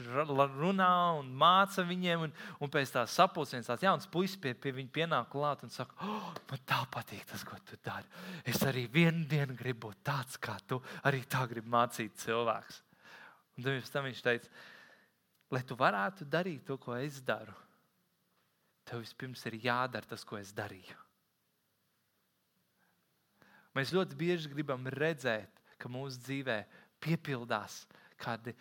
runā 0.58 0.92
un 1.20 1.30
māca 1.40 1.86
viņiem, 1.88 2.28
un, 2.28 2.36
un 2.64 2.74
pēc 2.74 2.96
tā 2.96 3.06
sapulcēs 3.12 3.70
tāds 3.72 3.86
jauns 3.88 4.10
puisis 4.12 4.40
pie, 4.42 4.54
pie 4.54 4.76
viņa 4.78 4.94
pienāk 5.00 5.30
klāt 5.34 5.64
un 5.66 5.74
saka, 5.74 5.96
oh, 6.06 6.32
man 6.52 6.66
tā 6.70 6.82
patīk 6.94 7.28
tas, 7.30 7.46
ko 7.48 7.60
tu 7.68 7.80
dari. 7.86 8.08
Es 8.48 8.64
arī 8.68 8.88
vienu 8.92 9.26
dienu 9.30 9.58
gribu 9.58 9.88
būt 9.88 10.04
tāds 10.08 10.40
kā 10.42 10.58
tu, 10.68 10.82
arī 11.08 11.24
tā 11.30 11.46
gribu 11.50 11.72
mācīt 11.74 12.18
cilvēks. 12.24 12.82
Un 13.58 13.66
tad 13.66 14.04
viņš 14.06 14.26
teica, 14.26 14.52
lai 15.54 15.64
tu 15.66 15.78
varētu 15.80 16.28
darīt 16.30 16.68
to, 16.68 16.78
ko 16.82 16.98
es 17.00 17.22
daru 17.26 17.56
tev 18.88 19.04
vispirms 19.04 19.44
ir 19.50 19.60
jādara 19.68 20.08
tas, 20.08 20.24
ko 20.28 20.40
es 20.40 20.54
darīju. 20.56 20.98
Mēs 23.78 23.94
ļoti 23.94 24.18
bieži 24.18 24.50
gribam 24.50 24.88
redzēt, 24.90 25.52
ka 25.78 25.90
mūsu 25.92 26.18
dzīvē 26.24 26.62
piepildās 27.04 27.84
kādi, 28.18 28.54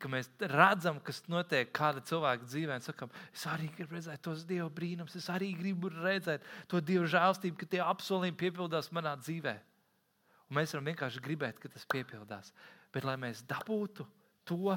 ka 0.00 0.08
mēs 0.10 0.30
redzam, 0.48 0.98
kas 1.04 1.20
notiek 1.30 1.68
kāda 1.76 2.00
cilvēka 2.08 2.48
dzīvē, 2.48 2.78
un 2.78 2.84
sakām, 2.84 3.12
es 3.34 3.44
arī 3.50 3.68
gribu 3.76 3.98
redzēt 3.98 4.22
tos 4.24 4.46
Dieva 4.48 4.70
brīnumus, 4.72 5.16
es 5.18 5.28
arī 5.32 5.52
gribu 5.58 5.90
redzēt 5.92 6.46
to 6.70 6.80
Dieva 6.80 7.04
žēlstību, 7.12 7.58
ka 7.60 7.68
tie 7.74 7.82
apsolījumi 7.84 8.40
piepildās 8.40 8.88
manā 8.96 9.14
dzīvē. 9.20 9.54
Un 10.48 10.58
mēs 10.58 10.72
varam 10.74 10.88
vienkārši 10.90 11.24
gribēt, 11.24 11.60
ka 11.60 11.70
tas 11.72 11.84
piepildās. 11.92 12.52
Bet, 12.92 13.06
lai 13.08 13.18
mēs 13.20 13.44
dabūtu 13.48 14.06
to, 14.48 14.76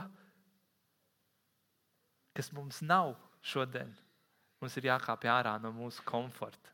kas 2.36 2.52
mums 2.56 2.82
nav 2.84 3.16
šodien, 3.46 3.92
Mums 4.66 4.80
ir 4.82 4.88
jākāpj 4.88 5.30
ārā 5.30 5.52
no 5.62 5.70
mūsu 5.70 6.02
komforta. 6.10 6.72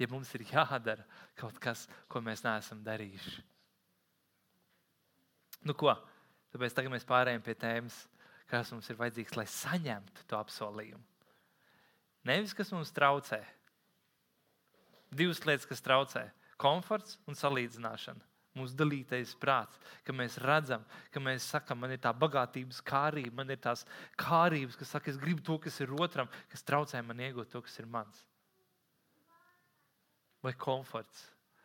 Ja 0.00 0.08
mums 0.08 0.30
ir 0.32 0.46
jādara 0.48 1.04
kaut 1.36 1.58
kas, 1.60 1.82
ko 2.08 2.22
mēs 2.24 2.40
neesam 2.40 2.80
darījuši. 2.86 3.42
Nu, 5.68 5.76
ko? 5.76 5.92
Tāpēc 6.54 6.72
tagad 6.72 6.94
mēs 6.94 7.04
pārējām 7.04 7.44
pie 7.44 7.52
tēmas, 7.60 7.98
kas 8.48 8.72
mums 8.72 8.88
ir 8.88 8.96
vajadzīgs, 8.96 9.36
lai 9.36 9.44
saņemtu 9.44 10.24
to 10.30 10.40
apsolījumu. 10.40 11.04
Nevis 12.32 12.56
kas 12.56 12.72
mums 12.72 12.94
traucē. 12.96 13.42
Divas 15.12 15.44
lietas, 15.44 15.68
kas 15.68 15.84
traucē- 15.84 16.24
komforts 16.64 17.18
un 17.28 17.36
salīdzināšana 17.36 18.33
mūsu 18.54 18.76
dalītais 18.78 19.34
prāts, 19.40 19.78
ka 20.06 20.14
mēs 20.14 20.38
redzam, 20.42 20.84
ka 21.10 21.22
mēs 21.22 21.46
sakām, 21.50 21.80
man 21.82 21.94
ir 21.94 22.00
tā 22.02 22.12
bagātības 22.14 22.80
kārība, 22.86 23.34
man 23.40 23.50
ir 23.50 23.58
tās 23.62 23.82
kārības, 24.20 24.78
kas 24.78 24.94
saka, 24.94 25.10
es 25.10 25.18
gribu 25.20 25.42
to, 25.44 25.58
kas 25.62 25.80
ir 25.82 25.94
otram, 25.98 26.30
kas 26.52 26.62
traucē 26.66 27.02
man 27.02 27.22
iegūt 27.26 27.50
to, 27.50 27.62
kas 27.64 27.78
ir 27.82 27.88
mans. 27.90 28.22
Vai 30.44 30.54
komforts. 30.60 31.24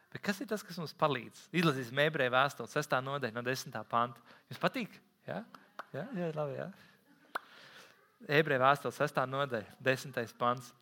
Bet 0.09 0.23
kas 0.25 0.39
ir 0.41 0.49
tas, 0.49 0.63
kas 0.65 0.79
mums 0.81 0.95
palīdz? 0.97 1.43
Izlasīsim 1.61 2.01
ebreju 2.01 2.33
vēstuli, 2.33 2.71
6. 2.71 2.95
nodaļa, 3.05 3.35
no 3.35 3.45
10. 3.45 3.77
panta. 3.91 4.37
Jums 4.49 4.61
patīk? 4.63 4.95
Jā, 5.29 5.43
jā, 5.93 6.07
jā 6.17 6.31
labi. 6.33 6.57
Jā. 6.57 6.71
Ebreju 8.39 8.63
vēstures 8.63 8.97
6. 9.03 9.21
nodaļa, 9.29 9.77
10. 9.85 10.17
pants. 10.41 10.73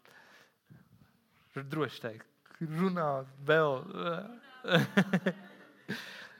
Droši 1.57 2.01
teikt, 2.05 2.33
runā 2.61 3.11
vēl. 3.49 3.79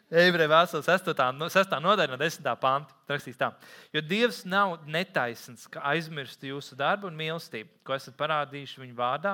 Ebreju 0.08 0.47
vēstures 0.47 0.88
6. 0.88 1.74
nodaļa, 1.84 2.14
no 2.14 2.18
10. 2.22 2.45
panta. 2.62 2.95
Rakstīs 3.12 3.36
tā, 3.39 3.49
jo 3.91 3.99
Dievs 3.99 4.45
nav 4.47 4.78
netaisns, 4.88 5.66
ka 5.68 5.82
aizmirst 5.91 6.45
jūsu 6.47 6.78
darbu 6.80 7.10
un 7.10 7.18
mīlestību, 7.20 7.82
ko 7.84 7.95
esat 7.95 8.16
parādījuši 8.20 8.86
viņa 8.86 8.95
vārdā, 8.95 9.34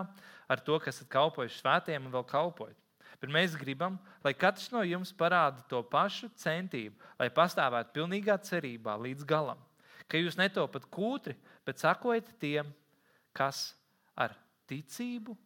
ar 0.49 0.63
to, 0.65 0.79
ka 0.81 0.89
esat 0.89 1.11
kalpojuši 1.13 1.61
svētiem 1.61 2.07
un 2.07 2.15
vēl 2.15 2.25
kalpojat. 2.25 2.79
Bet 3.21 3.31
mēs 3.31 3.53
gribam, 3.55 3.99
lai 4.25 4.33
katrs 4.33 4.71
no 4.73 4.81
jums 4.81 5.13
parāda 5.13 5.61
to 5.69 5.83
pašu 5.93 6.31
centību, 6.41 6.97
lai 7.21 7.29
pastāvētu 7.29 7.93
pilnīgā 7.93 8.39
cerībā 8.41 8.97
līdz 9.05 9.29
galam. 9.29 9.61
Ka 10.09 10.17
jūs 10.17 10.41
netopat 10.41 10.89
kūtri, 10.89 11.37
bet 11.63 11.85
sakojiet 11.85 12.33
tiem, 12.41 12.73
kas 13.31 13.71
ar 14.17 14.33
ticību 14.67 15.37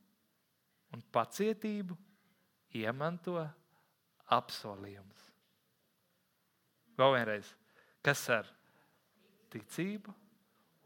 un 0.95 1.03
pacietību 1.11 1.99
iemanto 2.79 3.43
apsolījumus. 4.33 5.23
Vēl 6.97 7.13
vienreiz, 7.13 7.49
kas 8.05 8.23
ar 8.33 8.47
ticību 9.53 10.13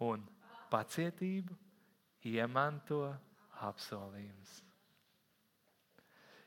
un 0.07 0.23
pacietību 0.71 1.55
iemanto 2.31 3.05
apsolījumus. 3.61 4.57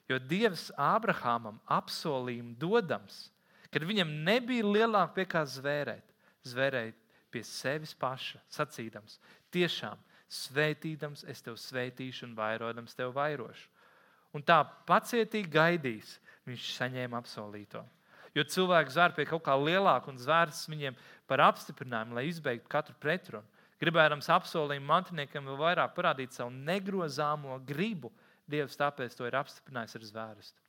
Jo 0.08 0.18
Dievs 0.20 0.68
Ābrahamam 0.76 1.62
apsolījumu 1.72 2.58
dodams, 2.60 3.30
kad 3.72 3.86
viņam 3.88 4.10
nebija 4.26 4.66
lielāka 4.66 5.14
pie 5.16 5.24
kā 5.32 5.44
zvērēt, 5.48 6.10
zvērēt 6.44 6.98
pie 7.32 7.42
sevis 7.46 7.94
paša, 7.98 8.42
sacīdams, 8.52 9.16
tiešām 9.54 9.98
svētīdams, 10.30 11.24
es 11.30 11.42
tevi 11.42 11.58
svētīšu 11.60 12.28
un 12.28 12.36
vairojams 12.36 12.96
tevi 12.98 13.14
vairošu. 13.16 13.70
Un 14.34 14.42
tā 14.42 14.60
pacietīgi 14.86 15.50
gaidīs, 15.50 16.16
viņš 16.48 16.70
saņēma 16.78 17.20
apsolīto. 17.20 17.82
Jo 18.34 18.42
cilvēks 18.50 18.96
zvēr 18.96 19.14
pie 19.14 19.26
kaut 19.28 19.44
kā 19.46 19.54
lielāka 19.58 20.10
un 20.10 20.18
zvērs 20.18 20.64
viņiem 20.70 20.96
par 21.30 21.44
apstiprinājumu, 21.46 22.16
lai 22.18 22.26
izbeigtu 22.28 22.70
katru 22.70 22.96
pretrunu. 23.00 23.46
Gribējams 23.82 24.30
apsolījumu 24.32 24.86
mantiniekam 24.88 25.46
vēl 25.50 25.58
vairāk 25.60 25.94
parādīt 25.96 26.34
savu 26.34 26.50
negrozāmo 26.54 27.58
gribu. 27.66 28.10
Dievs 28.50 28.76
tāpēc 28.80 29.14
to 29.16 29.26
ir 29.28 29.36
apstiprinājis 29.38 29.96
ar 29.98 30.06
zvērstu. 30.08 30.64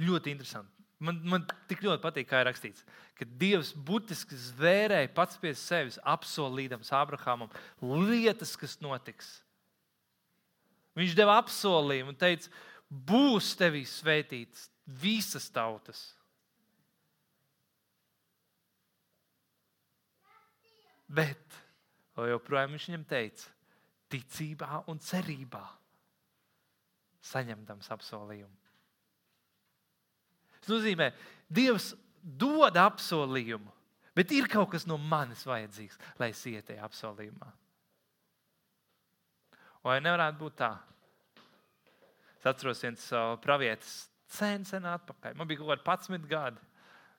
Ļoti 0.00 0.32
interesanti. 0.32 0.80
Man, 1.00 1.20
man 1.24 1.44
tik 1.68 1.80
ļoti 1.84 2.02
patīk, 2.02 2.26
kā 2.28 2.42
ir 2.42 2.48
rakstīts, 2.50 2.84
ka 3.16 3.24
Dievs 3.40 3.70
būtiski 3.72 4.36
zvērēja 4.36 5.08
pats 5.16 5.38
pie 5.40 5.54
sevis, 5.56 5.96
apsolīdams 6.04 6.92
Abrahamam 6.92 7.48
lietas, 7.80 8.52
kas 8.60 8.76
notiks. 8.84 9.38
Viņš 11.00 11.14
deva 11.16 11.38
apsolījumu 11.40 12.12
un 12.12 12.18
teica, 12.20 12.52
būs 12.90 13.54
tevī 13.58 13.84
svētītas 13.86 14.68
visas 15.00 15.46
tautas. 15.54 16.02
Bet 21.10 21.58
joprojām 22.28 22.74
viņš 22.74 22.86
viņam 22.90 23.04
teica, 23.08 23.46
ticībā 24.10 24.82
un 24.90 24.98
cerībā 25.02 25.62
saņemdams 27.30 27.90
apsolījumu. 27.94 28.56
Tas 30.60 30.72
nozīmē, 30.74 31.10
Dievs 31.50 31.94
dod 32.22 32.76
apsolījumu, 32.78 33.72
bet 34.14 34.32
ir 34.36 34.46
kaut 34.50 34.70
kas 34.74 34.84
no 34.86 34.98
manis 35.00 35.42
vajadzīgs, 35.48 35.98
lai 36.20 36.30
es 36.34 36.42
ietu 36.46 36.68
tajā 36.70 36.84
apsolījumā. 36.86 37.48
Vai 39.86 39.96
nevarētu 40.04 40.38
būt 40.42 40.58
tā? 40.60 40.74
Es 42.40 42.48
atceros 42.48 42.80
viens 42.80 43.02
uh, 43.12 43.34
pravietis 43.44 44.06
sen, 44.32 44.64
sen 44.64 44.86
atpakaļ. 44.88 45.36
Man 45.36 45.48
bija 45.48 45.60
kaut 45.60 45.84
kādi 45.84 46.16
11 46.16 46.28
gadi. 46.30 46.68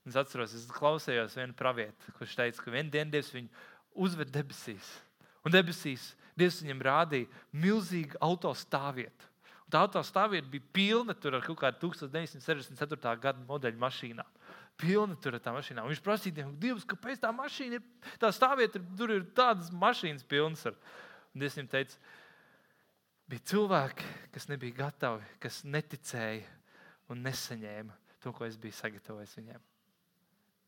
Es 0.09 0.17
atceros, 0.17 0.55
es 0.57 0.65
klausījos 0.73 1.35
vienu 1.37 1.53
pravietu, 1.57 2.13
kurš 2.17 2.33
teica, 2.39 2.63
ka 2.63 2.73
vienā 2.73 2.89
dienā 2.89 3.13
Dievs 3.13 3.29
viņu 3.35 3.51
uzved 4.01 4.31
debesīs. 4.33 4.87
Un 5.45 5.53
debesīs 5.53 6.11
Dievs 6.37 6.61
viņam 6.63 6.81
rādīja 6.87 7.59
milzīgu 7.61 8.17
autostāvvietu. 8.23 9.29
Tā 9.71 9.83
autostāvvieta 9.85 10.49
bija 10.51 10.67
pilna 10.73 11.13
ar 11.13 11.43
kaut 11.45 11.59
kādu 11.61 11.91
1964. 11.91 13.13
gada 13.21 13.45
modeļu 13.47 13.79
mašīnām. 13.79 14.31
Pilna 14.81 15.15
tur 15.21 15.37
ar 15.37 15.43
tā 15.43 15.53
mašīnām. 15.53 15.87
Viņš 15.91 16.01
prasīja, 16.03 16.47
Dievs, 16.59 16.87
kāpēc 16.87 17.21
tā 17.21 17.29
mašīna 17.35 17.77
ir, 17.77 17.85
tā 18.19 18.31
stāvvieta, 18.33 18.81
tur 18.97 19.13
ir 19.13 19.27
tādas 19.37 19.69
mašīnas 19.71 20.25
pilnas 20.27 20.65
ar. 20.67 20.75
Un 21.31 21.43
Dievs 21.43 21.59
viņam 21.59 21.69
teica, 21.71 22.01
bija 23.31 23.47
cilvēki, 23.53 24.07
kas 24.35 24.47
nebija 24.51 24.83
gatavi, 24.83 25.27
kas 25.43 25.61
neticēja 25.63 26.47
un 27.11 27.23
nesaņēma 27.25 27.95
to, 28.21 28.33
ko 28.35 28.45
es 28.45 28.57
biju 28.59 28.75
sagatavojis 28.77 29.37
viņiem. 29.39 29.61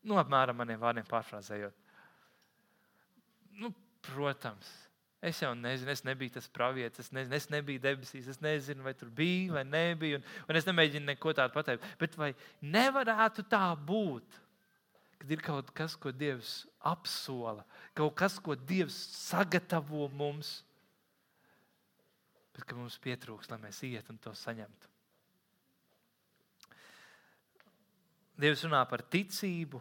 Nu, 0.04 0.18
apmēram 0.20 0.58
maniem 0.58 0.80
vārdiem 0.80 1.06
pārfrāzējot. 1.08 1.76
Nu, 3.60 3.70
protams, 4.04 4.68
es 5.24 5.40
jau 5.40 5.54
nezinu, 5.56 5.92
es 5.94 6.02
nebiju 6.04 6.34
tas 6.34 6.48
pravietis, 6.52 7.06
es, 7.06 7.12
nezinu, 7.14 7.38
es 7.38 7.48
nebiju 7.52 7.82
debesīs, 7.84 8.28
es 8.28 8.40
nezinu, 8.44 8.84
vai 8.84 8.92
tur 8.98 9.12
bija 9.14 9.54
vai 9.54 9.64
nebija, 9.68 10.18
un, 10.18 10.26
un 10.48 10.58
es 10.60 10.68
nemēģinu 10.68 11.08
neko 11.12 11.32
tādu 11.36 11.56
pateikt. 11.56 11.86
Bet 12.00 12.18
vai 12.20 12.34
nevarētu 12.60 13.46
tā 13.48 13.66
būt? 13.86 14.40
Kad 15.22 15.32
ir 15.32 15.44
kaut 15.46 15.70
kas, 15.76 15.94
ko 15.96 16.12
Dievs 16.12 16.64
apsola, 16.84 17.64
kaut 17.96 18.16
kas, 18.18 18.36
ko 18.42 18.58
Dievs 18.58 18.96
sagatavo 19.14 20.10
mums, 20.12 20.58
bet 22.54 22.66
ka 22.68 22.76
mums 22.78 22.98
pietrūks, 23.02 23.50
lai 23.50 23.58
mēs 23.62 23.82
ietu 23.86 24.14
un 24.14 24.20
to 24.22 24.32
saņemtu. 24.38 24.90
Dievs 28.40 28.64
runā 28.66 28.82
par 28.90 29.04
ticību. 29.10 29.80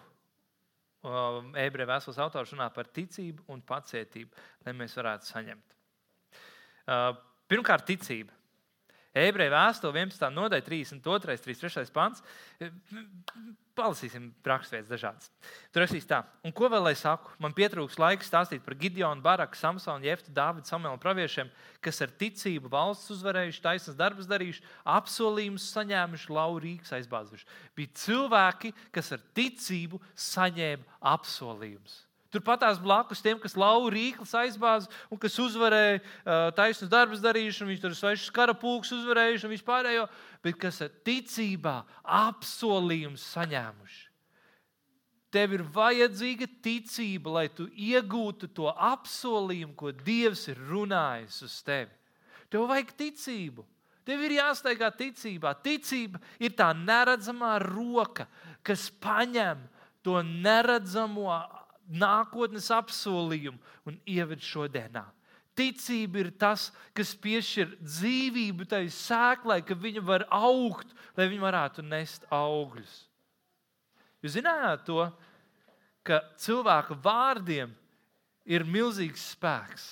Ebreju 1.59 1.89
vēstules 1.89 2.19
autors 2.23 2.53
runā 2.53 2.69
par 2.73 2.87
ticību 2.95 3.47
un 3.51 3.63
pacietību, 3.65 4.43
lai 4.65 4.75
mēs 4.77 4.93
varētu 4.99 5.29
saņemt. 5.31 5.75
Pirmkārt, 7.49 7.85
ticība. 7.89 8.42
Ebreju 9.13 9.53
vēstule 9.53 9.93
11. 9.93 10.29
nodaļa, 10.33 10.65
32. 10.65 11.37
33. 11.45 11.91
pants. 11.93 12.23
Palasīsim 13.77 14.27
raksturvietas 14.45 14.89
dažādas. 14.89 15.29
Tur 15.73 15.81
rakstīs 15.81 16.05
tā, 16.09 16.19
un 16.45 16.53
ko 16.53 16.67
vēl 16.69 16.83
lai 16.85 16.93
saku? 16.97 17.31
Man 17.41 17.55
pietrūks 17.57 17.97
laiks 18.01 18.29
stāstīt 18.29 18.61
par 18.65 18.77
Gideonu, 18.77 19.21
Baraku, 19.25 19.57
Samsonu, 19.57 20.05
Jeftu, 20.05 20.33
Dāvidu, 20.33 20.69
Samuelu 20.69 21.01
praviešiem, 21.01 21.49
kas 21.81 22.01
ar 22.05 22.13
ticību 22.21 22.69
valsts 22.73 23.09
uzvarējuši, 23.15 23.63
taisnas 23.65 23.97
darbus 23.97 24.29
darījuši, 24.29 24.65
apsolījumus 24.93 25.71
saņēmuši, 25.73 26.31
laurīgus 26.37 26.93
aizbāzuši. 26.99 27.49
Bija 27.77 27.97
cilvēki, 28.05 28.73
kas 28.93 29.13
ar 29.17 29.25
ticību 29.37 30.01
saņēma 30.29 31.01
apsolījumus. 31.15 32.01
Turpat 32.33 32.63
blakus 32.81 33.21
tiem, 33.21 33.37
kas 33.37 33.53
lauva 33.53 33.91
rīklis 33.93 34.33
aizbāza 34.33 34.89
un 35.13 35.19
kas 35.21 35.35
uzvarēja 35.37 35.99
taisnus 36.57 36.89
darbus 36.89 37.21
darījuši, 37.21 37.67
viņš 37.69 37.83
tur 37.83 37.93
svešus 37.97 38.33
karapulkus 38.33 38.95
uzvarējuši 38.95 39.45
un 39.45 39.53
vispārējo, 39.53 40.07
bet 40.41 40.57
kas 40.57 40.81
ticībā 41.05 41.75
apsolījumus 42.01 43.27
saņēmuši. 43.35 44.01
Tev 45.33 45.53
ir 45.55 45.63
vajadzīga 45.73 46.45
ticība, 46.61 47.31
lai 47.37 47.47
tu 47.49 47.65
iegūtu 47.69 48.51
to 48.53 48.67
apsolījumu, 48.69 49.73
ko 49.77 49.93
Dievs 49.93 50.45
ir 50.51 50.59
runājis 50.69 51.39
uz 51.45 51.55
tevi. 51.65 51.89
Tev 52.53 52.67
vajag 52.69 52.91
ticību. 52.99 53.65
Tev 54.05 54.21
ir 54.27 54.35
jāsteigā 54.35 54.91
ticībā. 54.93 55.55
Ticība 55.63 56.21
ir 56.37 56.53
tā 56.57 56.73
neredzamā 56.77 57.55
roka, 57.63 58.27
kas 58.61 58.89
paņem 59.01 59.63
to 60.05 60.19
neredzamo 60.27 61.31
nākotnes 61.93 62.69
apsolījumu 62.73 63.59
un 63.89 63.99
ieved 64.09 64.41
šodienā. 64.43 65.05
Ticība 65.53 66.23
ir 66.23 66.31
tas, 66.41 66.71
kas 66.97 67.13
piešķir 67.21 67.75
dzīvību 67.77 68.65
tai 68.69 68.87
sēklai, 68.89 69.59
ka 69.61 69.77
viņa 69.77 70.01
var 70.05 70.25
augt, 70.33 70.89
lai 71.17 71.27
viņa 71.29 71.45
varētu 71.45 71.85
nest 71.85 72.25
augļus. 72.33 72.95
Jūs 74.23 74.37
zinājāt 74.39 74.85
to, 74.87 75.03
ka 76.07 76.23
cilvēka 76.41 76.97
vārdiem 77.03 77.75
ir 78.49 78.65
milzīgs 78.65 79.29
spēks. 79.35 79.85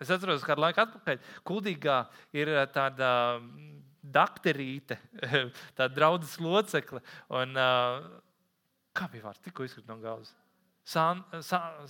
Es 0.00 0.10
atceros, 0.10 0.44
kādu 0.48 0.64
laiku 0.64 0.80
atpakaļ 0.82 1.20
Kuldīgā 1.46 2.00
ir 2.36 2.50
eh, 2.54 2.62
tāda 2.72 3.10
mm, 3.36 3.80
dakterīte, 4.16 4.96
tāda 5.76 5.90
draudzes 5.92 6.38
locekle. 6.40 7.02
Un, 7.36 7.52
uh, 7.60 8.06
kā 8.96 9.10
bija 9.12 9.28
vārds? 9.28 9.44
Tikko 9.44 9.68
izkrīt 9.68 9.90
no 9.90 9.98
galvas. 10.00 10.32
San, 10.90 11.22
san, 11.46 11.88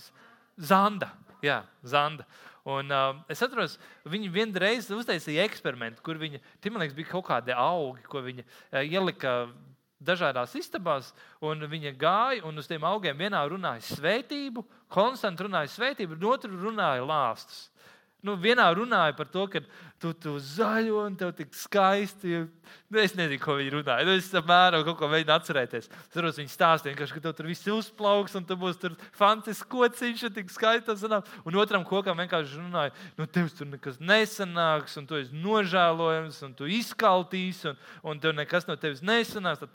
Zanda. 0.61 1.09
Jā, 1.41 1.63
Zanda. 1.81 2.27
Un, 2.69 2.91
uh, 2.93 3.17
es 3.31 3.41
atceros, 3.41 3.79
viņi 4.05 4.29
vienreiz 4.29 4.91
uztaisīja 4.93 5.47
eksperimentu, 5.47 6.03
kur 6.05 6.19
viņa, 6.21 6.37
liekas, 6.61 6.93
bija 6.93 7.09
kaut 7.09 7.25
kādi 7.31 7.55
augi, 7.57 8.05
ko 8.05 8.21
viņa 8.21 8.45
uh, 8.45 8.83
ielika 8.85 9.33
dažādās 10.01 10.53
istabās, 10.57 11.11
un 11.45 11.65
viņa 11.69 11.93
gāja 11.97 12.45
un 12.45 12.61
uz 12.61 12.69
tiem 12.69 12.85
augiem 12.85 13.17
vienā 13.17 13.41
runāja 13.49 13.83
svētību, 13.89 14.63
konstanti 14.91 15.45
runāja 15.45 15.73
svētību, 15.73 16.17
un 16.17 16.29
otru 16.29 16.61
runāja 16.67 17.05
lāstus. 17.05 17.67
Nu, 18.21 18.35
vienā 18.37 18.67
runāja 18.77 19.15
par 19.17 19.25
to, 19.33 19.47
ka 19.49 19.63
tu, 20.01 20.11
tu 20.13 20.35
zaļo 20.45 20.99
un 21.07 21.15
tev 21.17 21.31
tik 21.33 21.55
skaisti. 21.57 22.43
Nu, 22.93 22.99
es 23.01 23.15
nezinu, 23.17 23.39
ko 23.41 23.55
viņi 23.57 23.73
runāja. 23.73 24.05
Nu, 24.05 24.13
es 24.13 24.29
apmēram 24.37 24.83
kaut 24.85 24.99
ko 24.99 25.09
mēģinu 25.09 25.33
atcerēties. 25.33 25.89
Es 25.89 26.13
saprotu, 26.13 26.37
viņi 26.37 26.53
stāstīja, 26.53 26.99
ka 26.99 27.23
tev 27.23 27.33
tur 27.39 27.49
viss 27.49 27.65
uzplauks 27.73 28.37
un 28.37 28.45
tu 28.45 28.59
būsi 28.61 28.83
tur 28.83 28.99
fantastisks 29.17 29.65
kociņš 29.73 30.27
un 30.29 30.37
tik 30.37 30.53
skaists. 30.53 31.07
Un 31.49 31.59
otram 31.63 31.85
kokam 31.87 32.21
vienkārši 32.21 32.61
runāja, 32.61 32.93
nu, 33.17 33.25
tev 33.25 33.49
tur 33.57 33.73
nekas 33.73 33.97
nesanāks, 33.97 35.01
un 35.01 35.09
tu 35.09 35.17
esi 35.17 35.41
nožēlojams, 35.41 36.41
un 36.45 36.57
tu 36.61 36.69
izkaltīsi, 36.69 37.73
un, 37.73 37.85
un 38.05 38.21
tev 38.21 38.37
nekas 38.37 38.69
no 38.69 38.77
tevis 38.77 39.01
nesanāks. 39.01 39.65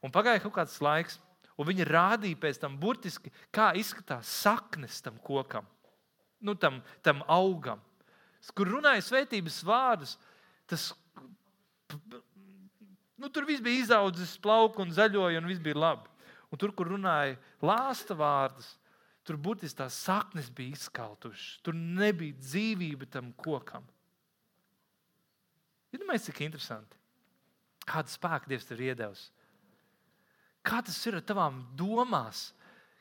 Un 0.00 0.14
pagāja 0.14 0.40
kaut 0.46 0.56
kāds 0.56 0.80
laiks, 0.80 1.20
un 1.60 1.68
viņi 1.68 1.84
rādīja 1.84 2.40
pēc 2.40 2.64
tam 2.64 2.80
burtiski, 2.80 3.34
kā 3.52 3.74
izskatās 3.76 4.38
saknes 4.40 5.02
tam 5.04 5.20
kokam 5.20 5.68
nu, 6.40 6.54
tam, 6.54 6.80
tam 7.02 7.22
augam, 7.26 7.80
kur 8.54 8.70
runāja 8.70 9.04
svētības 9.04 9.60
vārdus, 9.66 10.16
tas 10.70 10.90
nu, 13.18 13.28
tur 13.28 13.46
viss 13.48 13.64
bija 13.64 13.84
izaudzis, 13.84 14.36
plauka 14.42 14.82
un 14.84 14.94
zaļoja, 14.94 15.40
un 15.40 15.50
viss 15.50 15.62
bija 15.62 15.78
labi. 15.78 16.10
Un 16.48 16.60
tur, 16.60 16.72
kur 16.72 16.88
runāja 16.88 17.36
lāsta 17.60 18.16
vārdus, 18.16 18.70
tur 19.26 19.36
burtiski 19.36 19.82
tās 19.82 19.96
saknes 20.06 20.48
bija 20.54 20.78
izkautušas. 20.78 21.58
Tur 21.66 21.76
nebija 21.76 22.36
dzīvība 22.38 23.08
tam 23.12 23.34
kokam. 23.36 23.84
Iedomājieties, 25.92 26.28
cik 26.30 26.40
interesanti. 26.46 26.96
Kādu 27.88 28.12
spēku 28.12 28.50
Dievs 28.50 28.70
ir 28.72 28.80
iedevis? 28.90 29.26
Kā 30.64 30.80
tas 30.84 30.96
ir 31.08 31.16
ar 31.16 31.24
tavām 31.24 31.62
domām, 31.76 32.32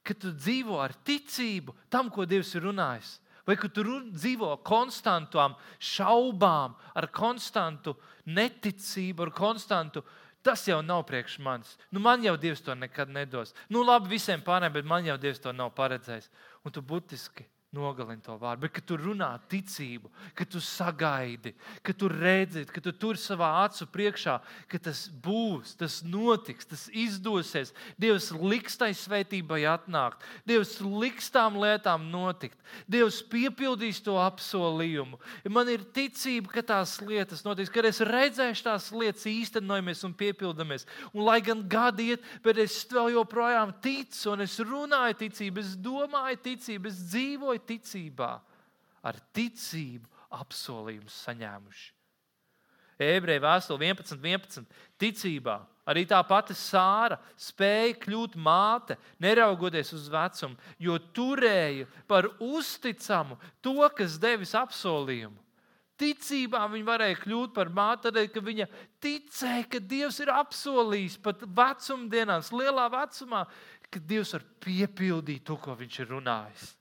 kad 0.08 0.20
tu 0.24 0.32
dzīvo 0.32 0.78
ar 0.80 0.94
ticību 1.08 1.76
tam, 1.92 2.12
ko 2.12 2.24
Dievs 2.28 2.54
ir 2.56 2.64
runājis? 2.68 3.18
Vai 3.48 3.56
ka 3.58 3.70
tu 3.72 3.84
dzīvo 4.12 4.52
konstantām 4.68 5.56
šaubām, 5.80 6.76
ar 6.94 7.10
konstantu 7.16 7.96
neticību, 8.28 9.28
ar 9.28 9.36
konstantu. 9.36 10.04
Tas 10.44 10.64
jau 10.68 10.80
nav 10.86 11.02
priekš 11.08 11.40
manis. 11.44 11.74
Nu, 11.92 12.00
man 12.00 12.24
jau 12.24 12.38
Dievs 12.40 12.62
to 12.64 12.76
nekad 12.76 13.10
nedos. 13.12 13.56
Nu, 13.72 13.82
labi, 13.84 14.14
visiem 14.16 14.44
pārējiem, 14.46 14.76
bet 14.78 14.88
man 14.88 15.08
jau 15.08 15.18
Dievs 15.20 15.42
to 15.44 15.52
nav 15.52 15.74
paredzējis. 15.76 16.30
Un 16.64 16.76
tu 16.76 16.84
būtiski 16.86 17.48
nogalini 17.76 18.24
to 18.24 18.38
vārdu, 18.40 18.64
bet 18.64 18.80
tu 18.88 18.96
runā 18.96 19.30
ticību, 19.52 20.08
ka 20.38 20.46
tu 20.48 20.62
sagaidi, 20.64 21.52
ka 21.84 21.92
tu 21.92 22.08
redzi, 22.08 22.64
ka 22.72 22.80
tu 22.84 22.94
tur 22.96 23.20
savā 23.20 23.50
acu 23.66 23.90
priekšā, 23.92 24.38
ka 24.72 24.80
tas 24.80 25.08
būs, 25.12 25.76
tas 25.76 26.00
notiks, 26.08 26.68
tas 26.70 26.86
izdosies. 26.96 27.74
Dievs 28.00 28.30
liks 28.32 28.80
tai 28.80 28.94
svētībai 28.96 29.66
atnākt, 29.68 30.24
Dievs 30.48 30.78
liks 30.80 31.28
tām 31.34 31.60
lietām 31.60 32.08
notikt, 32.12 32.56
Dievs 32.88 33.20
piepildīs 33.28 34.00
to 34.04 34.16
apsolījumu. 34.22 35.20
Man 35.52 35.68
ir 35.72 35.84
ticība, 35.96 36.54
ka 36.56 36.64
tās 36.72 36.98
lietas 37.04 37.44
notiks, 37.44 37.72
kad 37.74 37.88
es 37.90 38.00
redzēšu 38.00 38.68
tās 38.70 38.90
lietas 38.96 39.28
īstenojamies 39.28 40.06
un 40.08 40.16
piepildamies. 40.16 40.88
Un, 41.12 41.26
lai 41.28 41.42
gan 41.44 41.66
gadi 41.68 42.14
iet, 42.14 42.24
bet 42.46 42.64
es 42.64 42.80
vēl 42.88 43.12
joprojām 43.18 43.76
ticu 43.84 44.32
un 44.32 44.48
es 44.48 44.56
runāju 44.64 45.20
ticību, 45.26 45.64
es 45.64 45.76
domāju 45.84 46.40
ticību, 46.48 46.92
es 46.92 47.04
dzīvoju 47.12 47.57
dzīvoja 47.58 47.66
ticībā, 47.66 48.40
ar 49.04 49.16
ticību 49.34 50.08
apsolījumus 50.32 51.24
saņēmuši. 51.26 51.94
Ebreju 52.98 53.42
vēstule 53.44 53.86
11, 53.86 54.18
11. 54.24 54.66
Ticībā 54.98 55.60
arī 55.88 56.06
tā 56.10 56.18
pati 56.26 56.54
Sāra 56.58 57.20
spēja 57.38 57.96
kļūt 58.02 58.36
māte, 58.36 58.98
neraugoties 59.22 59.94
uz 59.94 60.08
vecumu, 60.10 60.58
jo 60.80 60.98
turēja 61.14 61.86
par 62.08 62.28
uzticamu 62.40 63.38
to, 63.62 63.88
kas 63.96 64.18
devis 64.18 64.56
apsolījumu. 64.58 65.38
Ticībā 65.98 66.66
viņa 66.70 66.86
varēja 66.86 67.22
kļūt 67.24 67.54
par 67.54 67.70
māti, 67.74 68.04
tādēļ, 68.06 68.28
ka 68.34 68.42
viņa 68.42 68.68
ticēja, 69.02 69.64
ka 69.70 69.80
Dievs 69.80 70.20
ir 70.22 70.30
apsolījis 70.30 71.18
pat 71.22 71.42
vecumdienās, 71.42 72.52
lielā 72.54 72.86
vecumā, 72.94 73.46
ka 73.90 74.02
Dievs 74.02 74.36
var 74.36 74.46
piepildīt 74.62 75.46
to, 75.46 75.58
ko 75.58 75.74
viņš 75.78 76.00
ir 76.04 76.12
runājis. 76.14 76.77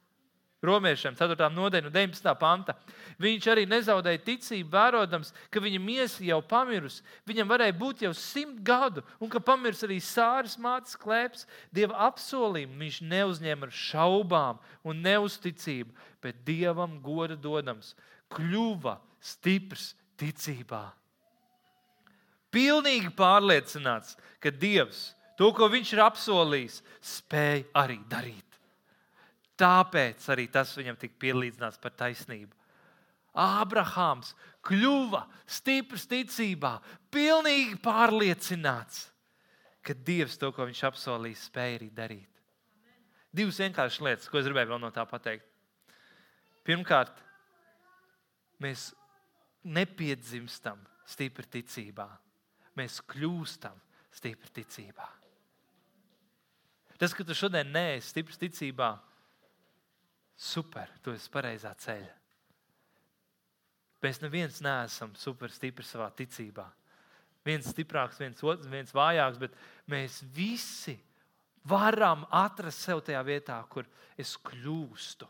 Romiešiem 0.67 1.15
4. 1.19 1.49
nodaļa, 1.55 1.93
19. 1.95 2.33
panta. 2.41 2.75
Viņš 3.23 3.47
arī 3.53 3.65
nezaudēja 3.71 4.23
ticību, 4.27 4.69
vērojams, 4.73 5.33
ka 5.53 5.63
viņa 5.63 5.81
miesa 5.83 6.25
jau 6.27 6.41
pamirusi. 6.45 7.05
Viņam 7.29 7.49
varēja 7.53 7.77
būt 7.79 8.05
jau 8.07 8.13
simt 8.17 8.61
gadu, 8.67 9.05
un 9.23 9.31
ka 9.33 9.41
pamirs 9.41 9.85
arī 9.87 10.01
sāras 10.03 10.59
mātes 10.61 10.99
klēps. 11.01 11.47
Dieva 11.75 11.97
apsolījumu 12.11 12.81
viņš 12.83 13.01
neuzņēma 13.07 13.69
ar 13.69 13.75
šaubām 13.75 14.61
un 14.85 15.03
neusticību, 15.07 15.95
bet 16.23 16.45
dievam 16.49 16.99
goda 17.05 17.39
dodams, 17.39 17.95
kļuva 18.35 18.99
stiprs 19.23 19.95
ticībā. 20.21 20.85
Pilnīgi 22.55 23.11
pārliecināts, 23.13 24.15
ka 24.41 24.49
Dievs 24.55 25.11
to, 25.37 25.51
ko 25.53 25.69
viņš 25.69 25.93
ir 25.93 26.03
apsolījis, 26.07 26.81
spēj 27.05 27.67
arī 27.77 27.99
darīt. 28.09 28.46
Tāpēc 29.57 30.25
arī 30.33 30.47
tas 30.53 30.75
viņam 30.77 30.99
tika 31.01 31.17
pielīdzināts 31.25 31.81
par 31.81 31.95
taisnību. 31.97 32.53
Ābrahāms 33.37 34.33
kļuva 34.65 35.23
stiprs 35.49 36.07
ticībā, 36.09 36.77
pilnīgi 37.13 37.77
pārliecināts, 37.85 39.07
ka 39.85 39.95
Dievs 39.95 40.39
to, 40.41 40.51
ko 40.53 40.67
viņš 40.69 40.83
apsolīja, 40.89 41.41
spēja 41.41 41.81
arī 41.81 41.91
darīt. 41.95 42.43
Divas 43.37 43.61
vienkāršas 43.61 44.05
lietas, 44.05 44.31
ko 44.33 44.41
es 44.41 44.49
gribēju 44.49 44.73
vēl 44.73 44.81
no 44.81 44.91
tā 44.95 45.05
pateikt. 45.09 45.45
Pirmkārt, 46.67 47.13
mēs 48.65 48.89
nepiedzimstam 49.69 50.81
stipri 51.07 51.47
ticībā, 51.59 52.09
mēs 52.79 52.99
kļūstam 53.13 53.77
stipri 54.17 54.53
ticībā. 54.61 55.07
Tas, 56.97 57.13
ka 57.13 57.27
tu 57.29 57.37
šodien 57.37 57.69
neesi 57.75 58.09
stiprs 58.09 58.41
ticībā, 58.41 58.95
super, 60.37 60.91
tu 61.03 61.15
esi 61.17 61.31
pareizā 61.33 61.73
ceļā. 61.81 62.15
Mēs 64.05 64.21
neviens 64.23 64.61
neesam 64.63 65.15
super 65.19 65.51
stipri 65.51 65.85
savā 65.87 66.11
ticībā. 66.15 66.67
Viens 67.47 67.71
stiprāks, 67.73 68.21
viens, 68.21 68.43
otrs, 68.45 68.69
viens 68.71 68.93
vājāks, 68.95 69.41
bet 69.41 69.55
mēs 69.91 70.21
visi 70.35 70.97
varam 71.67 72.27
atrast 72.35 72.85
sev 72.85 73.03
tajā 73.07 73.23
vietā, 73.27 73.57
kur 73.71 73.87
es 74.19 74.37
kļūstu 74.47 75.29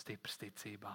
stiprs 0.00 0.38
ticībā. 0.40 0.94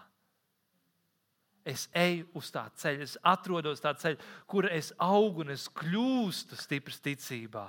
Es 1.65 1.87
eju 1.97 2.27
uz 2.37 2.51
tā 2.53 2.65
ceļa, 2.77 3.05
es 3.07 3.15
atrodos 3.25 3.81
tā 3.81 3.95
ceļa, 3.97 4.19
kur 4.49 4.67
es 4.69 4.91
augu 5.01 5.41
un 5.45 5.53
es 5.55 5.65
kļūstu 5.73 6.57
stiprs 6.59 7.01
ticībā. 7.03 7.65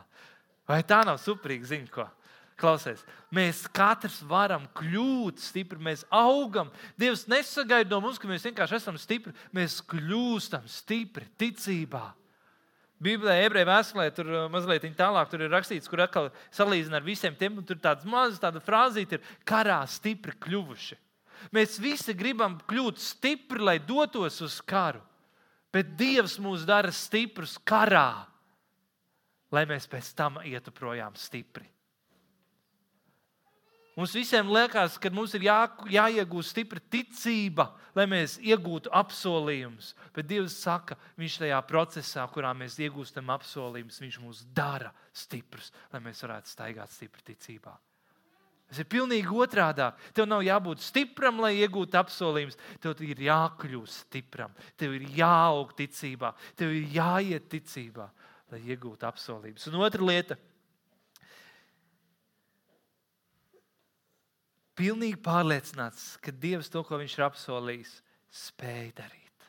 Vai 0.69 0.83
tā 0.85 1.01
nav 1.07 1.21
superīga 1.23 1.71
ziņa? 1.71 1.93
Ko? 1.95 2.09
Klausies, 2.57 3.03
mēs 3.37 3.67
katrs 3.69 4.23
varam 4.25 4.63
kļūt 4.79 5.43
stipri, 5.45 5.77
mēs 5.77 6.07
augam. 6.09 6.71
Dievs 6.97 7.27
nesagaida 7.29 7.93
no 7.93 8.01
mums, 8.01 8.17
ka 8.17 8.31
mēs 8.31 8.47
vienkārši 8.49 8.79
esam 8.79 8.97
stipri. 9.01 9.35
Mēs 9.53 9.83
kļūstam 9.85 10.65
stipri 10.71 11.29
ticībā. 11.37 12.07
Bībelē, 12.97 13.35
ebreju 13.45 13.69
vēstulē, 13.69 14.07
tur 14.17 14.31
uh, 14.33 14.47
mazliet 14.49 14.87
tālāk 14.97 15.29
tur 15.29 15.45
ir 15.45 15.53
rakstīts, 15.53 15.89
kur 15.93 16.01
atkal 16.01 16.31
salīdzina 16.49 16.97
ar 16.97 17.05
visiem 17.05 17.37
tiem, 17.37 17.59
tur 17.61 17.77
tāds 17.77 18.09
mazs 18.09 18.41
frāzīte 18.65 19.19
ir 19.19 19.35
karā 19.45 19.83
stipri 19.85 20.33
kļuvuši. 20.33 20.97
Mēs 21.53 21.77
visi 21.77 22.17
gribam 22.17 22.57
kļūt 22.65 23.05
stipri, 23.05 23.61
lai 23.61 23.77
dotos 23.85 24.41
uz 24.41 24.63
karu, 24.65 25.05
bet 25.69 25.93
Dievs 26.01 26.39
mūs 26.41 26.65
dara 26.65 26.89
stiprus 26.89 27.59
karā, 27.61 28.25
lai 29.53 29.69
mēs 29.69 29.85
pēc 29.85 30.15
tam 30.17 30.41
ietu 30.41 30.73
projām 30.73 31.13
stipri. 31.21 31.69
Mums 33.97 34.13
visiem 34.13 34.51
liekas, 34.53 34.99
ka 35.01 35.09
mums 35.09 35.33
ir 35.39 35.47
jā, 35.47 35.57
jāiegūst 35.89 36.53
stipra 36.53 36.83
ticība, 36.93 37.71
lai 37.97 38.05
mēs 38.11 38.35
iegūtu 38.45 38.91
apsolījumus. 38.93 39.95
Bet 40.13 40.29
Dievs 40.29 40.59
saka, 40.61 40.99
Viņš 41.17 41.39
tajā 41.41 41.61
procesā, 41.65 42.27
kurā 42.29 42.51
mēs 42.53 42.77
iegūstam 42.77 43.33
apsolījumus, 43.33 44.03
Viņš 44.05 44.19
mūs 44.21 44.43
dara 44.53 44.93
stiprus, 45.17 45.73
lai 45.95 46.03
mēs 46.05 46.21
varētu 46.27 46.53
staigāt 46.53 46.93
stipri 46.93 47.25
ticībā. 47.33 47.73
Tas 48.67 48.83
ir 48.83 48.89
pilnīgi 48.91 49.31
otrādi. 49.33 49.87
Tev 50.13 50.27
nav 50.29 50.43
jābūt 50.45 50.83
stipram, 50.83 51.39
lai 51.41 51.55
iegūtu 51.63 51.97
apsolījumus. 51.97 52.59
Tev 52.83 53.01
ir 53.07 53.23
jākļūst 53.29 54.03
stipram, 54.09 54.53
tev 54.77 54.97
ir 54.99 55.07
jāaug 55.23 55.73
ticībā, 55.79 56.35
tev 56.59 56.75
ir 56.75 56.91
jāiet 56.99 57.47
ticībā, 57.53 58.11
lai 58.53 58.61
iegūtu 58.75 59.09
apsolījumus. 59.09 59.71
Un 59.71 59.81
otra 59.87 60.05
lieta, 60.05 60.37
pilnīgi 64.77 65.19
pārliecināts, 65.25 66.15
ka 66.23 66.33
Dievs 66.33 66.71
to, 66.73 66.83
ko 66.85 66.99
Viņš 67.01 67.17
ir 67.19 67.25
apsolījis, 67.27 67.95
spēj 68.47 68.93
darīt. 68.99 69.49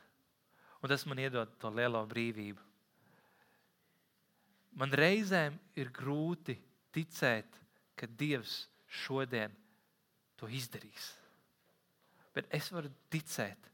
Un 0.81 0.91
tas 0.91 1.05
man 1.09 1.19
iedod 1.21 1.51
to 1.61 1.71
lielo 1.73 2.03
brīvību. 2.07 2.63
Man 4.77 4.93
reizēm 4.93 5.55
ir 5.79 5.89
grūti 5.93 6.53
ticēt, 6.93 7.55
ka 7.97 8.09
Dievs 8.19 8.67
šodien 9.03 9.53
to 10.37 10.49
izdarīs. 10.53 11.15
Bet 12.35 12.51
es 12.53 12.69
varu 12.69 12.91
ticēt, 13.09 13.71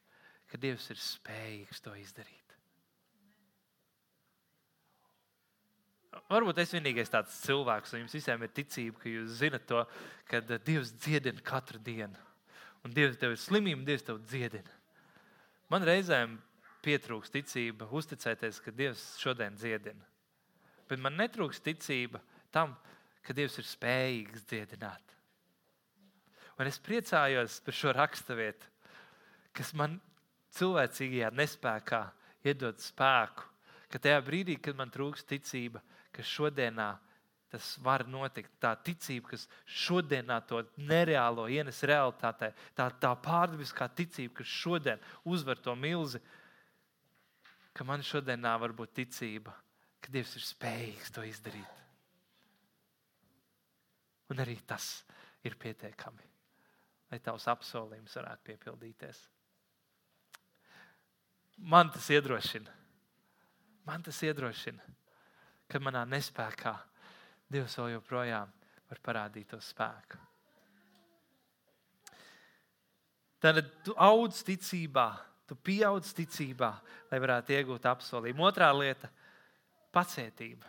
ka 0.48 0.60
Dievs 0.62 0.88
ir 0.94 1.02
spējīgs 1.04 1.84
to 1.84 1.96
izdarīt. 2.00 2.43
Varbūt 6.30 6.60
es 6.64 6.74
vienīgais 6.74 7.12
tāds 7.12 7.36
cilvēks, 7.46 7.94
un 7.94 8.04
jums 8.04 8.16
visiem 8.18 8.44
ir 8.46 8.52
ticība, 8.54 9.00
ka 9.02 9.12
jūs 9.12 9.40
zinat 9.40 9.66
to, 9.70 9.82
ka 10.30 10.42
Dievs 10.54 10.94
dziedina 11.02 11.42
katru 11.46 11.82
dienu. 11.82 12.20
Un 12.84 12.94
Dievs 12.94 13.20
tev 13.20 13.36
ir 13.36 13.42
slimība, 13.42 13.86
Dievs 13.88 14.06
tev 14.08 14.20
dziedina. 14.28 14.80
Man 15.72 15.86
reizēm 15.88 16.36
pietrūks 16.84 17.32
ticība, 17.34 17.88
uzticēties, 17.90 18.60
ka 18.62 18.74
Dievs 18.76 19.04
šodien 19.22 19.56
dziedina. 19.58 20.04
Bet 20.90 21.02
man 21.02 21.16
netrūks 21.18 21.64
ticība 21.64 22.22
tam, 22.54 22.76
ka 23.24 23.34
Dievs 23.36 23.58
ir 23.62 23.68
spējīgs 23.70 24.46
dziedināt. 24.50 25.16
Un 26.60 26.70
es 26.70 26.78
priecājos 26.84 27.58
par 27.66 27.74
šo 27.78 27.94
raksturvietu, 27.96 28.68
kas 29.58 29.72
man 29.78 29.98
cilvēcīgajā 30.54 31.32
nespējā 31.34 32.04
iedod 32.46 32.84
spēku, 32.84 33.48
ka 33.90 34.02
tajā 34.02 34.20
brīdī, 34.26 34.60
kad 34.62 34.78
man 34.78 34.92
trūks 34.94 35.26
ticība, 35.30 35.82
ka 36.14 36.26
šodienā 36.26 36.92
tas 37.54 37.76
var 37.86 38.02
notikt. 38.10 38.50
Tā 38.62 38.74
ticība, 38.82 39.34
kas 39.34 39.46
šodienā 39.70 40.40
to 40.50 40.64
nereālo 40.90 41.46
ienes 41.54 41.84
realitātē, 41.86 42.50
tā, 42.74 42.88
tā 42.98 43.12
pārdabiskā 43.22 43.86
ticība, 43.94 44.40
kas 44.40 44.50
šodien 44.50 45.04
uzvar 45.30 45.62
to 45.62 45.76
milzi, 45.78 46.22
ka 47.78 47.86
man 47.86 48.02
šodienā 48.06 48.56
var 48.62 48.74
būt 48.74 48.96
ticība, 48.98 49.54
ka 50.02 50.14
Dievs 50.14 50.34
ir 50.40 50.46
spējīgs 50.48 51.14
to 51.14 51.26
izdarīt. 51.30 51.80
Un 54.34 54.42
arī 54.42 54.58
tas 54.66 55.04
ir 55.46 55.54
pietiekami, 55.60 56.26
lai 57.12 57.22
tavs 57.22 57.46
apsolījums 57.54 58.18
varētu 58.18 58.50
piepildīties. 58.50 59.22
Man 61.70 61.92
tas 61.94 62.10
iedrošina. 62.10 62.80
Man 63.86 64.02
tas 64.02 64.18
iedrošina, 64.26 64.82
ka 65.68 65.80
manā 65.80 66.04
nespējā 66.08 66.76
Dievs 67.54 67.76
vēl 67.78 67.94
joprojām 67.98 68.50
var 68.90 69.02
parādīt 69.06 69.52
to 69.52 69.60
spēku. 69.62 70.18
Tad 73.44 73.60
tu 73.84 73.94
audz 74.00 74.40
ticībā, 74.48 75.10
tu 75.50 75.58
pieaudz 75.60 76.14
ticībā, 76.16 76.70
lai 77.12 77.20
varētu 77.20 77.54
iegūt 77.58 77.86
apsolījumu. 77.92 78.46
Otrā 78.48 78.72
lieta- 78.74 79.10
pacietība. 79.96 80.66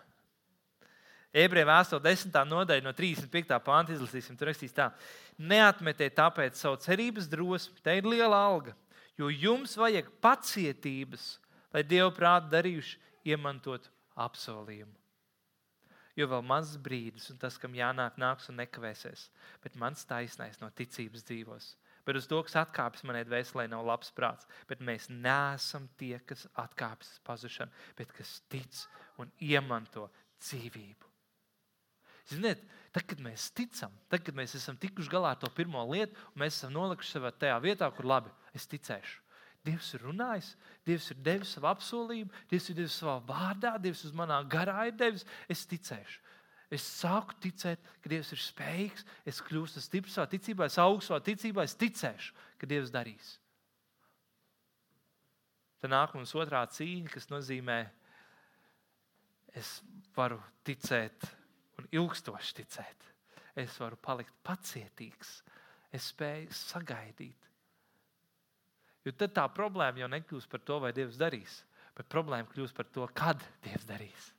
Ebreju 1.34 1.66
vēstule 1.66 2.03
10. 2.03 2.45
nodaļa 2.45 2.82
no 2.82 2.92
35. 2.92 3.59
pānta 3.62 3.95
izlasīsim. 3.95 4.36
Tur 4.38 4.49
rakstīts 4.49 4.74
tā: 4.74 4.92
Neatmetiet 5.38 6.14
tāpēc 6.14 6.55
savu 6.55 6.76
cerības 6.76 7.28
drosmi, 7.30 7.80
te 7.82 7.97
ir 7.97 8.03
liela 8.03 8.36
alga, 8.36 8.74
jo 9.16 9.28
jums 9.28 9.74
vajag 9.76 10.11
pacietības, 10.20 11.38
lai 11.72 11.82
Dieva 11.82 12.11
prātu 12.11 12.51
darījuši 12.51 12.99
iemantot 13.24 13.88
apsolījumu. 14.20 14.94
Jo 16.14 16.28
vēl 16.30 16.44
mazs 16.46 16.76
brīdis, 16.78 17.26
un 17.32 17.38
tas, 17.42 17.56
kam 17.58 17.74
jānāk, 17.74 18.20
nāks 18.22 18.46
un 18.50 18.60
nekavēsies. 18.60 19.26
Bet 19.64 19.74
mans 19.80 20.04
taisnais 20.06 20.60
no 20.60 20.68
ticības 20.70 21.24
dzīvos. 21.26 21.72
Bet 22.06 22.18
uz 22.20 22.28
to, 22.30 22.38
kas 22.44 22.54
atkāpjas 22.60 23.02
manai 23.08 23.24
dvēselē, 23.26 23.64
nav 23.72 23.82
labs 23.88 24.12
prāts. 24.14 24.46
Bet 24.68 24.82
mēs 24.84 25.08
neesam 25.10 25.88
tie, 25.98 26.18
kas 26.28 26.44
atkāpjas 26.60 27.16
uz 27.16 27.24
pazušanu, 27.26 27.82
bet 27.98 28.12
kas 28.14 28.36
tic 28.52 28.84
un 29.18 29.32
iemanto 29.42 30.06
dzīvību. 30.44 31.10
Ziniet, 32.30 32.62
tad, 32.94 33.04
kad 33.08 33.20
mēs 33.24 33.50
ticam, 33.56 33.92
tad, 34.12 34.22
kad 34.24 34.36
mēs 34.36 34.54
esam 34.56 34.78
tikuši 34.80 35.12
galā 35.12 35.34
ar 35.34 35.40
to 35.40 35.50
pirmo 35.52 35.82
lietu, 35.90 36.14
un 36.32 36.44
mēs 36.44 36.60
esam 36.60 36.72
nolikuši 36.76 37.16
sev 37.16 37.26
tajā 37.40 37.58
vietā, 37.64 37.90
kur 37.96 38.08
labi, 38.08 38.32
es 38.56 38.68
ticēšu. 38.70 39.24
Dievs 39.64 39.94
ir 39.96 40.02
runājis, 40.04 40.50
Dievs 40.84 41.06
ir 41.14 41.20
devis 41.24 41.54
savu 41.56 41.70
apsolījumu, 41.70 42.32
Dievs 42.50 42.68
ir 42.68 42.76
devis 42.82 42.98
savā 43.00 43.16
vārdā, 43.24 43.78
Dievs 43.80 44.04
uz 44.04 44.12
manā 44.16 44.42
garā 44.50 44.90
ir 44.90 44.96
devis. 45.00 45.24
Es 45.48 45.64
ticēšu. 45.70 46.20
Es 46.74 46.84
sāku 46.84 47.36
ticēt, 47.40 47.80
ka 48.02 48.10
Dievs 48.12 48.32
ir 48.34 48.42
spējīgs, 48.42 49.06
es 49.30 49.40
kļūstu 49.44 49.80
stiprs 49.84 50.16
savā 50.18 50.28
ticībā, 50.32 50.68
es 50.68 50.76
augstu 50.82 51.12
savā 51.12 51.22
ticībā, 51.24 51.64
es 51.64 51.76
ticēšu, 51.80 52.36
ka 52.60 52.68
Dievs 52.68 52.92
darīs. 52.92 53.34
Tad 55.80 55.92
nāk 55.92 56.14
mums 56.16 56.32
otrā 56.40 56.64
cīņa, 56.72 57.12
kas 57.12 57.28
nozīmē, 57.28 57.78
es 59.60 59.78
varu 60.16 60.40
ticēt 60.64 61.28
un 61.78 61.88
ilgstoši 61.92 62.56
ticēt. 62.60 63.10
Es 63.60 63.76
varu 63.78 63.96
palikt 64.02 64.34
pacietīgs, 64.44 65.36
es 65.94 66.08
spēju 66.10 66.56
sagaidīt. 66.56 67.50
Jo 69.05 69.12
tad 69.12 69.34
tā 69.36 69.44
problēma 69.52 70.00
jau 70.00 70.09
nekļūst 70.09 70.48
par 70.50 70.62
to, 70.64 70.78
vai 70.80 70.92
Dievs 70.96 71.18
darīs, 71.20 71.59
bet 71.96 72.09
problēma 72.12 72.48
kļūst 72.50 72.76
par 72.76 72.88
to, 72.92 73.07
kad 73.12 73.42
Dievs 73.64 73.84
darīs. 73.88 74.30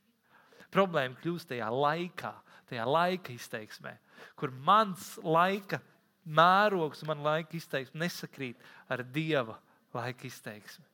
Problēma 0.73 1.17
kļūst 1.21 1.51
tajā 1.51 1.67
laikā, 1.71 2.33
tajā 2.71 2.87
laika 2.89 3.33
izteiksmē, 3.35 3.93
kur 4.35 4.51
mans 4.65 5.13
laika 5.21 5.79
mērogs 6.25 7.05
man 7.05 7.21
laika 7.23 7.55
izteiksme 7.57 8.01
nesakrīt 8.01 8.61
ar 8.89 9.05
Dieva 9.05 9.59
laika 9.93 10.25
izteiksmi. 10.27 10.85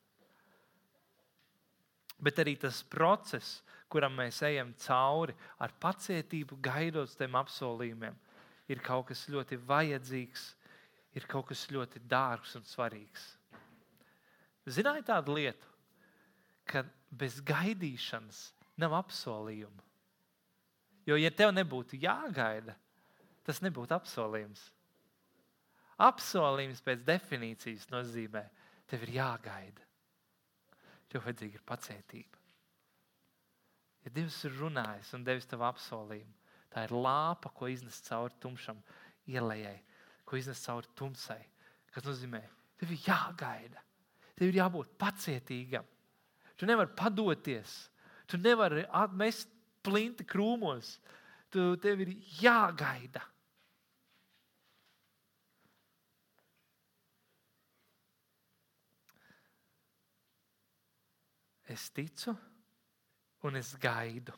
Bet 2.21 2.37
arī 2.43 2.57
tas 2.59 2.83
process, 2.85 3.61
kuram 3.89 4.13
mēs 4.19 4.43
ejam 4.45 4.75
cauri 4.83 5.33
ar 5.63 5.71
pacietību, 5.81 6.59
gaidot 6.61 7.15
tiem 7.17 7.39
apsolījumiem, 7.39 8.17
ir 8.69 8.83
kaut 8.83 9.07
kas 9.09 9.25
ļoti 9.31 9.57
vajadzīgs, 9.67 10.43
ir 11.17 11.25
kaut 11.31 11.49
kas 11.49 11.65
ļoti 11.73 12.03
dārgs 12.11 12.53
un 12.59 12.67
svarīgs. 12.67 13.31
Zināja 14.71 15.03
tādu 15.13 15.35
lietu, 15.37 15.67
ka 16.69 16.83
bez 17.11 17.39
gaidīšanas 17.43 18.43
nav 18.79 18.95
apsolījuma. 19.01 19.83
Jo, 21.09 21.17
ja 21.17 21.31
tev 21.33 21.51
nebūtu 21.53 21.97
jāgaida, 22.01 22.75
tas 23.45 23.61
nebūtu 23.65 23.95
apsolījums. 23.97 24.61
Apsolījums 26.01 26.81
pēc 26.85 27.01
definīcijas 27.05 27.89
nozīmē, 27.91 28.43
tev 28.89 29.05
ir 29.07 29.15
jāgaida. 29.17 29.87
Tev 31.11 31.25
vajadzīga 31.25 31.59
ir 31.59 31.65
pacietība. 31.67 32.39
Ja 34.05 34.13
Dievs 34.15 34.39
ir 34.47 34.55
runājis 34.57 35.11
un 35.13 35.25
devis 35.25 35.45
tev 35.49 35.61
apsolījumu, 35.67 36.33
tā 36.73 36.87
ir 36.87 36.93
lāpa, 36.95 37.51
ko 37.53 37.69
iznes 37.69 37.99
cauri 38.07 38.37
tumšam 38.41 38.79
ielai, 39.29 39.75
ko 40.25 40.39
iznes 40.39 40.63
cauri 40.63 40.89
tumsai. 40.97 41.41
Tas 41.91 42.07
nozīmē, 42.07 42.41
tev 42.79 42.93
ir 42.95 43.03
jāgaida. 43.05 43.83
Tev 44.35 44.49
ir 44.49 44.59
jābūt 44.61 44.93
pacietīgam. 45.01 45.87
Tu 46.57 46.67
nevari 46.69 46.93
padoties. 46.97 47.73
Tu 48.29 48.37
nevari 48.37 48.85
atmest 48.87 49.49
plinti 49.83 50.25
krūmos. 50.27 50.95
Tu, 51.51 51.73
tev 51.83 52.03
ir 52.05 52.13
jāgaida. 52.39 53.23
Es 61.71 61.89
ticu 61.95 62.33
un 63.47 63.55
es 63.55 63.73
gaidu. 63.79 64.33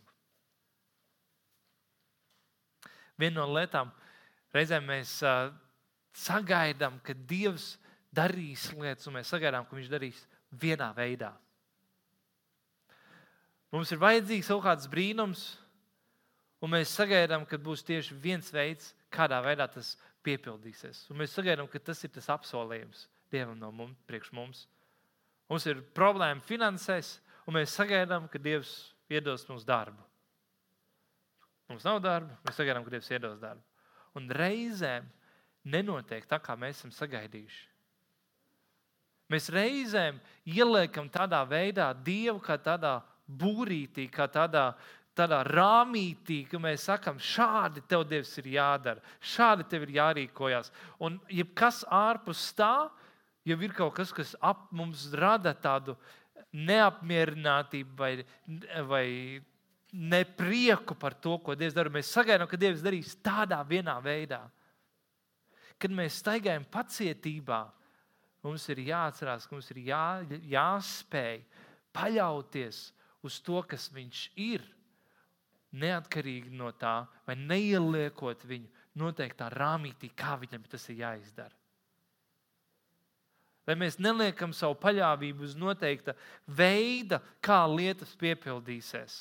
Viena 3.18 3.42
no 3.42 3.48
lietām, 3.54 3.92
reizēm 4.54 4.86
mēs 4.90 5.16
uh, 5.26 5.52
sagaidām, 6.18 7.00
ka 7.06 7.16
Dievs 7.30 7.74
darīs 8.14 8.70
lietas, 8.78 9.08
un 9.10 9.18
mēs 9.18 9.32
sagaidām, 9.34 9.66
ka 9.68 9.78
viņš 9.78 9.90
darīs 9.92 10.22
vienā 10.62 10.92
veidā. 10.98 11.34
Mums 13.74 13.90
ir 13.90 14.02
vajadzīgs 14.02 14.52
kaut 14.54 14.64
kāds 14.68 14.90
brīnums, 14.90 15.48
un 16.62 16.76
mēs 16.76 16.94
sagaidām, 16.94 17.48
ka 17.50 17.58
būs 17.58 17.82
tieši 17.88 18.16
viens 18.22 18.52
veids, 18.54 18.92
kādā 19.14 19.40
veidā 19.42 19.66
tas 19.72 19.96
piepildīsies. 20.26 21.08
Un 21.10 21.20
mēs 21.24 21.34
sagaidām, 21.34 21.68
ka 21.68 21.82
tas 21.82 22.04
ir 22.06 22.14
tas 22.14 22.30
apsolījums 22.34 23.08
Dievam 23.34 23.58
no 23.58 23.72
mums, 23.74 23.98
priekš 24.06 24.30
mums. 24.38 24.68
Mums 25.50 25.66
ir 25.66 25.82
problēma 25.98 26.44
finansēs, 26.46 27.16
un 27.50 27.58
mēs 27.58 27.74
sagaidām, 27.74 28.28
ka 28.30 28.38
Dievs 28.38 28.94
iedos 29.10 29.48
mums 29.50 29.66
darbu. 29.66 29.98
Mums 31.72 31.86
nav 31.88 31.98
darba, 32.04 32.38
mēs 32.46 32.60
sagaidām, 32.62 32.86
ka 32.86 32.94
Dievs 32.94 33.10
iedos 33.10 33.42
darbu. 33.42 33.66
Un 34.14 34.30
reizēm 34.30 35.10
nenotiek 35.66 36.30
tā, 36.30 36.38
kā 36.38 36.54
mēs 36.60 36.78
esam 36.78 36.94
sagaidījuši. 36.94 37.73
Mēs 39.32 39.48
reizēm 39.54 40.20
ieliekam 40.46 41.08
tādā 41.12 41.42
veidā 41.48 41.92
Dievu 41.96 42.42
kā 42.44 42.58
tādā 42.60 42.98
būrītī, 43.28 44.10
kā 44.12 44.28
tādā, 44.32 44.74
tādā 45.16 45.40
rāmītī, 45.48 46.44
ka 46.50 46.60
mēs 46.62 46.90
sakām, 46.90 47.22
šādi 47.22 47.86
tev 47.88 48.04
Dievs 48.10 48.36
ir 48.42 48.52
jādara, 48.58 49.04
šādi 49.20 49.68
tev 49.72 49.88
ir 49.88 49.96
jārīkojas. 50.00 50.74
Un 51.00 51.22
jebkas 51.32 51.84
ārpus 51.88 52.50
tā, 52.58 52.90
jau 53.48 53.58
ir 53.64 53.74
kaut 53.78 53.96
kas, 53.98 54.12
kas 54.16 54.36
ap 54.42 54.68
mums 54.76 55.08
rada 55.16 55.56
tādu 55.56 55.96
neapmierinātību 56.54 57.98
vai, 57.98 58.14
vai 58.90 59.08
ne 59.94 60.24
prieku 60.26 60.98
par 61.00 61.16
to, 61.22 61.38
ko 61.40 61.56
Dievs 61.58 61.76
dara. 61.78 61.92
Mēs 61.94 62.12
sagaidām, 62.14 62.50
ka 62.50 62.60
Dievs 62.60 62.84
darīs 62.86 63.16
tādā 63.24 63.62
vienā 63.66 63.96
veidā. 64.04 64.44
Kad 65.82 65.94
mēs 65.94 66.20
staigājam 66.22 66.66
pacietībā, 66.72 67.64
mums 68.44 68.68
ir 68.72 68.84
jāatcerās, 68.90 69.48
ka 69.48 69.56
mums 69.56 69.72
ir 69.72 69.82
jā, 69.88 70.06
jāspēj 70.52 71.42
paļauties 71.96 72.86
uz 73.24 73.40
to, 73.44 73.62
kas 73.68 73.90
Viņš 73.94 74.24
ir. 74.44 74.64
Neatkarīgi 75.74 76.52
no 76.54 76.70
tā, 76.78 77.08
vai 77.26 77.34
neieliekot 77.40 78.44
viņu 78.46 78.70
noteiktā 79.02 79.48
rāmītī, 79.50 80.12
kā 80.14 80.36
viņam 80.38 80.68
tas 80.70 80.86
ir 80.94 81.00
jāizdara. 81.02 81.56
Vai 83.66 83.78
mēs 83.80 83.96
neliekam 83.98 84.52
savu 84.54 84.76
paļāvību 84.84 85.48
uz 85.48 85.56
noteikta 85.56 86.14
veida, 86.46 87.22
kā 87.42 87.64
lietas 87.72 88.12
piepildīsies? 88.20 89.16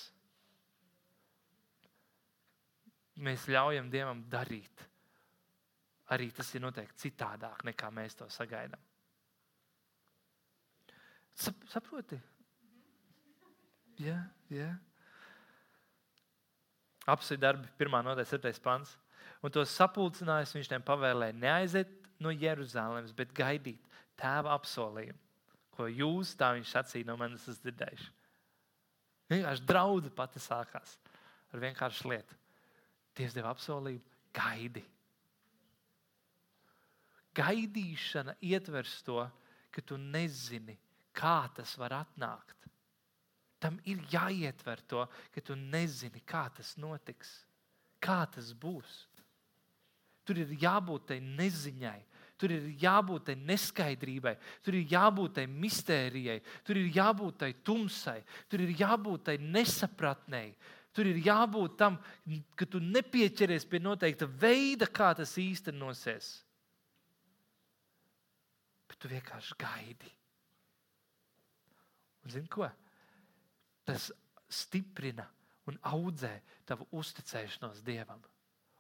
Mēs 3.23 3.47
ļaujam 3.49 3.89
Dievam 3.93 4.25
darīt. 4.29 4.89
Arī 6.13 6.33
tas 6.35 6.51
ir 6.53 6.65
noteikti 6.65 7.07
citādāk, 7.07 7.63
nekā 7.65 7.89
mēs 7.95 8.19
to 8.19 8.27
sagaidām. 8.29 8.92
Sap, 11.39 11.57
saproti? 11.73 12.19
Jā, 14.03 14.19
jā. 14.53 14.69
Apsveic 17.11 17.41
darbi, 17.43 17.71
pirmā 17.79 18.03
nodaļa, 18.05 18.29
7. 18.31 18.63
pants. 18.63 18.95
Un 19.43 19.51
to 19.51 19.65
sapulcinājis 19.67 20.55
viņš 20.55 20.71
tiem 20.71 20.85
pavēlēja 20.87 21.35
neaiziet 21.35 21.95
no 22.23 22.31
Jeruzalemes, 22.31 23.15
bet 23.17 23.35
gaidīt 23.35 23.83
tēva 24.21 24.55
apsolījumu, 24.55 25.19
ko 25.75 25.89
jūs, 25.91 26.37
tā 26.39 26.53
viņš 26.55 26.75
sacīja, 26.77 27.09
no 27.09 27.17
manis 27.19 27.49
esat 27.49 27.67
dzirdējuši. 27.67 28.11
Vienkārši 29.33 29.67
draudzība 29.67 30.19
pati 30.19 30.43
sākās 30.43 30.95
ar 31.53 31.63
vienkāršu 31.63 32.11
lietu. 32.13 32.39
Dievs 33.17 33.35
deva 33.37 33.53
apsolījumu, 33.53 34.05
gaidi. 34.37 34.85
Gaidīšana 37.37 38.37
ietvers 38.45 38.99
to, 39.07 39.25
ka 39.73 39.85
tu 39.85 39.97
nezini, 40.01 40.77
kā 41.17 41.49
tas 41.57 41.77
var 41.79 41.95
atnākt. 42.03 42.69
Tam 43.63 43.79
ir 43.87 44.03
jāietver 44.11 44.83
to, 44.91 45.07
ka 45.35 45.41
tu 45.41 45.55
nezini, 45.55 46.23
kā 46.27 46.49
tas 46.57 46.75
notiks, 46.77 47.31
kā 48.03 48.25
tas 48.27 48.51
būs. 48.59 49.07
Tur 50.27 50.39
ir 50.43 50.57
jābūt 50.59 51.13
tai 51.13 51.21
neziņai, 51.23 52.01
Tur 52.43 52.51
ir 52.51 52.65
jābūt 52.83 53.29
tai 53.29 53.35
neskaidrībai, 53.39 54.33
tur 54.67 54.75
ir 54.75 54.89
jābūt 54.91 55.37
tai 55.37 55.45
mistērijai, 55.47 56.41
tur 56.67 56.81
ir 56.81 56.89
jābūt 56.91 57.37
tai 57.39 57.53
tumsai, 57.63 58.17
tur 58.51 58.65
ir 58.65 58.73
jābūt 58.81 59.29
tai 59.29 59.37
nesapratnei. 59.39 60.49
Tur 60.93 61.07
ir 61.07 61.21
jābūt 61.23 61.77
tam, 61.79 62.01
ka 62.59 62.67
tu 62.67 62.81
nepieķeries 62.83 63.65
pie 63.71 63.79
noteikta 63.81 64.27
veida, 64.27 64.89
kā 64.91 65.13
tas 65.17 65.37
īstenosies. 65.39 66.33
Bet 68.91 68.99
tu 68.99 69.13
vienkārši 69.15 69.57
gaidi. 69.63 70.11
Un 72.23 72.35
zini 72.35 72.51
ko? 72.51 72.69
Tas 73.87 74.11
stiprina 74.53 75.27
un 75.71 75.79
audzē 75.87 76.35
tavu 76.69 76.87
uzticēšanos 76.99 77.83
Dievam. 77.87 78.23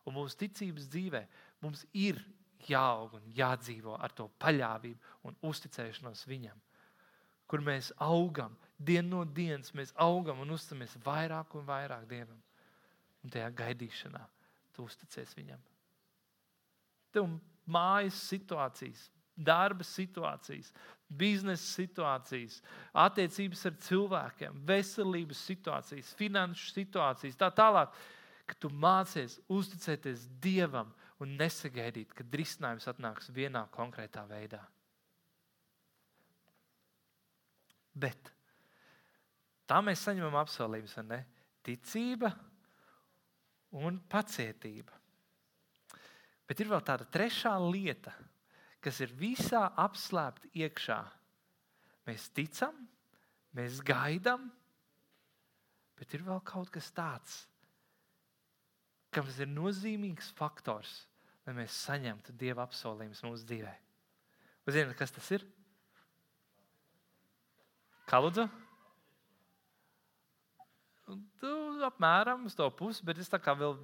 Un 0.06 0.16
mūsu 0.16 0.38
ticības 0.42 0.88
dzīvē 0.90 1.22
mums 1.62 1.84
ir 1.94 2.18
jāaug 2.66 3.16
un 3.18 3.26
jādzīvo 3.34 3.96
ar 3.98 4.14
to 4.14 4.28
paļāvību 4.42 5.28
un 5.28 5.38
uzticēšanos 5.46 6.26
viņam. 6.30 6.58
Kur 7.50 7.62
mēs 7.62 7.92
augam, 8.02 8.54
dienu 8.78 9.18
no 9.18 9.24
dienas 9.24 9.74
mēs 9.76 9.92
augam 10.00 10.40
un 10.42 10.54
uzticamies 10.54 10.96
vairāk 11.04 11.56
un 11.58 11.66
vairāk 11.68 12.06
Dievam. 12.10 12.38
Un 13.22 13.30
tajā 13.30 13.50
gaidīšanā 13.54 14.22
tu 14.74 14.86
uzticies 14.88 15.34
viņam. 15.38 15.60
Tev 17.12 17.28
mājas 17.70 18.16
situācijas, 18.30 19.04
darba 19.36 19.84
situācijas, 19.86 20.72
biznesa 21.18 21.64
situācijas, 21.64 22.60
attiecības 23.04 23.66
ar 23.68 23.78
cilvēkiem, 23.86 24.60
veselības 24.68 25.44
situācijas, 25.50 26.12
finanšu 26.18 26.72
situācijas, 26.72 27.38
tā 27.40 27.50
tālāk. 27.54 27.94
Ka 28.42 28.56
tu 28.58 28.68
mācies 28.74 29.38
uzticēties 29.52 30.26
Dievam 30.42 30.90
un 31.22 31.36
nesagaidīt, 31.38 32.10
ka 32.12 32.26
risinājums 32.34 32.88
atnāks 32.90 33.30
vienā 33.32 33.62
konkrētā 33.72 34.24
veidā. 34.28 34.60
Bet 37.94 38.32
tā 39.68 39.78
mēs 39.84 40.02
saņemam 40.04 40.40
apsolījumus, 40.42 40.96
vai 40.98 41.06
ne? 41.10 41.20
Ticība 41.62 42.32
un 43.78 44.00
pacietība. 44.10 44.98
Bet 46.48 46.60
ir 46.60 46.68
vēl 46.72 46.82
tāda 46.84 47.06
trešā 47.08 47.54
lieta, 47.62 48.12
kas 48.12 48.31
ir 49.04 49.14
visā 49.18 49.66
apslēpta 49.78 50.50
iekšā. 50.58 50.98
Mēs 52.08 52.26
ticam, 52.34 52.74
mēs 53.54 53.78
gaidām, 53.86 54.48
bet 55.98 56.14
ir 56.16 56.24
vēl 56.26 56.42
kaut 56.44 56.72
kas 56.74 56.90
tāds, 56.94 57.38
kam 59.14 59.28
ir 59.38 59.50
nozīmīgs 59.52 60.32
faktors 60.34 61.02
lai 61.46 61.54
mēs 61.56 61.78
saņemtu 61.88 62.34
Dieva 62.38 62.66
apsolījumus 62.66 63.22
mūsu 63.26 63.46
dzīvē. 63.48 63.72
Jūs 64.62 64.76
zināt, 64.76 64.96
kas 64.98 65.14
tas 65.14 65.30
ir? 65.34 65.44
Kā 68.06 68.20
lūdzu? 68.22 68.46
Tu 71.42 71.52
apmēram 71.86 72.46
uz 72.46 72.54
to 72.56 72.68
pusi, 72.78 73.02
bet 73.04 73.18
es 73.18 73.30
tā 73.30 73.40
kā 73.42 73.54
vēl 73.58 73.74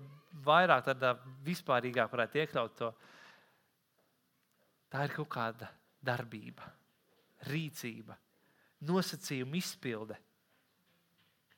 vairāk 0.46 0.86
tādā 0.86 1.16
vispārīgāk 1.46 2.12
varētu 2.12 2.42
iekļaut 2.44 2.76
to. 2.78 2.92
Tā 4.88 5.04
ir 5.04 5.12
kaut 5.16 5.28
kāda 5.32 5.68
darbība, 6.04 6.64
rīcība, 7.50 8.16
nosacījuma 8.88 9.58
izpilde, 9.58 10.16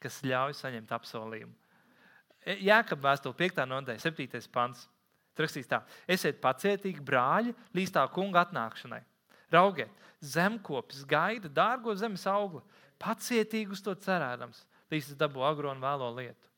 kas 0.01 0.23
ļauj 0.27 0.57
saņemt 0.59 0.95
apsolījumu. 0.97 1.55
Jēkabā 2.65 3.11
vēstule 3.13 3.37
5. 3.37 3.63
nodaļa, 3.69 4.01
7. 4.03 4.41
pants. 4.53 4.87
Tur 5.37 5.47
rakstīts 5.47 5.69
tā, 5.71 5.83
esiet 6.11 6.41
pacietīgi, 6.43 7.05
brāļi, 7.07 7.53
līdz 7.77 7.93
tā 7.95 8.03
kunga 8.13 8.43
atnākšanai. 8.43 9.01
Raugiet, 9.53 9.93
zemkopis 10.21 11.05
gaida 11.09 11.51
dārgo 11.53 11.95
zemes 11.99 12.27
augli, 12.29 12.63
pacietīgi 13.01 13.77
uz 13.77 13.83
to 13.85 13.95
cerēdams, 13.95 14.65
līdz 14.91 15.13
tas 15.13 15.21
dabū 15.21 15.45
agro 15.47 15.71
un 15.71 15.83
vēlo 15.83 16.11
lietu. 16.17 16.51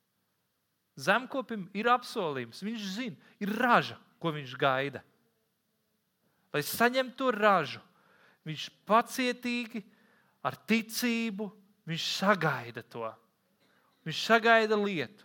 Zemkopim 1.00 1.66
ir 1.76 1.88
apsolījums, 1.92 2.62
viņš 2.64 2.88
zina, 2.96 3.30
ir 3.40 3.52
raža, 3.56 3.96
ko 4.20 4.32
viņš 4.34 4.56
gaida. 4.60 5.02
Lai 6.52 6.62
saņemtu 6.66 7.16
to 7.18 7.30
ražu, 7.34 7.80
viņš 8.48 8.68
pacietīgi, 8.88 9.82
ar 10.44 10.58
ticību, 10.68 11.48
viņš 11.88 12.08
sagaida 12.18 12.82
to. 12.82 13.06
Viņš 14.06 14.24
sagaida 14.26 14.76
lietu. 14.76 15.24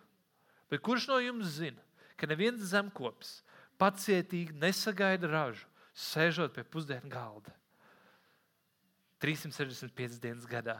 Bet 0.71 0.83
kurš 0.85 1.07
no 1.09 1.17
jums 1.23 1.57
zina, 1.57 1.81
ka 2.19 2.29
neviens 2.29 2.63
zemkopis 2.71 3.41
pacietīgi 3.77 4.55
nesagaida 4.57 5.29
ražu, 5.29 5.65
sēžot 5.93 6.55
pie 6.55 6.65
pusdienu 6.65 7.09
galda. 7.11 7.53
365 9.21 10.19
dienas 10.21 10.45
gadā. 10.49 10.77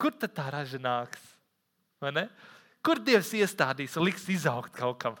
Kur 0.00 0.14
tad 0.16 0.32
tā 0.36 0.46
raža 0.52 0.80
nāks? 0.80 1.20
Kur 2.84 3.00
Dievs 3.04 3.32
iestādīs 3.36 3.96
un 3.98 4.06
liks 4.06 4.28
izaugt 4.32 4.72
kaut 4.76 5.00
kam? 5.02 5.18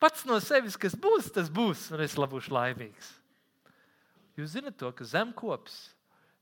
Pats 0.00 0.24
no 0.28 0.38
sevis, 0.40 0.78
kas 0.80 0.96
būs, 0.96 1.28
tas 1.34 1.50
būs, 1.52 1.90
un 1.92 2.00
es 2.04 2.16
būšu 2.16 2.54
laimīgs. 2.56 3.12
Jūs 4.38 4.54
zināt, 4.56 4.78
to, 4.80 4.88
ka 4.96 5.04
zemkopis 5.04 5.90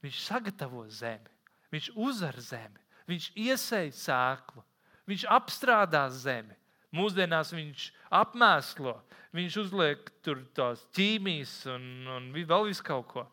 viņš 0.04 0.20
sagatavo 0.28 0.84
zemi, 0.86 1.32
viņš 1.74 1.90
uzvar 1.98 2.38
zemi, 2.38 2.78
viņš 3.10 3.32
iesēja 3.34 3.96
sēklu, 3.98 4.62
viņš 5.10 5.26
apstrādā 5.34 6.04
zemi, 6.14 6.54
Mūsdienās 6.94 7.50
viņš 7.52 7.88
apmēslo, 8.16 8.94
viņš 9.36 9.56
uzliek 9.60 10.06
tur 10.24 10.40
tās 10.56 10.86
ķīmijas 10.96 11.66
un, 11.74 11.82
un 12.14 12.28
vēl 12.32 12.70
visu 12.70 12.84
kaut 12.86 13.10
ko. 13.10 13.24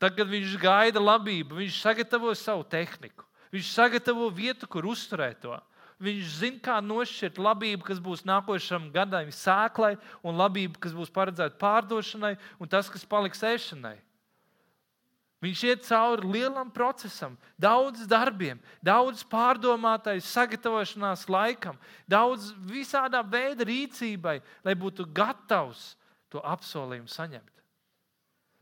Tad, 0.00 0.14
kad 0.16 0.30
viņš 0.30 0.54
gaida 0.62 1.02
labību, 1.02 1.58
viņš 1.58 1.80
sagatavo 1.82 2.32
savu 2.38 2.64
tehniku. 2.64 3.26
Viņš 3.52 3.72
sagatavo 3.74 4.28
vietu, 4.32 4.68
kur 4.70 4.86
uzturēt 4.88 5.42
to. 5.42 5.56
Viņš 5.98 6.34
zina, 6.38 6.60
kā 6.62 6.76
nošķirt 6.78 7.40
labību, 7.42 7.82
kas 7.88 7.98
būs 7.98 8.22
nākošam 8.28 8.92
gadam 8.94 9.32
sēklai, 9.34 9.96
un 10.22 10.38
labību, 10.38 10.78
kas 10.78 10.94
būs 10.94 11.10
paredzēta 11.10 11.58
pārdošanai, 11.58 12.36
un 12.62 12.70
tas, 12.70 12.90
kas 12.92 13.02
paliks 13.08 13.42
ēšanai. 13.42 13.96
Viņš 15.42 15.60
iet 15.68 15.84
cauri 15.86 16.30
lielam 16.34 16.70
procesam, 16.74 17.36
daudz 17.58 18.06
darbiem, 18.10 18.58
daudz 18.82 19.22
pārdomātai 19.30 20.16
sagatavošanās 20.22 21.28
laikam, 21.30 21.76
daudz 22.10 22.50
visādā 22.66 23.20
veida 23.22 23.66
rīcībai, 23.66 24.40
lai 24.66 24.74
būtu 24.78 25.06
gatavs 25.14 25.92
to 26.30 26.42
apsolījumu 26.42 27.10
saņemt. 27.10 27.54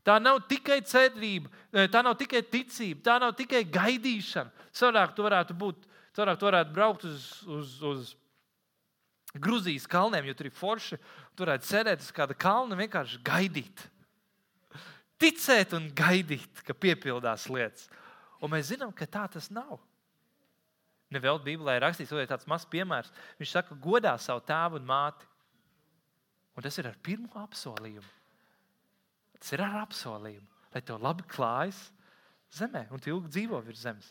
Tā 0.05 0.19
nav 0.21 0.43
tikai 0.47 0.77
cerība, 0.87 1.49
tā 1.91 2.03
nav 2.05 2.13
tikai 2.21 2.43
ticība, 2.45 3.01
tā 3.09 3.17
nav 3.19 3.33
tikai 3.35 3.65
gaidīšana. 3.65 4.69
Savādāk 4.71 5.17
tu 5.17 5.25
varētu 5.25 5.57
būt, 5.57 5.86
savādāk 6.17 6.39
tu 6.41 6.49
varētu 6.49 6.73
braukt 6.73 7.05
uz, 7.07 7.27
uz, 7.45 7.75
uz 7.85 8.15
Grūzijas 9.37 9.85
kalniem, 9.89 10.25
jo 10.29 10.35
tur 10.37 10.49
ir 10.49 10.55
forši. 10.55 10.97
Tur 11.37 11.45
varētu 11.45 11.69
sēdēt 11.69 12.01
uz 12.01 12.09
kāda 12.15 12.35
kalna 12.37 12.73
un 12.73 12.81
vienkārši 12.81 13.19
gaidīt. 13.27 13.83
Ticēt 15.21 15.73
un 15.77 15.89
gaidīt, 15.97 16.61
ka 16.65 16.75
piepildās 16.77 17.47
lietas. 17.51 17.87
Un 18.41 18.53
mēs 18.53 18.71
zinām, 18.71 18.93
ka 18.95 19.07
tā 19.09 19.25
tas 19.33 19.49
nav. 19.53 19.79
Nevēl 21.13 21.39
Bībelē 21.43 21.77
ir 21.77 21.85
rakstīts, 21.85 22.11
ka 22.11 22.27
tāds 22.33 22.49
mazs 22.49 22.67
piemērs. 22.69 23.13
Viņš 23.39 23.53
saka, 23.53 23.77
godā 23.81 24.13
savu 24.21 24.43
tēvu 24.45 24.81
un 24.81 24.87
māti. 24.89 25.29
Un 26.57 26.65
tas 26.65 26.77
ir 26.81 26.89
ar 26.89 26.97
pirmo 27.05 27.37
apsolījumu. 27.43 28.13
Tas 29.37 29.53
ir 29.53 29.61
ar 29.61 29.83
apsolījumu, 29.83 30.47
lai 30.73 30.81
tev 30.81 31.01
labi 31.01 31.25
klājas 31.29 31.83
zemē 32.57 32.87
un 32.93 33.01
tu 33.01 33.11
ilgi 33.11 33.29
dzīvo 33.35 33.59
virs 33.65 33.83
zemes. 33.85 34.09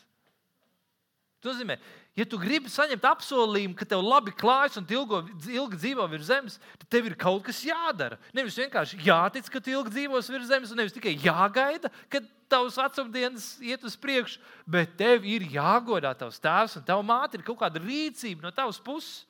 Tas 1.37 1.53
nozīmē, 1.53 1.75
ja 2.17 2.25
tu 2.25 2.39
gribi 2.41 2.71
saņemt 2.73 3.03
apsolījumu, 3.05 3.75
ka 3.77 3.85
tev 3.85 4.01
labi 4.01 4.33
klājas 4.33 4.79
un 4.79 4.87
ilgo, 4.89 5.19
ilgi 5.45 5.77
dzīvo 5.77 6.07
virs 6.09 6.31
zemes, 6.31 6.55
tad 6.81 6.87
tev 6.95 7.11
ir 7.11 7.15
kaut 7.19 7.43
kas 7.45 7.59
jādara. 7.67 8.17
Nevis 8.33 8.57
vienkārši 8.57 8.97
jātic, 9.05 9.51
ka 9.53 9.61
tu 9.61 9.75
ilgi 9.75 9.93
dzīvos 9.93 10.31
virs 10.33 10.49
zemes, 10.49 10.73
un 10.73 10.81
nevis 10.81 10.95
tikai 10.95 11.13
jāgaida, 11.13 11.91
kad 12.09 12.25
tavs 12.49 12.79
vecumdienas 12.81 13.51
iet 13.61 13.85
uz 13.85 13.93
priekšu, 13.99 14.41
bet 14.65 14.97
tev 14.97 15.27
ir 15.29 15.45
jāgodā 15.53 16.15
tavs 16.17 16.41
tēvs 16.41 16.79
un 16.79 16.87
tava 16.87 17.05
māte. 17.05 17.37
Ir 17.37 17.45
kaut 17.45 17.59
kāda 17.61 17.83
rīcība 17.83 18.47
no 18.47 18.53
tavas 18.55 18.81
puses. 18.81 19.27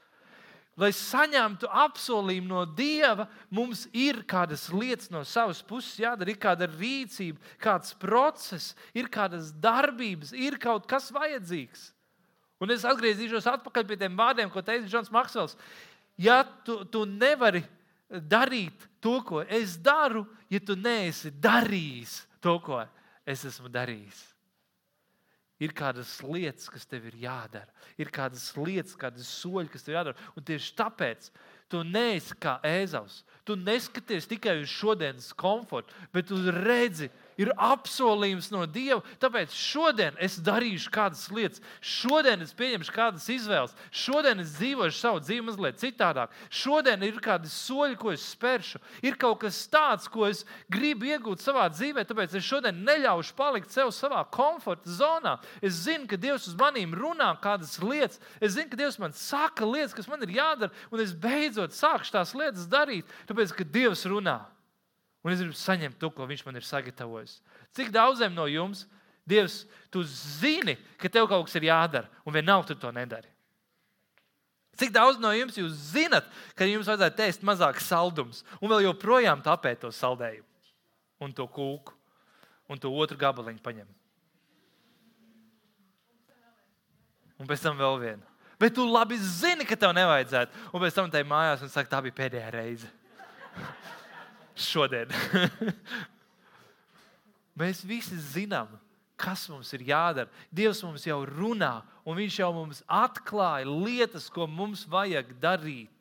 Lai 0.77 0.91
saņemtu 0.93 1.65
apsolījumu 1.73 2.51
no 2.51 2.63
Dieva, 2.77 3.25
mums 3.49 3.87
ir 3.97 4.19
kādas 4.29 4.67
lietas 4.69 5.09
no 5.09 5.23
savas 5.25 5.63
puses 5.65 5.97
jādara, 5.97 6.29
ir 6.29 6.37
kāda 6.37 6.67
rīcība, 6.69 7.41
kāds 7.57 7.95
process, 7.97 8.75
ir 8.93 9.09
kādas 9.09 9.49
darbības, 9.57 10.35
ir 10.37 10.59
kaut 10.61 10.85
kas 10.87 11.09
vajadzīgs. 11.15 11.89
Un 12.63 12.73
es 12.73 12.85
atgriezīšos 12.87 13.47
atpakaļ 13.51 13.85
pie 13.89 13.97
tiem 14.01 14.15
vārdiem, 14.17 14.49
ko 14.49 14.63
teica 14.65 14.87
Džons 14.89 15.11
Maksvels. 15.13 15.57
Ja 16.17 16.41
tu, 16.65 16.79
tu 16.89 17.03
nevari 17.05 17.61
darīt 18.09 18.87
to, 19.03 19.19
ko 19.25 19.43
es 19.43 19.75
daru, 19.77 20.25
ja 20.49 20.61
tu 20.63 20.77
neesi 20.79 21.31
darījis 21.31 22.23
to, 22.41 22.57
ko 22.63 22.81
es 23.27 23.45
esmu 23.45 23.69
darījis. 23.69 24.23
Ir 25.57 25.73
kādas 25.73 26.11
lietas, 26.21 26.67
kas 26.69 26.85
tev 26.85 27.07
ir 27.09 27.15
jādara. 27.23 27.69
Ir 27.97 28.11
kādas 28.13 28.51
lietas, 28.57 28.93
kādas 28.97 29.29
soļi, 29.39 29.71
kas 29.73 29.85
tev 29.85 29.95
jādara. 29.95 30.27
Un 30.37 30.45
tieši 30.45 30.75
tāpēc 30.77 31.31
tu 31.71 31.81
neesi 31.81 32.37
kā 32.37 32.59
ēzavs. 32.65 33.23
Tu 33.45 33.57
neskaties 33.57 34.29
tikai 34.29 34.59
uz 34.61 34.69
šodienas 34.69 35.31
komfortu, 35.37 35.95
bet 36.13 36.29
tu 36.29 36.37
redzi, 36.53 37.09
ir 37.37 37.51
apsolījums 37.53 38.49
no 38.53 38.65
Dieva. 38.69 38.99
Tāpēc 39.21 39.53
šodien 39.55 40.17
es 40.23 40.37
darīšu 40.43 40.91
kādas 40.93 41.27
lietas, 41.33 41.61
šodien 41.81 42.41
es 42.43 42.53
pieņemšu 42.57 42.95
kādas 42.95 43.27
izvēles, 43.31 43.75
šodien 43.91 44.41
es 44.43 44.55
dzīvošu 44.57 44.97
savu 44.97 45.21
dzīvi 45.23 45.45
mazliet 45.47 45.79
citādāk. 45.81 46.33
Šodien 46.49 47.05
ir 47.05 47.21
kādi 47.23 47.51
soļi, 47.51 47.97
ko 47.99 48.13
es 48.15 48.25
spēršu. 48.33 48.81
Ir 49.05 49.19
kaut 49.21 49.41
kas 49.45 49.59
tāds, 49.71 50.09
ko 50.11 50.27
es 50.29 50.43
gribu 50.71 51.09
iegūt 51.11 51.43
savā 51.43 51.67
dzīvē, 51.73 52.07
tāpēc 52.09 52.37
es 52.37 52.47
šodien 52.47 52.83
neļaušu 52.87 53.37
palikt 53.37 53.73
sev 53.73 53.93
savā 53.95 54.23
komforta 54.33 54.89
zonā. 54.89 55.37
Es 55.61 55.83
zinu, 55.85 56.09
ka 56.09 56.19
Dievs 56.19 56.49
uz 56.49 56.57
maniem 56.59 56.95
runā 56.97 57.31
kādas 57.43 57.77
lietas. 57.83 58.21
Es 58.41 58.55
zinu, 58.57 58.71
ka 58.71 58.81
Dievs 58.81 58.99
man 59.01 59.15
saka 59.15 59.67
lietas, 59.67 59.95
kas 59.97 60.09
man 60.09 60.23
ir 60.25 60.35
jādara, 60.39 60.73
un 60.91 61.03
es 61.03 61.13
beidzot 61.13 61.75
sākšu 61.77 62.17
tās 62.17 62.35
lietas 62.37 62.69
darīt, 62.71 63.09
tāpēc 63.29 63.53
ka 63.57 63.67
Dievs 63.67 64.05
runā. 64.09 64.41
Un 65.27 65.33
es 65.33 65.41
gribu 65.43 65.57
saņemt 65.59 65.97
to, 65.99 66.07
ko 66.15 66.23
viņš 66.23 66.45
man 66.47 66.55
ir 66.55 66.63
sagatavojis. 66.63 67.41
Cik 67.75 67.91
daudziem 67.91 68.31
no 68.31 68.45
jums, 68.47 68.85
Dievs, 69.27 69.65
tu 69.91 70.05
zini, 70.07 70.77
ka 70.95 71.09
tev 71.11 71.25
kaut 71.27 71.49
kas 71.49 71.57
ir 71.59 71.65
jādara, 71.67 72.07
un 72.23 72.31
vienalga 72.31 72.69
tu 72.69 72.77
to 72.79 72.93
nedari? 72.95 73.27
Cik 74.79 74.93
daudz 74.95 75.19
no 75.19 75.33
jums 75.35 75.57
jūs 75.59 75.73
zinat, 75.89 76.29
ka 76.55 76.63
jums 76.63 76.87
vajadzētu 76.87 77.25
ēst 77.25 77.43
mazāk 77.43 77.81
saldumus, 77.83 78.45
un 78.61 78.71
vēl 78.71 78.85
joprojām 78.85 79.43
tāpēt 79.43 79.81
to 79.83 79.91
saldējumu, 79.91 80.47
un 81.27 81.35
to 81.35 81.43
kūku, 81.43 81.91
un 82.71 82.79
to 82.79 82.93
otru 82.95 83.19
gabaliņu 83.19 83.59
paņem? 83.65 83.89
Un 87.43 87.51
pēc 87.51 87.67
tam 87.67 87.75
vēl 87.83 87.99
vienu. 88.05 88.23
Bet 88.63 88.79
tu 88.79 88.87
labi 88.87 89.19
zini, 89.19 89.67
ka 89.67 89.75
tev 89.75 89.91
nevajadzētu. 89.93 90.71
Un 90.71 90.81
pēc 90.81 90.95
tam 90.95 91.11
tai 91.11 91.27
mājās 91.27 91.67
un 91.67 91.69
saka, 91.69 91.91
tā 91.91 91.99
bija 92.07 92.15
pēdējā 92.23 92.47
reize 92.55 92.95
šodien. 94.69 95.11
Mēs 97.59 97.81
visi 97.87 98.19
zinām, 98.21 98.69
kas 99.17 99.47
mums 99.49 99.71
ir 99.73 99.87
jādara. 99.89 100.29
Dievs 100.53 100.83
mums 100.85 101.07
jau 101.07 101.23
runā, 101.25 101.81
un 102.05 102.19
Viņš 102.19 102.39
jau 102.39 102.51
mums 102.55 102.83
atklāja 102.85 103.65
lietas, 103.67 104.29
ko 104.29 104.45
mums 104.47 104.85
vajag 104.89 105.33
darīt. 105.41 105.91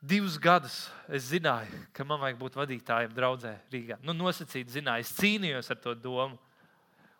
Divus 0.00 0.38
gadus 0.40 0.86
es 1.12 1.26
zināju, 1.28 1.76
ka 1.92 2.06
man 2.08 2.22
vajag 2.22 2.38
būt 2.40 2.54
vadītājam 2.56 3.12
draudzē 3.12 3.52
Rīgā. 3.68 3.98
Nu, 4.00 4.14
nosacīti 4.16 4.78
zināju, 4.78 5.04
es 5.04 5.12
cīnījos 5.18 5.68
ar 5.74 5.78
to 5.84 5.92
domu. 5.92 6.38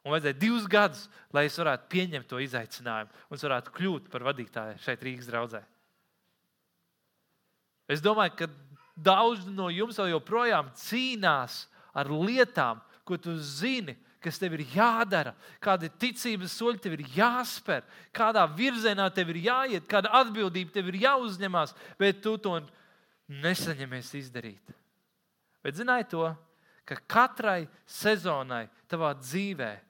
Un 0.00 0.14
vajadzēja 0.14 0.38
divus 0.40 0.64
gadus, 0.64 1.02
lai 1.28 1.44
es 1.44 1.58
varētu 1.60 1.90
pieņemt 1.92 2.28
to 2.30 2.40
izaicinājumu 2.40 3.12
un 3.28 3.42
varētu 3.42 3.74
kļūt 3.76 4.08
par 4.08 4.24
vadītāju 4.30 4.80
šeit 4.80 5.04
Rīgas 5.04 5.28
draudzē. 5.28 5.60
Es 7.90 8.02
domāju, 8.02 8.36
ka 8.38 8.48
daudzi 8.94 9.50
no 9.50 9.70
jums 9.72 9.98
joprojām 9.98 10.70
cīnās 10.78 11.64
ar 11.96 12.10
lietām, 12.10 12.80
ko 13.04 13.18
tu 13.18 13.34
zini, 13.42 13.96
kas 14.22 14.38
tev 14.38 14.54
ir 14.58 14.66
jādara, 14.74 15.32
kādi 15.62 15.88
ticības 15.98 16.52
soļi 16.60 16.82
tev 16.84 16.98
ir 16.98 17.06
jāspēr, 17.16 17.82
kādā 18.14 18.44
virzienā 18.52 19.08
tev 19.14 19.32
ir 19.32 19.40
jāiet, 19.48 19.88
kāda 19.88 20.12
atbildība 20.20 20.74
tev 20.74 20.90
ir 20.92 21.00
jāuzņemās, 21.06 21.72
bet 21.98 22.20
tu 22.22 22.36
to 22.38 22.58
nesaņemies 23.40 24.12
izdarīt. 24.20 24.76
Bet 25.64 25.78
zināji 25.80 26.10
to, 26.12 26.28
ka 26.84 26.98
katrai 27.08 27.64
sezonai 27.88 28.66
tavā 28.90 29.14
dzīvēm 29.18 29.88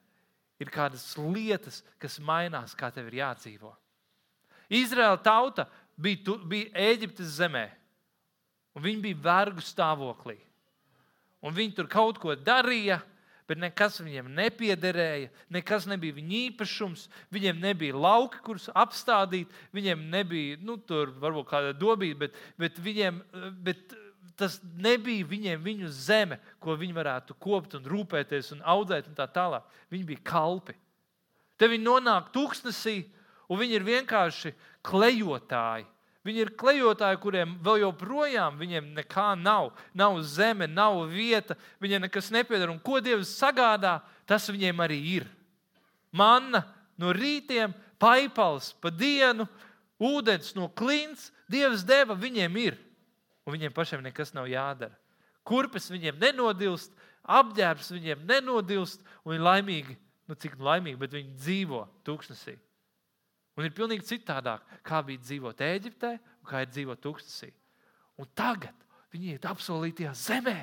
ir 0.61 0.69
kādas 0.69 1.03
lietas, 1.17 1.81
kas 1.99 2.19
mainās, 2.21 2.75
kā 2.77 2.91
tev 2.93 3.09
ir 3.09 3.21
jādzīvo. 3.23 3.71
Izraēla 4.71 5.19
tauta 5.25 5.65
bija, 5.99 6.21
tu, 6.23 6.37
bija 6.47 6.69
Eģiptes 6.91 7.33
zemē, 7.39 7.65
un 8.75 8.85
viņi 8.85 9.05
bija 9.07 9.21
vergu 9.23 9.63
stāvoklī. 9.65 10.37
Un 11.41 11.55
viņi 11.57 11.75
tur 11.79 11.89
kaut 11.89 12.19
ko 12.21 12.35
darīja, 12.37 12.99
bet 13.49 13.59
nekas 13.59 13.97
viņiem 13.99 14.29
nepiederēja, 14.37 15.31
nekas 15.51 15.87
nebija 15.89 16.15
viņu 16.15 16.37
īpašums. 16.37 17.07
Viņiem 17.33 17.59
nebija 17.63 17.97
lauki, 17.97 18.39
kurus 18.45 18.69
apstādīt, 18.77 19.51
viņiem 19.75 20.05
nebija, 20.13 20.59
nu, 20.63 20.77
tur 20.77 21.11
varbūt 21.19 21.49
kāda 21.49 21.73
dobība, 21.75 22.27
bet, 22.27 22.37
bet, 22.61 22.79
viņiem, 22.79 23.19
bet 23.65 23.95
tas 24.39 24.59
nebija 24.79 25.27
viņiem 25.27 25.65
viņu 25.65 25.89
zeme, 25.91 26.37
ko 26.61 26.77
viņi 26.79 26.95
varētu 26.95 27.35
kopt 27.41 27.75
un 27.79 27.89
rūpēties 27.91 28.53
un 28.55 28.63
audzēt 28.63 29.09
un 29.09 29.17
tā 29.17 29.27
tālāk. 29.33 29.65
Viņi 29.91 30.07
bija 30.13 30.23
kalpi. 30.31 30.77
Te 31.59 31.67
viņi 31.69 31.85
nonāk 31.85 32.31
tūkstnesī, 32.33 33.03
un 33.51 33.59
viņi 33.59 33.77
ir 33.77 33.87
vienkārši 33.89 34.53
klejotāji. 34.87 35.89
Viņi 36.21 36.43
ir 36.43 36.51
klejotāji, 36.53 37.17
kuriem 37.17 37.55
vēl 37.65 37.81
joprojām 37.81 38.59
nekā 38.93 39.31
nav. 39.39 39.71
Nav 39.93 40.19
zeme, 40.21 40.67
nav 40.67 41.07
vieta, 41.09 41.57
viņiem 41.81 42.05
nekas 42.05 42.29
nepieder. 42.29 42.69
Un 42.69 42.77
ko 42.79 42.99
Dievs 43.01 43.33
sagādā, 43.39 44.01
tas 44.29 44.45
viņiem 44.49 44.83
arī 44.85 44.99
ir. 45.17 45.25
Manna 46.11 46.61
no 46.97 47.09
rītiem, 47.09 47.73
paipals 47.97 48.73
pa 48.77 48.91
dienu, 48.93 49.47
ūdens 49.97 50.53
no 50.55 50.69
klints, 50.69 51.31
Dievs 51.49 51.81
deva 51.83 52.13
viņiem 52.15 52.57
ir 52.61 52.77
un 53.45 53.55
viņiem 53.55 53.73
pašiem 53.75 54.03
nekas 54.05 54.33
nav 54.35 54.47
jādara. 54.49 54.95
Kurpes 55.47 55.89
viņiem 55.91 56.19
nenodilst, 56.21 56.93
apģērbs 57.25 57.91
viņiem 57.95 58.25
nenodilst, 58.29 59.01
un 59.25 59.33
viņi 59.33 59.45
laimīgi, 59.45 59.97
nu 60.29 60.37
cik 60.37 60.59
laimīgi, 60.61 60.99
bet 61.01 61.15
viņi 61.17 61.33
dzīvo 61.41 61.81
tūkstnesī. 62.07 62.55
Un 63.61 63.67
ir 63.67 63.73
pilnīgi 63.77 64.07
citādāk, 64.09 64.63
kā 64.81 65.03
bija 65.05 65.21
dzīvot 65.21 65.59
Eģiptē 65.61 66.15
un 66.17 66.47
kā 66.49 66.63
ir 66.63 66.71
dzīvot 66.71 67.01
tūkstnesī. 67.03 67.51
Un 68.17 68.29
tagad 68.33 68.73
viņi 69.13 69.35
ir 69.35 69.45
apsolītajā 69.51 70.15
zemē. 70.17 70.55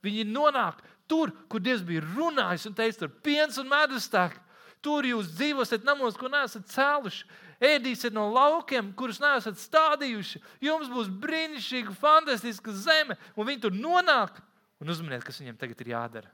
Viņi 0.00 0.24
nonāk 0.30 0.80
tur, 1.10 1.34
kur 1.52 1.60
Dievs 1.60 1.84
bija 1.84 2.00
runājis 2.06 2.64
un 2.70 2.76
teicis, 2.78 3.02
tur 3.02 3.12
piens 3.20 3.60
un 3.60 3.68
medus 3.68 4.08
tek. 4.08 4.38
Tur 4.80 5.04
jūs 5.04 5.34
dzīvosiet 5.34 5.84
namos, 5.84 6.16
ko 6.16 6.30
neesat 6.32 6.64
cēluši 6.72 7.26
ēdīsiet 7.60 8.16
no 8.16 8.30
laukiem, 8.32 8.94
kurus 8.96 9.20
neesat 9.20 9.60
stādījuši. 9.60 10.40
Jums 10.64 10.88
būs 10.88 11.10
brīnišķīga, 11.20 11.92
fantastiska 12.00 12.72
zeme, 12.72 13.18
un 13.36 13.48
viņi 13.50 13.66
tur 13.66 13.76
nonāk. 13.76 14.40
Un 14.80 14.88
uzmaniet, 14.88 15.26
kas 15.26 15.42
viņiem 15.42 15.60
tagad 15.60 15.84
ir 15.84 15.92
jādara. 15.92 16.32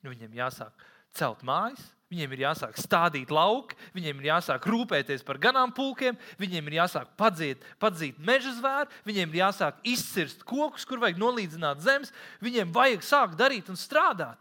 Nu, 0.00 0.14
viņiem 0.14 0.40
jāsāk 0.40 0.86
celt 1.12 1.44
mājas, 1.44 1.84
viņiem 2.14 2.34
ir 2.36 2.44
jāsāk 2.46 2.78
stādīt 2.78 3.32
lauku, 3.34 3.74
viņiem 3.96 4.20
ir 4.22 4.30
jāsāk 4.30 4.66
rūpēties 4.70 5.24
par 5.26 5.40
ganāmpulkiem, 5.42 6.16
viņiem 6.38 6.70
ir 6.70 6.78
jāsāk 6.78 7.10
padzīt, 7.18 7.62
padzīt 7.82 8.20
meža 8.22 8.54
zvēru, 8.54 8.90
viņiem 9.08 9.32
ir 9.34 9.40
jāsāk 9.42 9.80
izcirst 9.90 10.44
kokus, 10.46 10.86
kur 10.86 11.02
vajag 11.02 11.18
nolīdzināt 11.18 11.82
zemes, 11.82 12.14
viņiem 12.44 12.72
vajag 12.74 13.06
sākt 13.06 13.38
darīt 13.40 13.70
un 13.72 13.80
strādāt. 13.80 14.38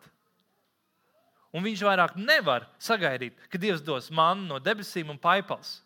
Un 1.54 1.66
viņš 1.66 1.84
vairāk 1.86 2.16
nevar 2.18 2.68
sagaidīt, 2.82 3.36
ka 3.50 3.62
Dievs 3.62 3.82
dos 3.86 4.10
mannu 4.14 4.48
no 4.50 4.62
debesīm 4.62 5.12
un 5.14 5.22
paipals. 5.22 5.82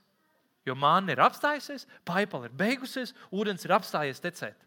Jo 0.68 0.76
māna 0.76 1.14
ir 1.14 1.24
apstājusies, 1.24 1.86
paipala 2.08 2.50
ir 2.50 2.56
beigusies, 2.56 3.14
ūdens 3.32 3.64
ir 3.64 3.76
apstājies 3.76 4.24
tecēt. 4.24 4.58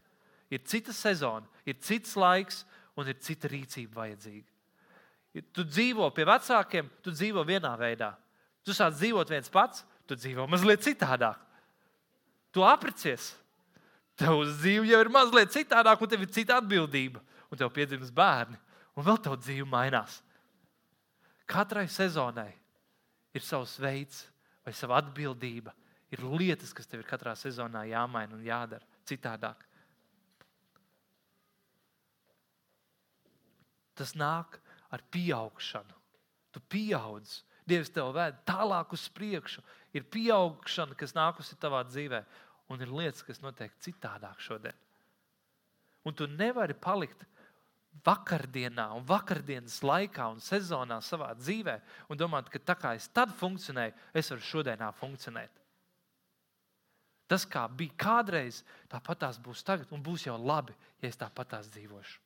Ir 0.51 0.65
cita 0.69 0.93
sezona, 0.97 1.45
ir 1.69 1.77
cits 1.85 2.17
laiks 2.17 2.65
un 2.97 3.09
ir 3.09 3.21
cita 3.21 3.49
rīcība 3.49 4.01
vajadzīga. 4.03 4.49
Tu 5.31 5.63
dzīvo 5.63 6.09
pie 6.15 6.27
vecākiem, 6.27 6.89
tu 7.05 7.13
dzīvo 7.15 7.45
vienā 7.47 7.71
veidā. 7.79 8.15
Tu 8.67 8.75
sāc 8.75 8.97
dzīvot 8.97 9.31
viens 9.31 9.53
pats, 9.53 9.85
tu 10.07 10.17
dzīvo 10.19 10.47
mazliet 10.51 10.83
citādāk. 10.83 11.39
Tu 12.51 12.65
aprecies. 12.67 13.31
Tev 14.19 14.43
dzīve 14.49 14.91
jau 14.91 15.01
ir 15.05 15.13
mazliet 15.13 15.53
citādāk, 15.55 16.03
un 16.03 16.11
tev 16.11 16.27
ir 16.27 16.33
cita 16.35 16.59
atbildība. 16.59 17.23
Un 17.51 17.59
tev 17.59 17.71
piedzimst 17.75 18.15
bērni, 18.15 18.59
un 18.95 19.07
vēl 19.07 19.19
tev 19.23 19.39
dzīve 19.41 19.67
mainās. 19.67 20.21
Katrai 21.51 21.89
sezonai 21.91 22.53
ir 23.35 23.43
savs 23.43 23.75
veids 23.83 24.25
vai 24.67 24.75
sava 24.77 25.01
atbildība, 25.01 25.73
ir 26.15 26.23
lietas, 26.23 26.75
kas 26.75 26.87
tev 26.87 27.03
ir 27.03 27.09
katrā 27.09 27.35
sezonā 27.39 27.87
jāmaina 27.91 28.37
un 28.37 28.45
jādara 28.47 28.87
citādāk. 29.09 29.65
Tas 33.99 34.15
nāk 34.15 34.61
ar 34.91 35.05
pieaugšanu. 35.11 35.97
Tu 36.51 36.63
pieaudz, 36.73 37.41
Dievs 37.71 37.93
tev 37.95 38.13
ved 38.17 38.39
tālāk 38.49 38.95
uz 38.97 39.07
priekšu. 39.15 39.63
Ir 39.95 40.07
pieaugšana, 40.11 40.97
kas 40.99 41.15
nākusi 41.15 41.59
tavā 41.61 41.83
dzīvē, 41.87 42.23
un 42.71 42.83
ir 42.83 42.93
lietas, 42.95 43.25
kas 43.27 43.43
notiek 43.43 43.75
citādāk 43.83 44.41
šodien. 44.43 44.77
Un 46.07 46.17
tu 46.17 46.27
nevari 46.31 46.75
palikt 46.75 47.27
vakardienā, 48.07 48.87
un 48.97 49.05
vakardienas 49.07 49.81
laikā 49.85 50.29
un 50.33 50.39
sezonā 50.43 51.01
savā 51.05 51.33
dzīvē 51.37 51.77
un 52.09 52.19
domāt, 52.19 52.49
ka 52.51 52.63
tā 52.63 52.77
kā 52.79 52.95
es 52.97 53.11
tad 53.13 53.35
funkcionēju, 53.37 53.97
es 54.15 54.31
varu 54.33 54.47
šodienā 54.47 54.93
funkcionēt. 54.97 55.59
Tas, 57.31 57.45
kā 57.47 57.67
bija 57.71 57.95
kādreiz, 57.99 58.65
tāpat 58.91 59.21
tās 59.27 59.37
būs 59.39 59.63
tagad, 59.67 59.91
un 59.95 60.03
būs 60.03 60.27
jau 60.27 60.39
labi, 60.39 60.75
ja 61.03 61.11
es 61.11 61.19
tāpat 61.19 61.53
tās 61.53 61.69
dzīvošu. 61.71 62.17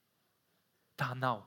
Tā 1.01 1.11
nav. 1.19 1.43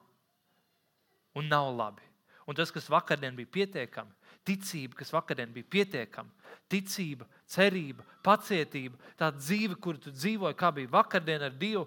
Un 1.38 1.50
nav 1.52 1.70
labi. 1.76 2.06
Un 2.48 2.56
tas, 2.56 2.72
kas 2.72 2.88
vakardien 2.90 3.36
bija 3.36 3.50
pietiekami, 3.60 4.14
ticība, 4.48 4.96
kas 5.02 5.12
vakardien 5.12 5.52
bija 5.52 5.68
pietiekama, 5.70 6.32
ticība, 6.72 7.28
cerība, 7.52 8.06
pacietība, 8.24 8.96
tā 9.20 9.30
dzīve, 9.36 9.76
kuru 9.84 10.00
tu 10.06 10.14
dzīvoji, 10.16 10.58
kā 10.58 10.72
bija 10.76 10.94
vakardien 10.94 11.44
ar 11.44 11.56
Dievu, 11.60 11.86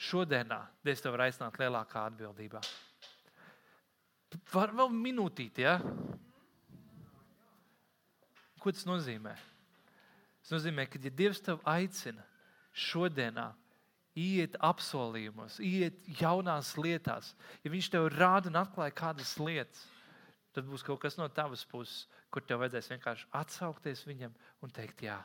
šodienā 0.00 0.60
Dievs 0.84 1.04
tev 1.04 1.14
var 1.14 1.26
aicināt 1.28 1.58
lielākā 1.60 2.06
atbildībā. 2.10 2.62
Var 4.52 4.74
vēl 4.78 4.92
minūtīt, 4.94 5.62
ja? 5.62 5.78
Ko 8.60 8.72
tas 8.74 8.86
nozīmē? 8.88 9.32
Tas 10.42 10.54
nozīmē, 10.54 10.86
ka 10.90 11.00
ja 11.02 11.12
Dievs 11.14 11.42
tev 11.44 11.62
aicina 11.68 12.24
šodienā 12.72 13.50
iet 14.18 14.56
apsolījumos, 14.64 15.60
iet 15.62 15.98
jaunās 16.20 16.74
lietās, 16.78 17.34
ja 17.64 17.70
Viņš 17.70 17.90
tev 17.92 18.08
rāda 18.14 18.50
un 18.50 18.58
atklāja 18.60 18.94
kādas 18.96 19.36
lietas, 19.38 19.84
tad 20.54 20.66
būs 20.66 20.82
kaut 20.86 21.00
kas 21.02 21.16
no 21.18 21.28
tavas 21.28 21.64
puses, 21.64 22.08
kur 22.30 22.42
tev 22.42 22.62
vajadzēs 22.62 22.90
vienkārši 22.94 23.28
atsaukties 23.38 24.06
viņam 24.06 24.34
un 24.62 24.74
teikt, 24.74 25.04
jā. 25.06 25.18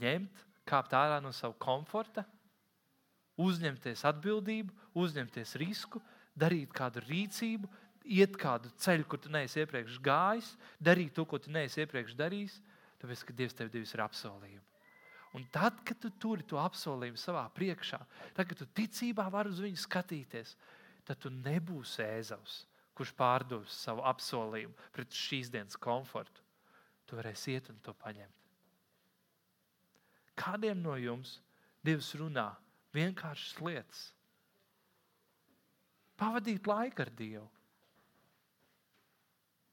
Ņemt, 0.00 0.42
kāpt 0.66 0.94
ārā 0.94 1.18
no 1.22 1.32
sava 1.34 1.54
komforta, 1.58 2.24
uzņemties 3.40 4.04
atbildību, 4.06 4.74
uzņemties 4.98 5.56
risku, 5.62 6.02
darīt 6.38 6.74
kādu 6.74 7.02
rīcību, 7.06 7.70
iet 8.10 8.36
kādu 8.38 8.70
ceļu, 8.80 9.06
kur 9.06 9.20
tu 9.22 9.32
neesi 9.32 9.62
iepriekš 9.62 9.98
gājis, 10.02 10.50
darīt 10.82 11.14
to, 11.16 11.24
ko 11.26 11.38
tu 11.42 11.52
neesi 11.52 11.82
iepriekš 11.82 12.16
darījis, 12.18 12.58
tāpēc, 13.02 13.24
ka 13.26 13.36
Dievs 13.36 13.56
tev 13.56 13.72
devis 13.72 13.94
ir 13.94 14.04
apsolījumi. 14.04 14.66
Un 15.38 15.44
tad, 15.54 15.78
kad 15.86 15.98
tu 16.02 16.10
turi 16.18 16.42
to 16.42 16.58
apsolījumu 16.58 17.18
savā 17.20 17.44
priekšā, 17.54 18.00
tad, 18.34 18.48
kad 18.50 18.58
tu 18.58 18.66
ticībā 18.80 19.28
vari 19.30 19.52
uz 19.52 19.60
viņu 19.62 19.78
skatīties, 19.78 20.56
tad 21.06 21.20
tu 21.22 21.30
nebūsi 21.30 22.02
ēzavs, 22.02 22.64
kurš 22.98 23.12
pārdos 23.18 23.76
savu 23.84 24.02
apsolījumu 24.10 24.90
pret 24.94 25.14
šīs 25.14 25.52
dienas 25.54 25.78
komfortu. 25.78 26.42
Tu 27.06 27.18
varēsi 27.18 27.54
iet 27.54 27.70
un 27.70 27.78
to 27.82 27.94
paņemt. 27.94 28.36
Kādiem 30.40 30.82
no 30.82 30.96
jums 30.98 31.38
Dievs 31.84 32.10
runā 32.20 32.50
vienkāršas 32.92 33.60
lietas? 33.64 34.02
Pavadīt 36.20 36.66
laiku 36.68 37.06
ar 37.06 37.10
Dievu 37.16 37.46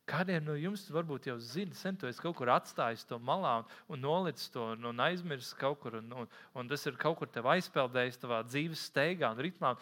Kādiem 0.07 0.45
no 0.47 0.53
jums 0.55 0.85
varbūt 0.93 1.25
jau 1.27 1.35
zina, 1.43 1.75
sen 1.75 1.97
to 1.99 2.07
es 2.07 2.19
kaut 2.23 2.37
kur 2.39 2.47
atstāju 2.53 3.01
to 3.09 3.17
malā 3.19 3.57
un, 3.59 3.71
un 3.91 3.99
nolicis 4.05 4.47
to 4.53 4.63
un, 4.73 4.85
un 4.87 5.01
aizmirsis 5.03 5.51
kaut 5.59 5.81
kur. 5.83 5.97
Un, 5.99 6.13
un, 6.23 6.29
un 6.55 6.69
tas 6.71 6.85
ir 6.87 6.95
kaut 7.01 7.17
kur 7.19 7.49
aizpeldējis 7.53 8.21
tavā 8.21 8.39
dzīves 8.47 8.85
steigā 8.87 9.33
un 9.35 9.41
ritmā. 9.43 9.73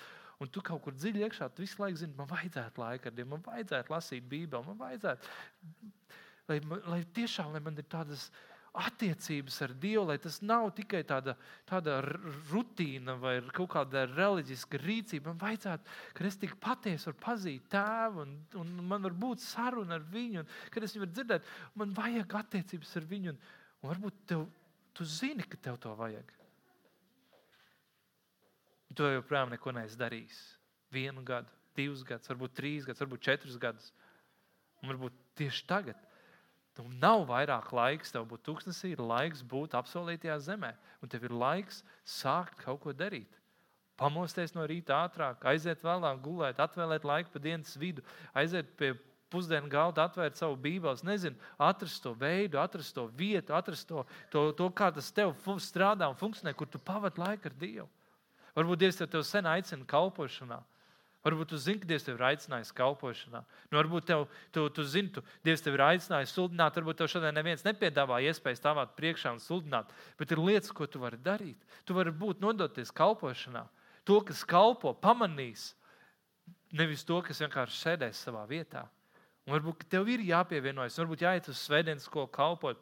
Un 0.41 0.49
tu 0.51 0.63
kaut 0.65 0.81
kur 0.83 0.95
dziļi 0.97 1.21
iekšā, 1.27 1.47
tu 1.53 1.63
visu 1.63 1.79
laiku 1.79 2.01
zini, 2.01 2.15
man 2.17 2.27
vajadzētu 2.27 2.81
laiku 2.81 3.07
ar 3.07 3.13
Dievu, 3.15 3.29
man 3.35 3.45
vajadzētu 3.45 3.93
lasīt 3.93 4.25
Bībeli, 4.27 4.65
man 4.65 4.81
vajadzētu, 4.81 5.29
lai, 6.49 6.57
lai 6.89 6.99
tiešām 7.15 7.53
lai 7.53 7.61
man 7.63 7.79
ir 7.79 7.87
tādas 7.87 8.25
attiecības 8.79 9.57
ar 9.65 9.73
Dievu, 9.79 10.05
lai 10.09 10.17
tas 10.21 10.41
nav 10.43 10.69
tikai 10.77 11.01
tāda, 11.07 11.35
tāda 11.69 11.97
rutīna 12.51 13.15
vai 13.21 13.37
kaut 13.55 13.71
kāda 13.75 14.05
reliģiska 14.11 14.79
rīcība. 14.81 15.31
Man 15.31 15.41
vajadzētu, 15.41 15.95
ka 16.17 16.25
es 16.27 16.39
tik 16.41 16.55
patiesi 16.61 17.09
varu 17.09 17.19
pazīt 17.23 17.67
tēvu, 17.73 18.25
un, 18.25 18.37
un 18.61 18.73
man 18.91 19.05
var 19.07 19.15
būt 19.25 19.43
saruna 19.43 19.99
ar 19.99 20.07
viņu, 20.11 20.43
un 20.43 20.71
kad 20.73 20.85
es 20.85 20.95
viņu 20.95 21.05
varu 21.05 21.15
dzirdēt, 21.15 21.51
man 21.81 21.93
vajag 21.97 22.39
attiecības 22.41 22.95
ar 22.99 23.09
viņu. 23.11 23.35
Un, 23.35 23.43
un 23.81 23.91
varbūt 23.91 24.25
tev, 24.31 24.47
tu 24.95 25.07
zini, 25.07 25.45
ka 25.47 25.59
tev 25.61 25.79
to 25.81 25.93
vajag. 25.97 26.33
Tu 28.95 29.11
joprojām 29.17 29.51
neko 29.51 29.75
neesi 29.75 29.99
darījis. 29.99 30.41
Vienu 30.95 31.23
gadu, 31.27 31.51
divus 31.75 32.03
gadus, 32.07 32.29
varbūt 32.31 32.55
trīs 32.55 32.85
gadus, 32.87 33.03
varbūt 33.03 33.25
četrus 33.27 33.57
gadus. 33.59 33.89
Un 34.81 34.93
varbūt 34.93 35.15
tieši 35.39 35.65
tagad 35.67 35.99
Tev 36.75 36.89
nav 36.99 37.23
vairāk 37.29 37.71
laiks, 37.71 38.11
tev 38.11 38.25
būtu 38.27 38.49
tūkstnesī, 38.49 38.91
ir 38.93 39.01
laiks 39.03 39.43
būt 39.47 39.77
apsolītajā 39.79 40.35
zemē. 40.49 40.73
Un 41.01 41.11
tev 41.11 41.23
ir 41.23 41.35
laiks 41.35 41.81
sākt 42.03 42.59
kaut 42.65 42.81
ko 42.83 42.93
darīt. 42.93 43.31
Pamosties 43.95 44.51
no 44.51 44.65
rīta 44.67 44.97
ātrāk, 45.05 45.45
aiziet 45.47 45.83
vēlāk, 45.85 46.19
gulēt, 46.23 46.59
atvēlēt 46.59 47.05
laiku 47.07 47.31
pa 47.31 47.39
dienas 47.39 47.77
vidu, 47.79 48.03
aiziet 48.35 48.73
pie 48.75 48.91
pusdienu 49.31 49.71
galda, 49.71 50.09
atvērt 50.09 50.35
savu 50.35 50.57
bībeli, 50.59 51.07
nezinu, 51.07 51.39
atrast 51.63 52.03
to 52.03 52.11
veidu, 52.19 52.59
atrast 52.59 52.95
to 52.95 53.07
vietu, 53.15 53.55
atrast 53.55 53.87
to, 53.87 54.03
to, 54.31 54.49
to 54.57 54.67
kā 54.75 54.91
tas 54.93 55.07
tev 55.15 55.31
strādā 55.63 56.09
un 56.11 56.19
funkcionē, 56.19 56.51
kur 56.59 56.67
tu 56.67 56.79
pavadi 56.79 57.23
laiku 57.23 57.47
ar 57.47 57.55
Dievu. 57.59 57.87
Varbūt 58.55 58.83
Dievs 58.83 58.99
tev 58.99 59.23
sen 59.27 59.47
aicina 59.47 59.87
kalpošanā. 59.87 60.59
Varbūt 61.25 61.49
tu 61.49 61.57
zini, 61.57 61.79
ka 61.81 61.87
Dievs 61.89 62.03
tevi 62.05 62.19
ir 62.19 62.25
aicinājis 62.27 62.69
kalpošanā. 62.77 63.39
Nu, 63.71 63.79
varbūt 63.79 64.05
tev, 64.11 64.27
tu, 64.53 64.67
tu 64.69 64.83
zini, 64.85 65.09
ka 65.15 65.23
Dievs 65.47 65.63
tevi 65.65 65.79
ir 65.79 65.83
aicinājis 65.87 66.35
sludināt. 66.35 66.77
Varbūt 66.77 66.99
tev 67.01 67.09
šodien 67.09 67.33
neviens 67.33 67.65
nepiedāvā 67.65 68.19
iespēju 68.27 68.59
stāvēt 68.59 68.93
priekšā 68.99 69.31
un 69.33 69.41
sludināt. 69.41 69.89
Bet 70.19 70.35
ir 70.35 70.43
lietas, 70.43 70.69
ko 70.75 70.85
tu 70.85 71.01
vari 71.01 71.17
darīt. 71.25 71.57
Tu 71.81 71.97
vari 71.97 72.13
būt 72.13 72.45
nodoties 72.45 72.93
kalpošanā. 72.93 73.65
To, 74.05 74.19
kas 74.21 74.45
kalpo, 74.45 74.93
pamanīs. 75.01 75.71
Nevis 76.77 77.01
to, 77.07 77.17
kas 77.25 77.41
vienkārši 77.41 77.81
sēdēs 77.81 78.21
savā 78.27 78.45
vietā. 78.45 78.85
Un 79.45 79.57
varbūt 79.57 79.87
tev 79.89 80.05
ir 80.13 80.21
jāpievienojas, 80.25 80.97
varbūt 81.01 81.25
jāiet 81.25 81.49
uz 81.49 81.57
svētdienas 81.65 82.05
skolu 82.05 82.29
kalpot. 82.33 82.77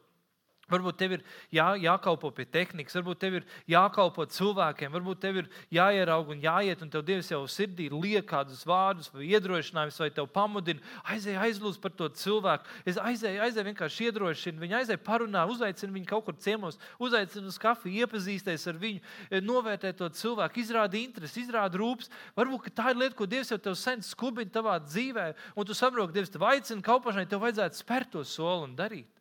Varbūt 0.72 0.96
tev 0.96 1.12
ir 1.18 1.24
jā, 1.52 1.66
jākalpo 1.84 2.30
pie 2.32 2.46
tehnikas, 2.48 2.96
varbūt 2.96 3.20
tev 3.20 3.34
ir 3.36 3.48
jākalpo 3.68 4.24
cilvēkiem, 4.32 4.94
varbūt 4.94 5.20
tev 5.20 5.42
ir 5.42 5.48
jāierauga 5.76 6.32
un 6.32 6.40
jāiet, 6.40 6.80
un 6.86 6.92
tev 6.94 7.02
Dievs 7.04 7.32
jau 7.34 7.42
sirdī 7.52 7.90
liek 7.92 8.24
kādus 8.30 8.62
vārdus, 8.64 9.10
vai 9.12 9.28
iedrošinājumus, 9.36 9.98
vai 10.00 10.08
tev 10.16 10.30
pamudina. 10.32 10.80
Aizēj, 11.12 11.36
aizlūdz 11.50 11.82
par 11.84 11.92
to 12.00 12.08
cilvēku. 12.16 12.72
Es 12.88 12.96
aizēju, 12.96 13.42
aizēju 13.44 13.68
vienkārši 13.70 14.08
iedrošinu 14.08 14.64
viņu, 14.64 14.78
aizēju 14.80 15.02
parunā, 15.04 15.44
uzaicinu 15.52 15.98
viņu 15.98 16.08
kaut 16.14 16.30
kur 16.30 16.38
ciemos, 16.40 16.80
uzaicinu 16.96 17.52
uz 17.52 17.60
kafiju, 17.60 18.08
iepazīsties 18.08 18.64
ar 18.72 18.80
viņu, 18.80 19.04
eh, 19.30 19.44
novērtēt 19.44 20.00
to 20.00 20.08
cilvēku, 20.16 20.64
izrāda 20.64 20.96
interesi, 20.96 21.44
izrāda 21.44 21.76
rūpes. 21.76 22.08
Varbūt 22.40 22.72
tā 22.72 22.94
ir 22.96 23.04
lieta, 23.04 23.20
ko 23.20 23.28
Dievs 23.28 23.52
jau 23.52 23.60
tev 23.60 23.76
sen 23.76 24.00
skubina 24.00 24.48
tavā 24.50 24.80
dzīvē, 24.80 25.34
un 25.58 25.68
tu 25.68 25.76
saproti, 25.76 26.14
ka 26.14 26.20
Dievs 26.22 26.32
tev 26.32 26.48
aicina 26.48 26.82
kalpošanai, 26.82 27.28
tev 27.28 27.44
vajadzētu 27.44 27.84
spērt 27.84 28.16
to 28.16 28.24
soli 28.24 28.72
un 28.72 28.80
darīt. 28.80 29.13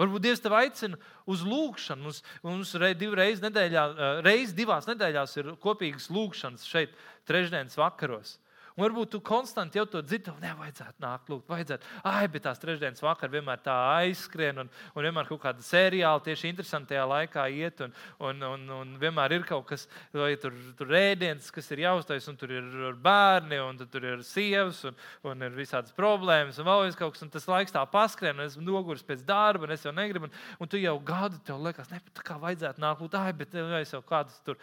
Varbūt 0.00 0.24
Dievs 0.24 0.40
tev 0.40 0.56
aicina 0.56 0.98
uz 1.28 1.42
lūgšanu. 1.44 2.06
Mums, 2.06 2.22
mums 2.46 2.74
reiz, 2.80 3.42
nedēļā, 3.44 3.86
reiz 4.24 4.54
divās 4.56 4.88
nedēļās 4.88 5.36
ir 5.42 5.50
kopīgas 5.60 6.08
lūgšanas 6.12 6.64
šeit, 6.68 6.94
trešdienas 7.28 7.76
vakaros. 7.80 8.38
Un 8.76 8.84
varbūt 8.84 9.10
tu 9.14 9.20
konstanti 9.24 9.80
jau 9.80 9.86
to 9.90 10.00
dzirdi, 10.04 10.28
tev 10.28 10.38
nevajadzētu 10.42 11.02
nākt 11.02 11.30
lūgt, 11.32 11.48
vajadzētu. 11.50 11.88
Ai, 12.06 12.28
bet 12.30 12.44
tās 12.46 12.60
trešdienas 12.62 13.02
vakar 13.02 13.32
vienmēr 13.32 13.62
tā 13.64 13.74
aizskrien, 13.98 14.60
un, 14.62 14.70
un 14.94 15.06
vienmēr 15.06 15.26
kaut 15.28 15.42
kāda 15.42 15.64
seriāla 15.66 16.22
tieši 16.24 16.52
interesantajā 16.52 17.06
laikā 17.10 17.46
iet, 17.50 17.82
un, 17.84 17.94
un, 18.28 18.44
un, 18.50 18.66
un 18.76 18.92
vienmēr 19.00 19.34
ir 19.36 19.46
kaut 19.48 19.66
kas, 19.72 19.86
vai 20.14 20.32
tur, 20.40 20.54
tur 20.78 20.92
rēdienas, 20.94 21.50
kas 21.54 21.70
ir 21.74 21.84
jāuztais, 21.86 22.28
un 22.30 22.38
tur 22.40 22.54
ir 22.54 22.68
bērni, 23.02 23.58
un 23.64 23.80
tur 23.82 24.06
ir 24.12 24.22
sievas, 24.26 24.84
un, 24.88 24.98
un 25.26 25.48
ir 25.48 25.56
visādas 25.56 25.96
problēmas, 25.96 26.60
un 26.60 26.68
vēl 26.70 26.94
kaut 26.98 27.16
kas, 27.16 27.24
un 27.26 27.32
tas 27.34 27.48
laiks 27.50 27.74
tā 27.74 27.82
paskrien, 27.90 28.38
un 28.38 28.46
esmu 28.46 28.64
noguris 28.66 29.04
pēc 29.06 29.26
darba, 29.26 29.66
un 29.66 29.74
es 29.74 29.84
jau 29.86 29.94
negribu, 29.96 30.30
un, 30.30 30.38
un 30.62 30.70
tu 30.70 30.78
jau 30.80 30.94
gadu 31.04 31.42
tev 31.44 31.58
liekas, 31.66 31.90
ne, 31.90 32.00
tā 32.14 32.24
kā 32.26 32.38
vajadzētu 32.40 32.82
nākt 32.82 33.02
lūgt, 33.04 33.18
ai, 33.18 33.34
bet 33.36 33.58
es 33.58 33.96
jau 33.96 34.02
kādus 34.06 34.38
tur. 34.46 34.60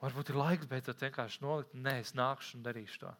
Varbūt 0.00 0.30
ir 0.32 0.38
laiks 0.40 0.68
beidzot 0.68 1.02
vienkārši 1.04 1.42
nolikt, 1.44 1.74
nē, 1.76 1.98
es 2.04 2.14
nākšu 2.16 2.56
un 2.58 2.64
darīšu 2.64 3.02
to. 3.02 3.10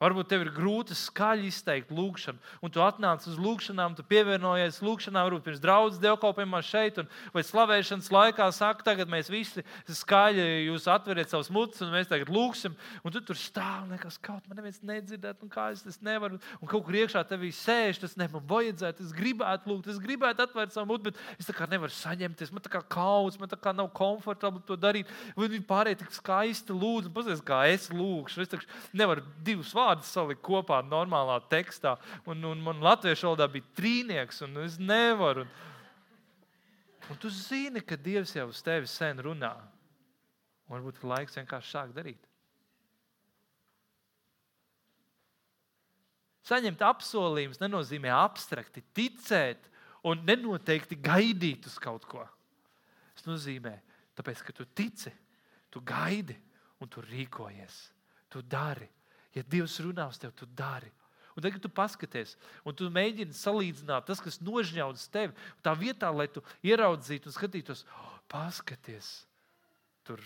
Varbūt 0.00 0.30
tev 0.32 0.46
ir 0.46 0.48
grūti 0.56 0.94
skaļi 0.96 1.50
izteikt 1.50 1.90
lūgšanu, 1.92 2.40
un 2.64 2.72
tu 2.72 2.80
atnāc 2.80 3.26
uz 3.28 3.34
lūgšanām, 3.36 3.92
tu 3.98 4.04
pievienojies 4.08 4.78
lūgšanām, 4.80 5.26
varbūt 5.26 5.42
pirms 5.44 5.60
draudzes 5.60 6.00
dievkalpojumā 6.00 6.62
šeit, 6.64 7.02
un, 7.02 7.10
vai 7.34 7.42
slavēšanas 7.44 8.08
laikā 8.08 8.46
saka, 8.56 8.86
tagad 8.86 9.12
mēs 9.12 9.28
visi 9.28 9.60
skaļi 9.84 10.46
jūs 10.70 10.86
atveriet 10.88 11.28
savus 11.28 11.50
mutes, 11.52 11.82
un 11.84 11.92
mēs 11.92 12.08
tagad 12.08 12.32
lūgsim, 12.32 12.78
un 13.04 13.12
tu 13.12 13.20
tur 13.28 13.36
stāv, 13.36 13.82
un 13.84 13.92
liekas, 13.92 14.16
kaut 14.24 14.48
man 14.48 14.62
neviens 14.62 14.80
nedzirdēt, 14.88 15.44
un 15.44 15.52
kā 15.52 15.66
es 15.74 15.84
tas 15.84 16.00
nevaru, 16.08 16.40
un 16.62 16.72
kaut 16.72 16.86
kur 16.88 16.96
iekšā 17.02 17.20
tevī 17.28 17.52
sēž, 17.52 18.00
tas 18.00 18.16
ne 18.16 18.30
man 18.32 18.48
vajadzētu, 18.48 19.04
es 19.04 19.12
gribētu 19.12 19.68
lūgt, 19.68 19.92
es 19.92 20.00
gribētu 20.00 20.46
atvērt 20.46 20.72
savu 20.72 20.94
mutu, 20.94 21.10
bet 21.10 21.20
es 21.36 21.50
tā 21.50 21.58
kā 21.60 21.68
nevaru 21.68 21.92
saņemties, 21.92 22.54
man 22.56 22.64
tā 22.64 22.72
kā 22.72 22.80
kauns, 22.96 23.36
man 23.36 23.52
tā 23.52 23.60
kā 23.60 23.76
nav 23.76 23.92
komfortabli 23.92 24.64
to 24.64 24.80
darīt, 24.80 25.12
un 25.36 25.44
viņi 25.44 25.68
pārējie 25.68 26.00
tik 26.06 26.16
skaisti 26.22 26.72
lūdz, 26.72 27.12
un 27.12 27.16
pasies, 27.20 27.44
kā 27.44 27.66
es 27.68 27.90
lūgšu, 27.92 28.48
es 28.48 28.68
nevaru 28.96 29.28
divus 29.44 29.76
vārdus 29.76 29.89
vārdus 29.90 30.12
salikt 30.14 30.42
kopā 30.46 30.80
normālā 30.86 31.40
tekstā. 31.50 31.96
Un, 32.28 32.42
un 32.46 32.62
man 32.62 32.80
latviešu 32.84 33.30
valodā 33.30 33.48
bija 33.50 33.66
trīnieks, 33.76 34.40
un 34.46 34.62
es 34.64 34.78
nevaru. 34.78 35.46
Un 37.10 37.18
tu 37.18 37.30
zini, 37.34 37.82
ka 37.82 37.98
Dievs 37.98 38.36
jau 38.36 38.46
uz 38.50 38.62
tevi 38.62 38.86
sen 38.86 39.18
runā. 39.18 39.54
Un 40.68 40.76
varbūt 40.76 41.00
ir 41.00 41.10
laiks 41.10 41.38
vienkārši 41.40 41.72
sākt 41.74 41.96
darīt. 41.96 42.20
Saņemt 46.46 46.82
apsolījumus 46.82 47.60
nenozīmē 47.62 48.10
abstrakti 48.14 48.82
ticēt 48.96 49.68
un 50.06 50.22
nenoteikti 50.26 50.98
gaidīt 50.98 51.66
uz 51.68 51.76
kaut 51.82 52.06
ko. 52.10 52.24
Tas 53.14 53.26
nozīmē, 53.26 53.74
tāpēc, 54.18 54.42
ka 54.46 54.54
tu 54.56 54.64
tici, 54.66 55.12
tu 55.70 55.82
gaidi 55.86 56.38
un 56.80 56.90
tu 56.90 57.02
rīkojies. 57.04 57.76
Tu 58.30 58.42
dari. 58.46 58.88
Ja 59.36 59.44
Dievs 59.46 59.78
runā 59.84 60.08
uz 60.10 60.18
tevi, 60.18 60.34
tu 60.38 60.48
dari. 60.58 60.90
Un 61.36 61.44
tagad 61.44 61.62
tu 61.62 61.70
paskaties, 61.72 62.34
un 62.66 62.74
tu 62.74 62.88
mēģini 62.90 63.36
salīdzināt 63.36 64.08
tas, 64.08 64.20
kas 64.22 64.40
nožņauts 64.42 65.06
tevi. 65.14 65.36
Tā 65.62 65.76
vietā, 65.78 66.10
lai 66.10 66.26
tu 66.28 66.42
ieraudzītu 66.66 67.30
un 67.30 67.36
skatītos, 67.36 67.84
oh, 67.86 68.16
paskaties 68.30 69.12
tur 70.04 70.22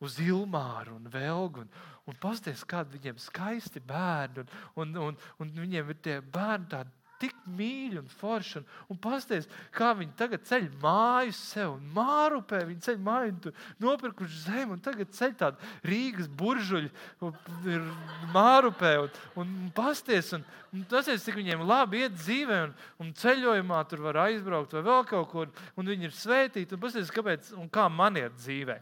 uz 0.00 0.16
Ilmāru 0.22 0.96
un 0.96 1.10
Velgu. 1.12 1.66
Un, 1.66 1.70
un 2.08 2.18
paskaties, 2.22 2.64
kādi 2.68 2.96
viņiem 2.96 3.20
skaisti 3.20 3.82
bērni. 3.84 4.46
Un, 4.80 4.96
un, 4.96 5.12
un, 5.12 5.20
un 5.44 5.52
viņiem 5.60 5.92
ir 5.92 6.00
tie 6.02 6.16
bērni 6.20 6.72
tādi 6.72 7.05
tik 7.20 7.34
mīļi 7.58 8.00
un 8.00 8.08
forši. 8.20 8.60
Un, 8.60 8.66
un 8.92 8.98
pasties, 9.02 9.46
kā 9.74 9.92
viņi 9.96 10.14
tagad 10.18 10.44
ceļ 10.48 10.66
māju 10.82 11.34
sev, 11.36 11.76
un 11.76 11.86
mārupē 11.96 12.62
viņi 12.68 12.84
ceļ 12.86 12.98
māju, 13.06 13.34
un 13.50 13.56
nopirkuši 13.86 14.42
zemi, 14.44 14.76
un 14.76 14.82
tagad 14.84 15.12
ceļ 15.16 15.36
tādu 15.40 15.70
Rīgas 15.86 16.28
buržuļu, 16.40 16.90
ir 17.72 17.86
mārupē, 18.34 18.92
un, 19.04 19.22
un 19.42 19.54
pasties, 19.76 20.34
un, 20.36 20.44
un 20.74 20.84
tas 20.90 21.08
ir, 21.12 21.20
cik 21.22 21.40
viņiem 21.40 21.64
labi 21.66 22.04
iet 22.04 22.18
dzīvē, 22.18 22.60
un, 22.68 22.76
un 23.02 23.14
ceļojumā 23.22 23.80
tur 23.90 24.04
var 24.08 24.22
aizbraukt 24.26 24.76
vai 24.76 24.84
vēl 24.90 25.08
kaut 25.08 25.32
kur, 25.32 25.56
un 25.76 25.94
viņi 25.94 26.10
ir 26.10 26.16
svētīti, 26.16 26.76
un 26.76 26.84
pasties, 26.84 27.14
kāpēc, 27.14 27.54
un 27.56 27.72
kā 27.72 27.88
man 27.92 28.20
iet 28.20 28.36
dzīvē. 28.38 28.80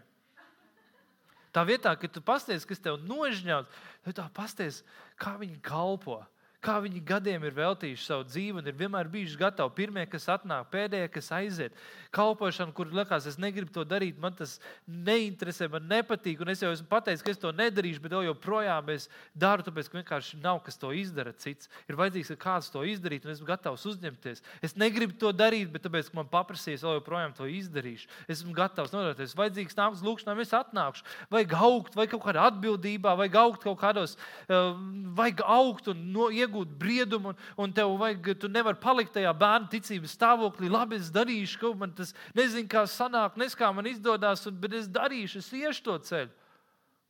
Tā 1.55 1.63
vietā, 1.63 1.93
ka 1.95 2.09
tu 2.11 2.19
pasties, 2.19 2.65
kas 2.67 2.83
tev 2.83 2.99
nožņauts, 3.07 3.83
tad 4.03 4.17
tā 4.19 4.25
pasties, 4.35 4.81
kā 5.23 5.37
viņi 5.39 5.61
kalpo 5.63 6.25
kā 6.65 6.79
viņi 6.85 7.03
gadiem 7.07 7.45
ir 7.45 7.55
veltījuši 7.57 8.07
savu 8.07 8.25
dzīvi 8.29 8.61
un 8.61 8.69
ir 8.71 8.77
vienmēr 8.79 9.11
bijuši 9.13 9.39
gatavi. 9.41 9.75
Pirmie, 9.77 10.05
kas 10.11 10.27
atnāk, 10.33 10.71
pēdējie, 10.73 11.11
kas 11.13 11.31
aiziet. 11.37 11.77
Kalpošana, 12.15 12.73
kur 12.77 12.89
liekas, 12.95 13.27
es 13.29 13.39
negribu 13.43 13.73
to 13.75 13.85
darīt, 13.89 14.19
man 14.23 14.37
tas 14.39 14.57
neinteresē, 14.89 15.69
man 15.73 15.89
nepatīk. 15.91 16.41
Un 16.41 16.53
es 16.53 16.63
jau 16.63 16.71
esmu 16.73 16.89
pateicis, 16.91 17.25
ka 17.25 17.33
es 17.35 17.41
to 17.43 17.51
nedarīšu, 17.55 18.03
bet 18.05 18.17
joprojām 18.25 18.93
es 18.95 19.09
daru, 19.35 19.67
tāpēc 19.67 19.91
ka 19.91 19.99
vienkārši 20.01 20.41
nav 20.43 20.63
kas 20.65 20.79
to 20.81 20.93
izdara 20.95 21.35
cits. 21.37 21.69
Ir 21.91 21.99
vajadzīgs, 22.01 22.33
ka 22.35 22.39
kāds 22.47 22.71
to 22.73 22.85
izdarītu, 22.87 23.29
un 23.29 23.35
esmu 23.35 23.49
gatavs 23.49 23.87
uzņemties. 23.91 24.45
Es 24.65 24.77
negribu 24.81 25.19
to 25.21 25.35
darīt, 25.35 25.73
bet 25.75 25.85
tāpēc, 25.87 26.11
ka 26.11 26.21
man 26.21 26.31
paprasīs, 26.31 26.85
vēl 26.87 27.01
joprojām 27.01 27.35
to 27.37 27.49
izdarīšu. 27.51 28.09
Es 28.29 28.41
esmu 28.41 28.55
gatavs 28.57 28.95
nodoties. 28.95 29.37
Vajadzīgs 29.37 29.79
nākt 29.79 29.99
uz 29.99 30.07
lūgšanām, 30.07 30.43
es 30.45 30.55
atnākšu. 30.55 31.05
Vajag 31.35 31.57
augt, 31.59 31.99
vai 31.99 32.07
kaut 32.11 32.25
kādā 32.25 32.47
atbildībā, 32.53 33.17
vai 33.19 33.29
augt 33.43 33.67
kaut 33.67 33.81
kādos, 33.83 34.17
uh, 34.47 34.73
vajag 35.19 35.43
augt 35.51 35.91
un 35.91 36.07
no, 36.15 36.31
iegūt 36.33 36.54
iegūt 36.55 36.75
briedumu, 36.79 37.33
un, 37.33 37.39
un 37.57 37.73
tev 37.75 37.97
vajag, 37.99 38.31
tu 38.39 38.49
nevari 38.49 38.79
palikt 38.81 39.15
tajā 39.17 39.33
bērnu 39.35 39.69
ticības 39.73 40.15
stāvoklī. 40.15 40.71
Labi, 40.71 40.97
es 40.97 41.11
darīšu, 41.11 41.59
kaut 41.61 41.79
man 41.79 41.93
tas 41.95 42.15
nezinu, 42.35 42.69
kā 42.71 42.85
sanāk, 42.87 43.37
nes 43.37 43.55
kā 43.55 43.73
man 43.75 43.87
izdodas, 43.91 44.47
un, 44.47 44.57
bet 44.61 44.75
es 44.79 44.89
darīšu, 44.89 45.43
es 45.43 45.53
iešu 45.53 45.85
to 45.85 45.99
ceļu. 45.99 46.31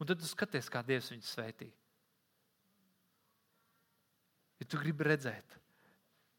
Un 0.00 0.08
tad 0.08 0.18
tu 0.18 0.26
skaties, 0.26 0.70
kā 0.72 0.82
Dievs 0.82 1.12
viņu 1.12 1.26
svētī. 1.28 1.68
Ja 4.60 4.66
tu 4.66 4.80
gribi 4.80 5.06
redzēt 5.06 5.58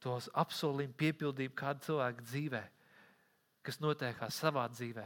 tos 0.03 0.27
apsolījumu 0.37 0.95
piepildību 0.97 1.55
kāda 1.57 1.81
cilvēka 1.85 2.25
dzīvē, 2.25 2.63
kas 3.65 3.79
notiekās 3.81 4.37
savā 4.37 4.65
dzīvē, 4.69 5.05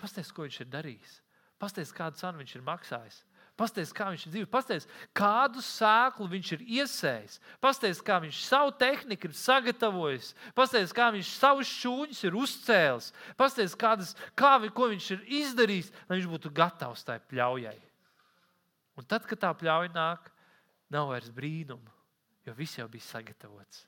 pastāstiet, 0.00 0.34
ko 0.34 0.46
viņš 0.46 0.62
ir 0.64 0.70
darījis. 0.72 1.12
Pastāstiet, 1.60 1.96
kādu 1.96 2.18
cenu 2.18 2.40
viņš 2.40 2.56
ir 2.56 2.64
maksājis. 2.66 3.20
Pastāstiet, 3.60 3.92
kā 3.92 4.06
viņš 4.08 4.22
ir 4.24 4.32
dzīvojis, 4.32 4.50
pastāstiet, 4.54 4.92
kādu 5.16 5.60
sēklu 5.60 6.26
viņš 6.32 6.50
ir 6.56 6.62
iesējis, 6.80 7.34
pastāstiet, 7.60 8.04
kā 8.06 8.16
viņš 8.24 8.38
savu 8.46 8.72
tehniku 8.80 9.28
ir 9.28 9.34
sagatavojis, 9.36 10.30
pastāstiet, 10.56 10.94
kā 10.96 11.10
viņš 11.12 11.32
savus 11.36 11.68
šūņus 11.68 12.22
ir 12.24 12.38
uzcēlis, 12.40 13.10
pastāstiet, 13.36 14.14
kā 14.38 14.54
vi, 14.62 14.70
viņš 14.72 15.08
ir 15.12 15.26
izdarījis, 15.42 15.90
lai 16.08 16.16
viņš 16.16 16.28
būtu 16.32 16.52
gatavs 16.56 17.04
tai 17.04 17.18
pļaujai. 17.28 17.76
Un 18.96 19.08
tad, 19.08 19.26
kad 19.28 19.42
tā 19.44 19.50
pļauja 19.60 19.92
nāk, 19.92 20.30
nav 20.88 21.10
vairs 21.12 21.28
brīnumu, 21.28 21.92
jo 22.48 22.54
viss 22.56 22.80
jau 22.80 22.88
bija 22.88 23.04
sagatavots. 23.10 23.84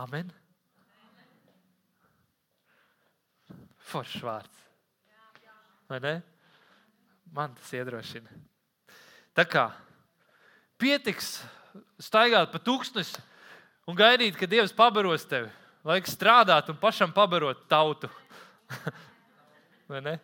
Amen. 0.00 0.34
Foršs 3.90 4.24
vārds. 4.24 4.69
Vai 5.90 5.98
ne? 6.00 6.22
Man 7.34 7.54
tas 7.58 7.70
iedrošina. 7.74 8.30
Tā 9.34 9.42
kā 9.46 9.64
pietiks 10.78 11.40
staigāt 12.02 12.52
pa 12.52 12.60
tūkstnesi 12.62 13.18
un 13.90 13.98
gaidīt, 13.98 14.36
ka 14.38 14.46
Dievs 14.50 14.74
pabaros 14.76 15.26
tevi. 15.26 15.50
Vajag 15.86 16.10
strādāt 16.12 16.70
un 16.70 16.78
pašam 16.78 17.10
pabarot 17.14 17.64
tautu. 17.70 18.10
Vai 19.90 20.02
ne? 20.04 20.14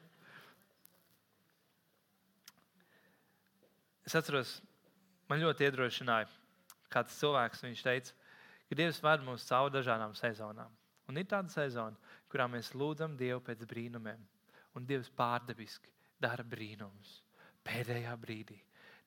Es 4.06 4.14
atceros, 4.14 4.60
man 5.26 5.42
ļoti 5.42 5.66
iedrošināja 5.66 6.30
kāds 6.94 7.18
cilvēks. 7.18 7.66
Viņš 7.66 7.82
teica, 7.88 8.14
ka 8.70 8.78
Dievs 8.78 9.02
ved 9.02 9.26
mūs 9.26 9.48
cauri 9.50 9.74
dažādām 9.80 10.14
sezonām. 10.14 10.70
Un 11.10 11.18
ir 11.18 11.26
tāda 11.26 11.50
sezona, 11.50 11.98
kurā 12.30 12.46
mēs 12.50 12.70
lūdzam 12.78 13.18
Dievu 13.18 13.42
pēc 13.42 13.66
brīnumiem 13.66 14.22
un 14.76 14.86
Dievs 14.88 15.10
pārdabiski 15.16 15.92
dara 16.20 16.44
brīnumus. 16.44 17.20
Pēdējā 17.66 18.12
brīdī, 18.22 18.56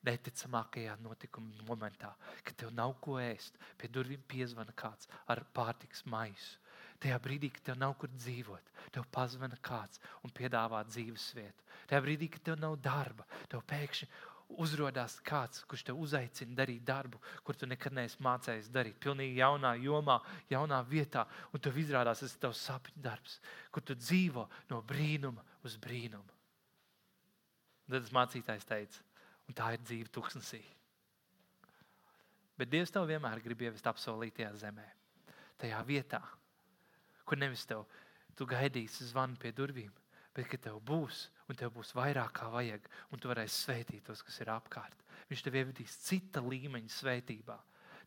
neticamākajā 0.04 0.96
notikuma 1.00 1.64
momentā, 1.68 2.10
kad 2.44 2.56
tev 2.60 2.72
nav 2.76 2.96
ko 3.04 3.18
ēst, 3.22 3.56
pie 3.80 3.88
durvīm 3.92 4.22
piezvana 4.28 4.74
kāds 4.76 5.08
ar 5.30 5.44
pārtiks 5.56 6.04
maisu. 6.10 6.58
Tajā 7.00 7.16
brīdī, 7.24 7.48
kad 7.54 7.70
tev 7.70 7.78
nav 7.80 7.94
kur 7.96 8.10
dzīvot, 8.12 8.72
tev 8.92 9.06
pazvana 9.12 9.56
kāds 9.64 10.00
un 10.20 10.32
piedāvā 10.36 10.82
dzīves 10.88 11.30
vietu. 11.36 11.64
Tajā 11.88 12.00
brīdī, 12.04 12.28
kad 12.34 12.44
tev 12.50 12.58
nav 12.60 12.76
darba, 12.84 13.24
tev 13.48 13.64
pēkšņi 13.70 14.08
uzrādās 14.60 15.16
kāds, 15.24 15.62
kurš 15.70 15.86
te 15.88 15.94
uzaicina 15.94 16.56
darīt 16.58 16.82
darbu, 16.84 17.20
kur 17.46 17.56
tu 17.56 17.68
nekad 17.70 17.94
neesi 17.96 18.20
mācījies 18.24 18.68
darīt. 18.74 18.98
Pilnīgi 19.00 19.38
jaunā 19.40 19.76
jomā, 19.80 20.18
jaunā 20.50 20.80
vietā, 20.88 21.24
un 21.54 21.62
tev 21.62 21.78
izrādās, 21.80 22.20
tas 22.20 22.34
ir 22.34 22.42
tavs 22.44 22.64
sapņu 22.68 23.04
darbs, 23.04 23.38
kur 23.70 23.86
tu 23.86 23.96
dzīvo 23.96 24.48
no 24.72 24.82
brīnuma 24.82 25.44
uz 25.66 25.76
brīnumu. 25.80 26.36
Tad 27.90 28.04
tas 28.04 28.12
mācītājs 28.14 28.68
teica, 28.68 29.02
un 29.48 29.56
tā 29.58 29.72
ir 29.74 29.82
dzīve 29.82 30.12
tuksnesī. 30.14 30.60
Bet 32.60 32.70
Dievs 32.70 32.92
tev 32.92 33.08
vienmēr 33.08 33.40
grib 33.42 33.62
ievest 33.64 33.86
apsolītajā 33.88 34.50
zemē, 34.60 34.84
tajā 35.58 35.80
vietā, 35.88 36.20
kur 37.24 37.40
nevis 37.40 37.64
tev 37.66 37.86
tu 38.36 38.46
gaidīsi 38.48 39.08
zvanu 39.08 39.38
pie 39.40 39.52
durvīm, 39.56 39.90
bet 40.36 40.48
ka 40.50 40.58
tev 40.68 40.78
būs, 40.86 41.26
un 41.48 41.58
tev 41.58 41.72
būs 41.74 41.94
vairāk 41.96 42.34
kā 42.36 42.50
vajag, 42.52 42.86
un 43.10 43.20
tu 43.22 43.30
varēsi 43.32 43.64
svētīt 43.64 44.04
tos, 44.06 44.22
kas 44.22 44.38
ir 44.44 44.52
apkārt. 44.52 45.06
Viņš 45.30 45.42
tev 45.46 45.58
ievedīs 45.60 45.96
cita 46.04 46.42
līmeņa 46.44 46.92
svētībā. 46.94 47.56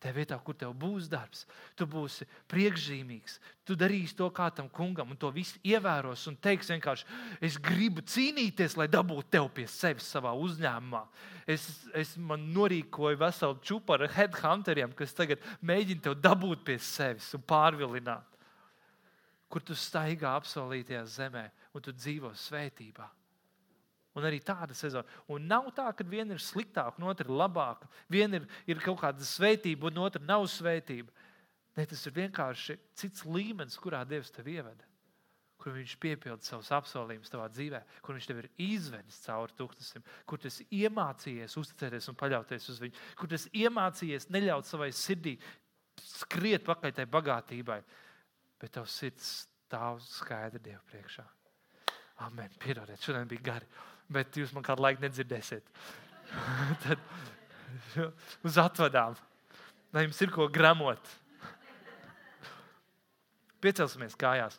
Tajā 0.04 0.18
vietā, 0.18 0.36
kur 0.44 0.52
tev 0.52 0.74
būs 0.76 1.06
darbs, 1.08 1.46
tu 1.72 1.86
būsi 1.88 2.26
priekšzīmīgs. 2.52 3.38
Tu 3.64 3.72
darīsi 3.80 4.12
to 4.18 4.26
kā 4.36 4.50
tam 4.52 4.66
kungam, 4.68 5.14
un 5.14 5.16
to 5.16 5.30
viss 5.32 5.56
ievēros. 5.64 6.26
Un 6.28 6.36
teiks 6.44 6.68
vienkārši, 6.74 7.06
es 7.40 7.56
gribu 7.56 8.04
cīnīties, 8.04 8.76
lai 8.76 8.84
dabūtu 8.92 9.30
tevi 9.32 9.48
pie 9.56 9.64
sevis 9.72 10.10
savā 10.12 10.34
uzņēmumā. 10.36 11.00
Es, 11.48 11.64
es 11.96 12.12
man 12.20 12.44
norīkoju 12.52 13.22
veselu 13.24 13.56
čūpu 13.64 13.96
ar 13.96 14.04
headhunteriem, 14.12 14.92
kas 14.92 15.16
tagad 15.16 15.40
mēģina 15.64 16.04
tevi 16.04 16.20
dabūt 16.28 16.68
pie 16.68 16.76
sevis 16.84 17.32
un 17.38 17.48
pārvilināt. 17.48 18.28
Kur 19.48 19.64
tu 19.64 19.72
staigā 19.72 20.36
apsolītajā 20.36 21.06
zemē 21.16 21.48
un 21.72 21.80
tu 21.80 21.96
dzīvo 21.96 22.36
svētībā. 22.44 23.08
Un 24.14 24.26
arī 24.28 24.38
tāda 24.46 24.76
sezona. 24.78 25.10
Un 25.32 25.48
nav 25.50 25.72
tā, 25.74 25.88
ka 25.96 26.06
viena 26.06 26.36
ir 26.36 26.42
sliktāka, 26.42 27.00
un 27.00 27.08
otra 27.10 27.26
ir 27.26 27.34
labāka. 27.34 27.88
Viena 28.10 28.38
ir, 28.38 28.48
ir 28.70 28.82
kaut 28.82 29.00
kāda 29.00 29.26
svētība, 29.26 29.90
un 29.90 30.04
otra 30.04 30.22
nav 30.22 30.46
svētība. 30.50 31.10
Ne, 31.74 31.86
tas 31.90 32.04
ir 32.06 32.14
vienkārši 32.14 32.76
cits 32.94 33.24
līmenis, 33.26 33.78
kurā 33.82 34.04
Dievs 34.06 34.30
tevi 34.34 34.54
ievada. 34.60 34.86
Kur 35.58 35.74
viņš 35.74 35.96
piepilda 36.02 36.46
savus 36.46 36.70
apsolījumus 36.76 37.32
tavā 37.32 37.48
dzīvē, 37.50 37.80
kur 38.04 38.14
viņš 38.14 38.28
tev 38.28 38.42
ir 38.42 38.48
izvedis 38.62 39.18
cauri 39.24 39.56
tūkstošiem, 39.58 40.04
kur 40.28 40.42
tas 40.42 40.60
iemācījies 40.68 41.56
uzticēties 41.58 42.10
un 42.10 42.18
paļauties 42.20 42.68
uz 42.70 42.80
viņu, 42.82 43.04
kur 43.18 43.30
tas 43.32 43.46
iemācījies 43.50 44.28
neļaut 44.34 44.68
savai 44.68 44.90
sirdī 44.94 45.38
skriet 46.04 46.66
pakaļ 46.66 46.94
tai 46.98 47.06
bagātībai, 47.10 47.80
bet 48.60 48.74
tavs 48.76 48.98
sirds 49.00 49.32
stāv 49.64 50.02
skaidri 50.04 50.62
Dievu 50.68 50.82
priekšā. 50.90 51.24
Amen. 52.28 52.52
Piedodiet, 52.62 53.02
šodien 53.02 53.30
bija 53.30 53.46
gari 53.48 53.70
bet 54.12 54.36
jūs 54.36 54.52
man 54.54 54.64
kādu 54.66 54.84
laiku 54.84 55.04
nedzirdēsiet. 55.04 55.68
Tad 56.84 57.00
uz 58.46 58.58
atvadām, 58.60 59.16
lai 59.94 60.06
jums 60.06 60.20
ir 60.24 60.32
ko 60.34 60.48
gramot. 60.52 61.12
Piecelsimies 63.64 64.16
kājās. 64.20 64.58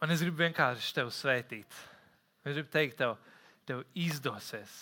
Un 0.00 0.12
es 0.14 0.22
gribu 0.24 0.40
vienkārši 0.40 0.94
tevi 0.96 1.12
svētīt. 1.12 1.76
Es 2.40 2.54
gribu 2.54 2.70
teikt, 2.72 2.96
tev, 3.02 3.18
tev 3.68 3.82
izdosies. 3.92 4.78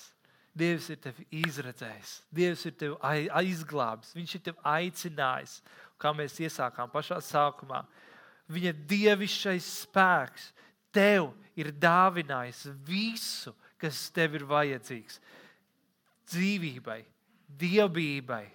Dievs 0.58 0.88
ir 0.90 0.98
tevi 1.02 1.26
izredzējis, 1.38 2.12
Dievs 2.34 2.64
ir 2.66 2.72
tevi 2.80 2.96
aizglābis, 3.38 4.14
Viņš 4.16 4.32
ir 4.34 4.42
tevi 4.48 4.64
aicinājis 4.66 5.60
kā 5.98 6.12
mēs 6.16 6.38
iesākām 6.40 6.90
pašā 6.92 7.18
sākumā. 7.24 7.82
Viņa 8.48 8.72
dievišķais 8.88 9.66
spēks 9.84 10.52
tev 10.94 11.32
ir 11.58 11.72
dāvinājis 11.74 12.66
visu, 12.86 13.52
kas 13.78 14.08
tev 14.14 14.38
ir 14.38 14.46
vajadzīgs. 14.48 15.18
Dzīvībai, 16.28 17.02
dievbijai, 17.60 18.46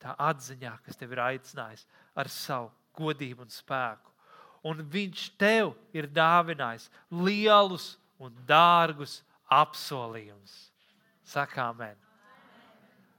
tā 0.00 0.14
atziņā, 0.28 0.74
kas 0.84 0.98
tev 0.98 1.14
ir 1.14 1.22
aicinājis 1.24 1.86
ar 2.18 2.30
savu 2.32 2.70
godību 2.98 3.44
un 3.46 3.52
spēku. 3.52 4.14
Un 4.68 4.82
viņš 4.90 5.28
tev 5.38 5.72
ir 5.94 6.08
dāvinājis 6.10 6.88
lielus 7.14 7.92
un 8.18 8.34
dārgus 8.48 9.20
apsolījumus. 9.54 10.56
Sakām, 11.28 11.76
amen. 11.76 12.07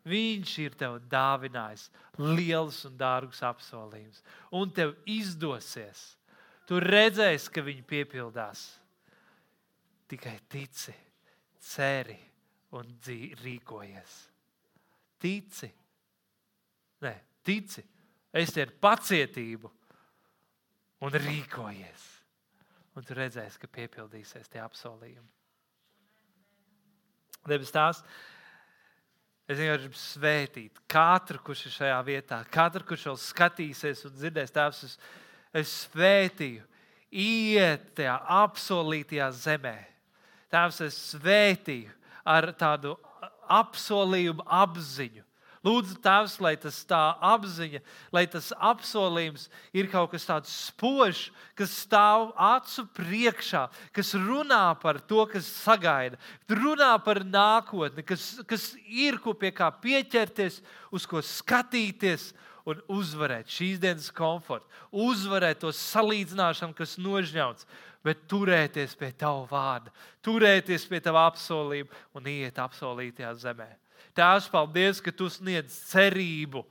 Viņš 0.10 0.54
ir 0.64 0.78
tev 0.80 0.98
dāvinājis 1.12 1.90
lielus 2.18 2.82
un 2.90 2.96
dārgus 3.00 3.42
apsolījumus, 3.46 4.24
un 4.58 4.72
tev 4.74 4.96
izdosies. 5.10 6.16
Tu 6.70 6.80
redzēsi, 6.82 7.52
ka 7.54 7.64
viņi 7.66 7.86
piepildās. 7.90 8.64
Tikai 10.10 10.38
tici, 10.50 10.94
ceri 11.62 12.18
un 12.78 12.90
rīkojies. 13.44 14.16
Tici, 15.20 15.70
Nē, 17.04 17.14
tici, 17.48 17.84
es 18.36 18.52
te 18.54 18.64
ar 18.66 18.72
pacietību 18.84 19.70
un 21.06 21.16
rīkojies. 21.16 22.08
Un 22.98 23.06
tu 23.08 23.16
redzēsi, 23.16 23.62
ka 23.62 23.70
piepildīsies 23.72 24.52
tie 24.52 24.60
apsolījumi. 24.64 25.30
Debes 27.48 27.72
tās, 27.72 28.02
Es 29.50 29.58
vienkārši 29.58 29.88
gribu 29.88 29.98
svētīt 29.98 30.82
katru, 30.90 31.40
kurš 31.42 31.64
ir 31.66 31.74
šajā 31.74 32.00
vietā, 32.06 32.38
katru, 32.54 32.86
kurš 32.86 33.08
vēl 33.10 33.16
skatīsies 33.24 34.04
un 34.06 34.14
dzirdēs 34.14 34.54
tēvs. 34.54 34.82
Es, 34.86 34.98
es 35.58 35.72
svētīju, 35.88 36.66
iet 37.10 37.88
tajā 37.98 38.20
apsolītajā 38.44 39.32
zemē. 39.34 39.78
Tēvs, 40.54 40.84
es 40.86 41.00
svētīju 41.16 41.90
ar 42.30 42.52
tādu 42.58 42.94
apsolījumu 43.50 44.46
apziņu, 44.46 45.26
Lūdzu, 45.66 45.98
Tēvs, 46.00 46.38
lai 46.40 46.54
tas 46.56 46.78
tā 46.88 47.02
apziņa, 47.34 47.82
lai 48.16 48.24
tas 48.32 48.54
apsolījums 48.56 49.50
ir 49.76 49.90
kaut 49.92 50.14
kas 50.14 50.28
tāds 50.30 50.54
spožs, 50.70 51.26
kas 51.60 51.74
stāv 51.82 52.30
acu 52.40 52.86
priekšā, 52.96 53.66
kas 53.96 54.14
runā 54.16 54.72
par 54.80 55.02
to, 55.04 55.26
kas 55.28 55.50
sagaida, 55.66 56.20
runā 56.48 56.94
par 57.04 57.26
nākotni, 57.28 58.06
kas, 58.08 58.38
kas 58.48 58.72
ir 58.88 59.20
ko 59.20 59.36
pie 59.36 59.52
kā 59.56 59.68
pieķerties, 59.84 60.62
uz 60.96 61.10
ko 61.10 61.20
skatīties 61.20 62.30
un 62.70 62.80
uzvarēt 62.96 63.52
šīs 63.52 63.84
dienas 63.84 64.08
komfortu, 64.16 64.64
uzvarēt 64.96 65.60
to 65.66 65.74
salīdzināšanu, 65.76 66.78
kas 66.78 66.96
nožņauts, 67.02 67.68
bet 68.06 68.24
turēties 68.32 68.96
pie 68.96 69.12
tava 69.12 69.44
vārda, 69.50 69.92
turēties 70.24 70.88
pie 70.88 71.04
tava 71.04 71.28
apsolījuma 71.34 72.06
un 72.16 72.32
iet 72.32 72.64
apsolītajā 72.64 73.36
zemē. 73.44 73.70
Tēvs, 74.18 74.50
paldies, 74.52 75.02
ka 75.04 75.12
tu 75.16 75.30
sniedz 75.32 75.76
cerību, 75.90 76.64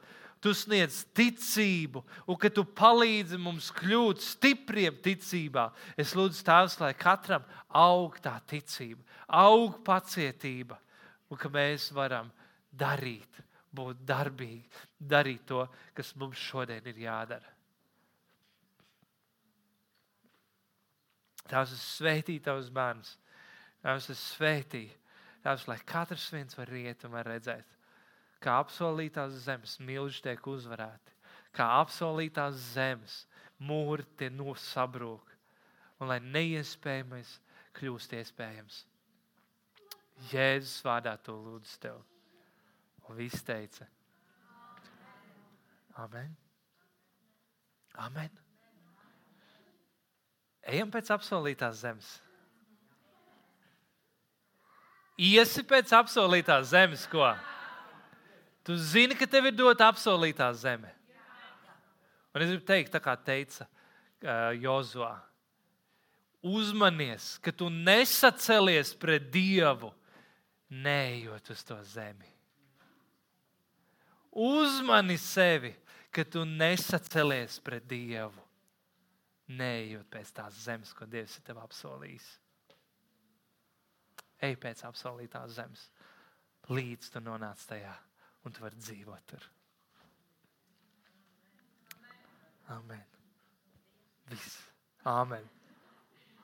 tu 0.43 0.53
sniedz 0.55 1.03
ticību, 1.17 2.03
un 2.29 2.39
ka 2.41 2.51
tu 2.53 2.65
palīdzi 2.65 3.39
mums 3.41 3.71
kļūt 3.75 4.23
stipriem 4.25 4.99
ticībā. 5.05 5.69
Es 5.99 6.15
lūdzu, 6.19 6.43
Tēvs, 6.47 6.79
lai 6.83 6.93
katram 6.99 7.47
aug 7.69 8.19
tā 8.23 8.37
ticība, 8.51 9.03
aug 9.29 9.81
pacietība, 9.87 10.79
un 11.29 11.41
ka 11.41 11.51
mēs 11.53 11.91
varam 11.95 12.31
darīt, 12.73 13.43
būt 13.75 14.03
darbīgi, 14.09 14.67
darīt 14.99 15.47
to, 15.49 15.67
kas 15.95 16.15
mums 16.19 16.41
šodien 16.41 16.87
ir 16.91 17.05
jādara. 17.07 17.55
Tēvs, 21.49 21.73
es 21.73 21.85
sveitīju 21.97 22.45
tavus 22.45 22.69
bērnus. 22.73 23.15
Tēvs, 23.81 24.11
es 24.13 24.23
sveitīju 24.35 24.98
Tēvs, 25.45 25.69
lai 25.71 25.79
katrs 25.87 26.29
viens 26.35 26.57
var 26.59 26.73
iet 26.75 27.05
un 27.07 27.15
var 27.15 27.29
redzēt, 27.31 27.77
kā 28.43 28.59
apsolītās 28.63 29.37
zemes 29.45 29.79
milži 29.83 30.23
tiek 30.27 30.47
uzvarēti, 30.51 31.15
kā 31.55 31.69
apsolītās 31.79 32.59
zemes 32.75 33.21
mūri 33.59 34.07
tie 34.19 34.31
nosabrūk, 34.35 35.35
un 35.99 36.11
lai 36.11 36.19
neiespējamais 36.23 37.39
kļūst 37.79 38.15
iespējams. 38.19 38.83
Jēzus 40.33 40.83
vārdā 40.83 41.15
to 41.23 41.37
lūdzu 41.39 41.79
tev. 41.83 42.03
Un 43.09 43.17
viss 43.17 43.45
teica: 43.47 43.87
Amen. 45.99 46.35
Amen. 47.99 48.31
Ejam 50.69 50.91
pēc 50.93 51.11
apsolītās 51.15 51.81
zemes 51.81 52.11
iesi 55.19 55.65
pēc 55.67 55.93
apsolītās 55.99 56.71
zemes, 56.71 57.05
ko? 57.11 57.27
Tu 58.65 58.77
zini, 58.79 59.17
ka 59.19 59.27
tev 59.27 59.51
ir 59.51 59.57
dota 59.57 59.89
apsolītā 59.91 60.49
zeme. 60.55 60.93
Un 62.35 62.45
es 62.45 62.53
gribu 62.53 62.67
teikt, 62.69 62.95
kā 63.03 63.15
teica 63.17 63.65
uh, 63.65 64.53
Jozua, 64.61 65.17
uzmanies, 66.45 67.37
ka 67.43 67.51
tu 67.51 67.71
nesacelies 67.73 68.93
pret 68.95 69.31
Dievu, 69.33 69.91
neejot 70.71 71.51
uz 71.51 71.65
to 71.67 71.79
zemi. 71.83 72.29
Uzmani 74.39 75.17
sevi, 75.19 75.73
ka 76.15 76.23
tu 76.23 76.45
nesacelies 76.47 77.59
pret 77.65 77.89
Dievu, 77.89 78.45
neejot 79.49 80.07
pēc 80.13 80.31
tās 80.37 80.61
zemes, 80.69 80.93
ko 80.95 81.09
Dievs 81.09 81.41
ir 81.41 81.49
tev 81.49 81.59
apsolījis. 81.65 82.29
Ej 84.45 84.57
pēc 84.63 84.85
apsolītās 84.87 85.57
zemes, 85.57 85.89
līdz 86.71 87.13
tu 87.15 87.23
nonāc 87.25 87.65
tajā 87.67 87.95
un 88.47 88.55
tu 88.55 88.63
vari 88.63 88.79
dzīvot 88.79 89.31
tur. 89.33 89.47
Amen. 92.69 93.05
Viss. 94.29 94.59
Amen. 95.09 95.58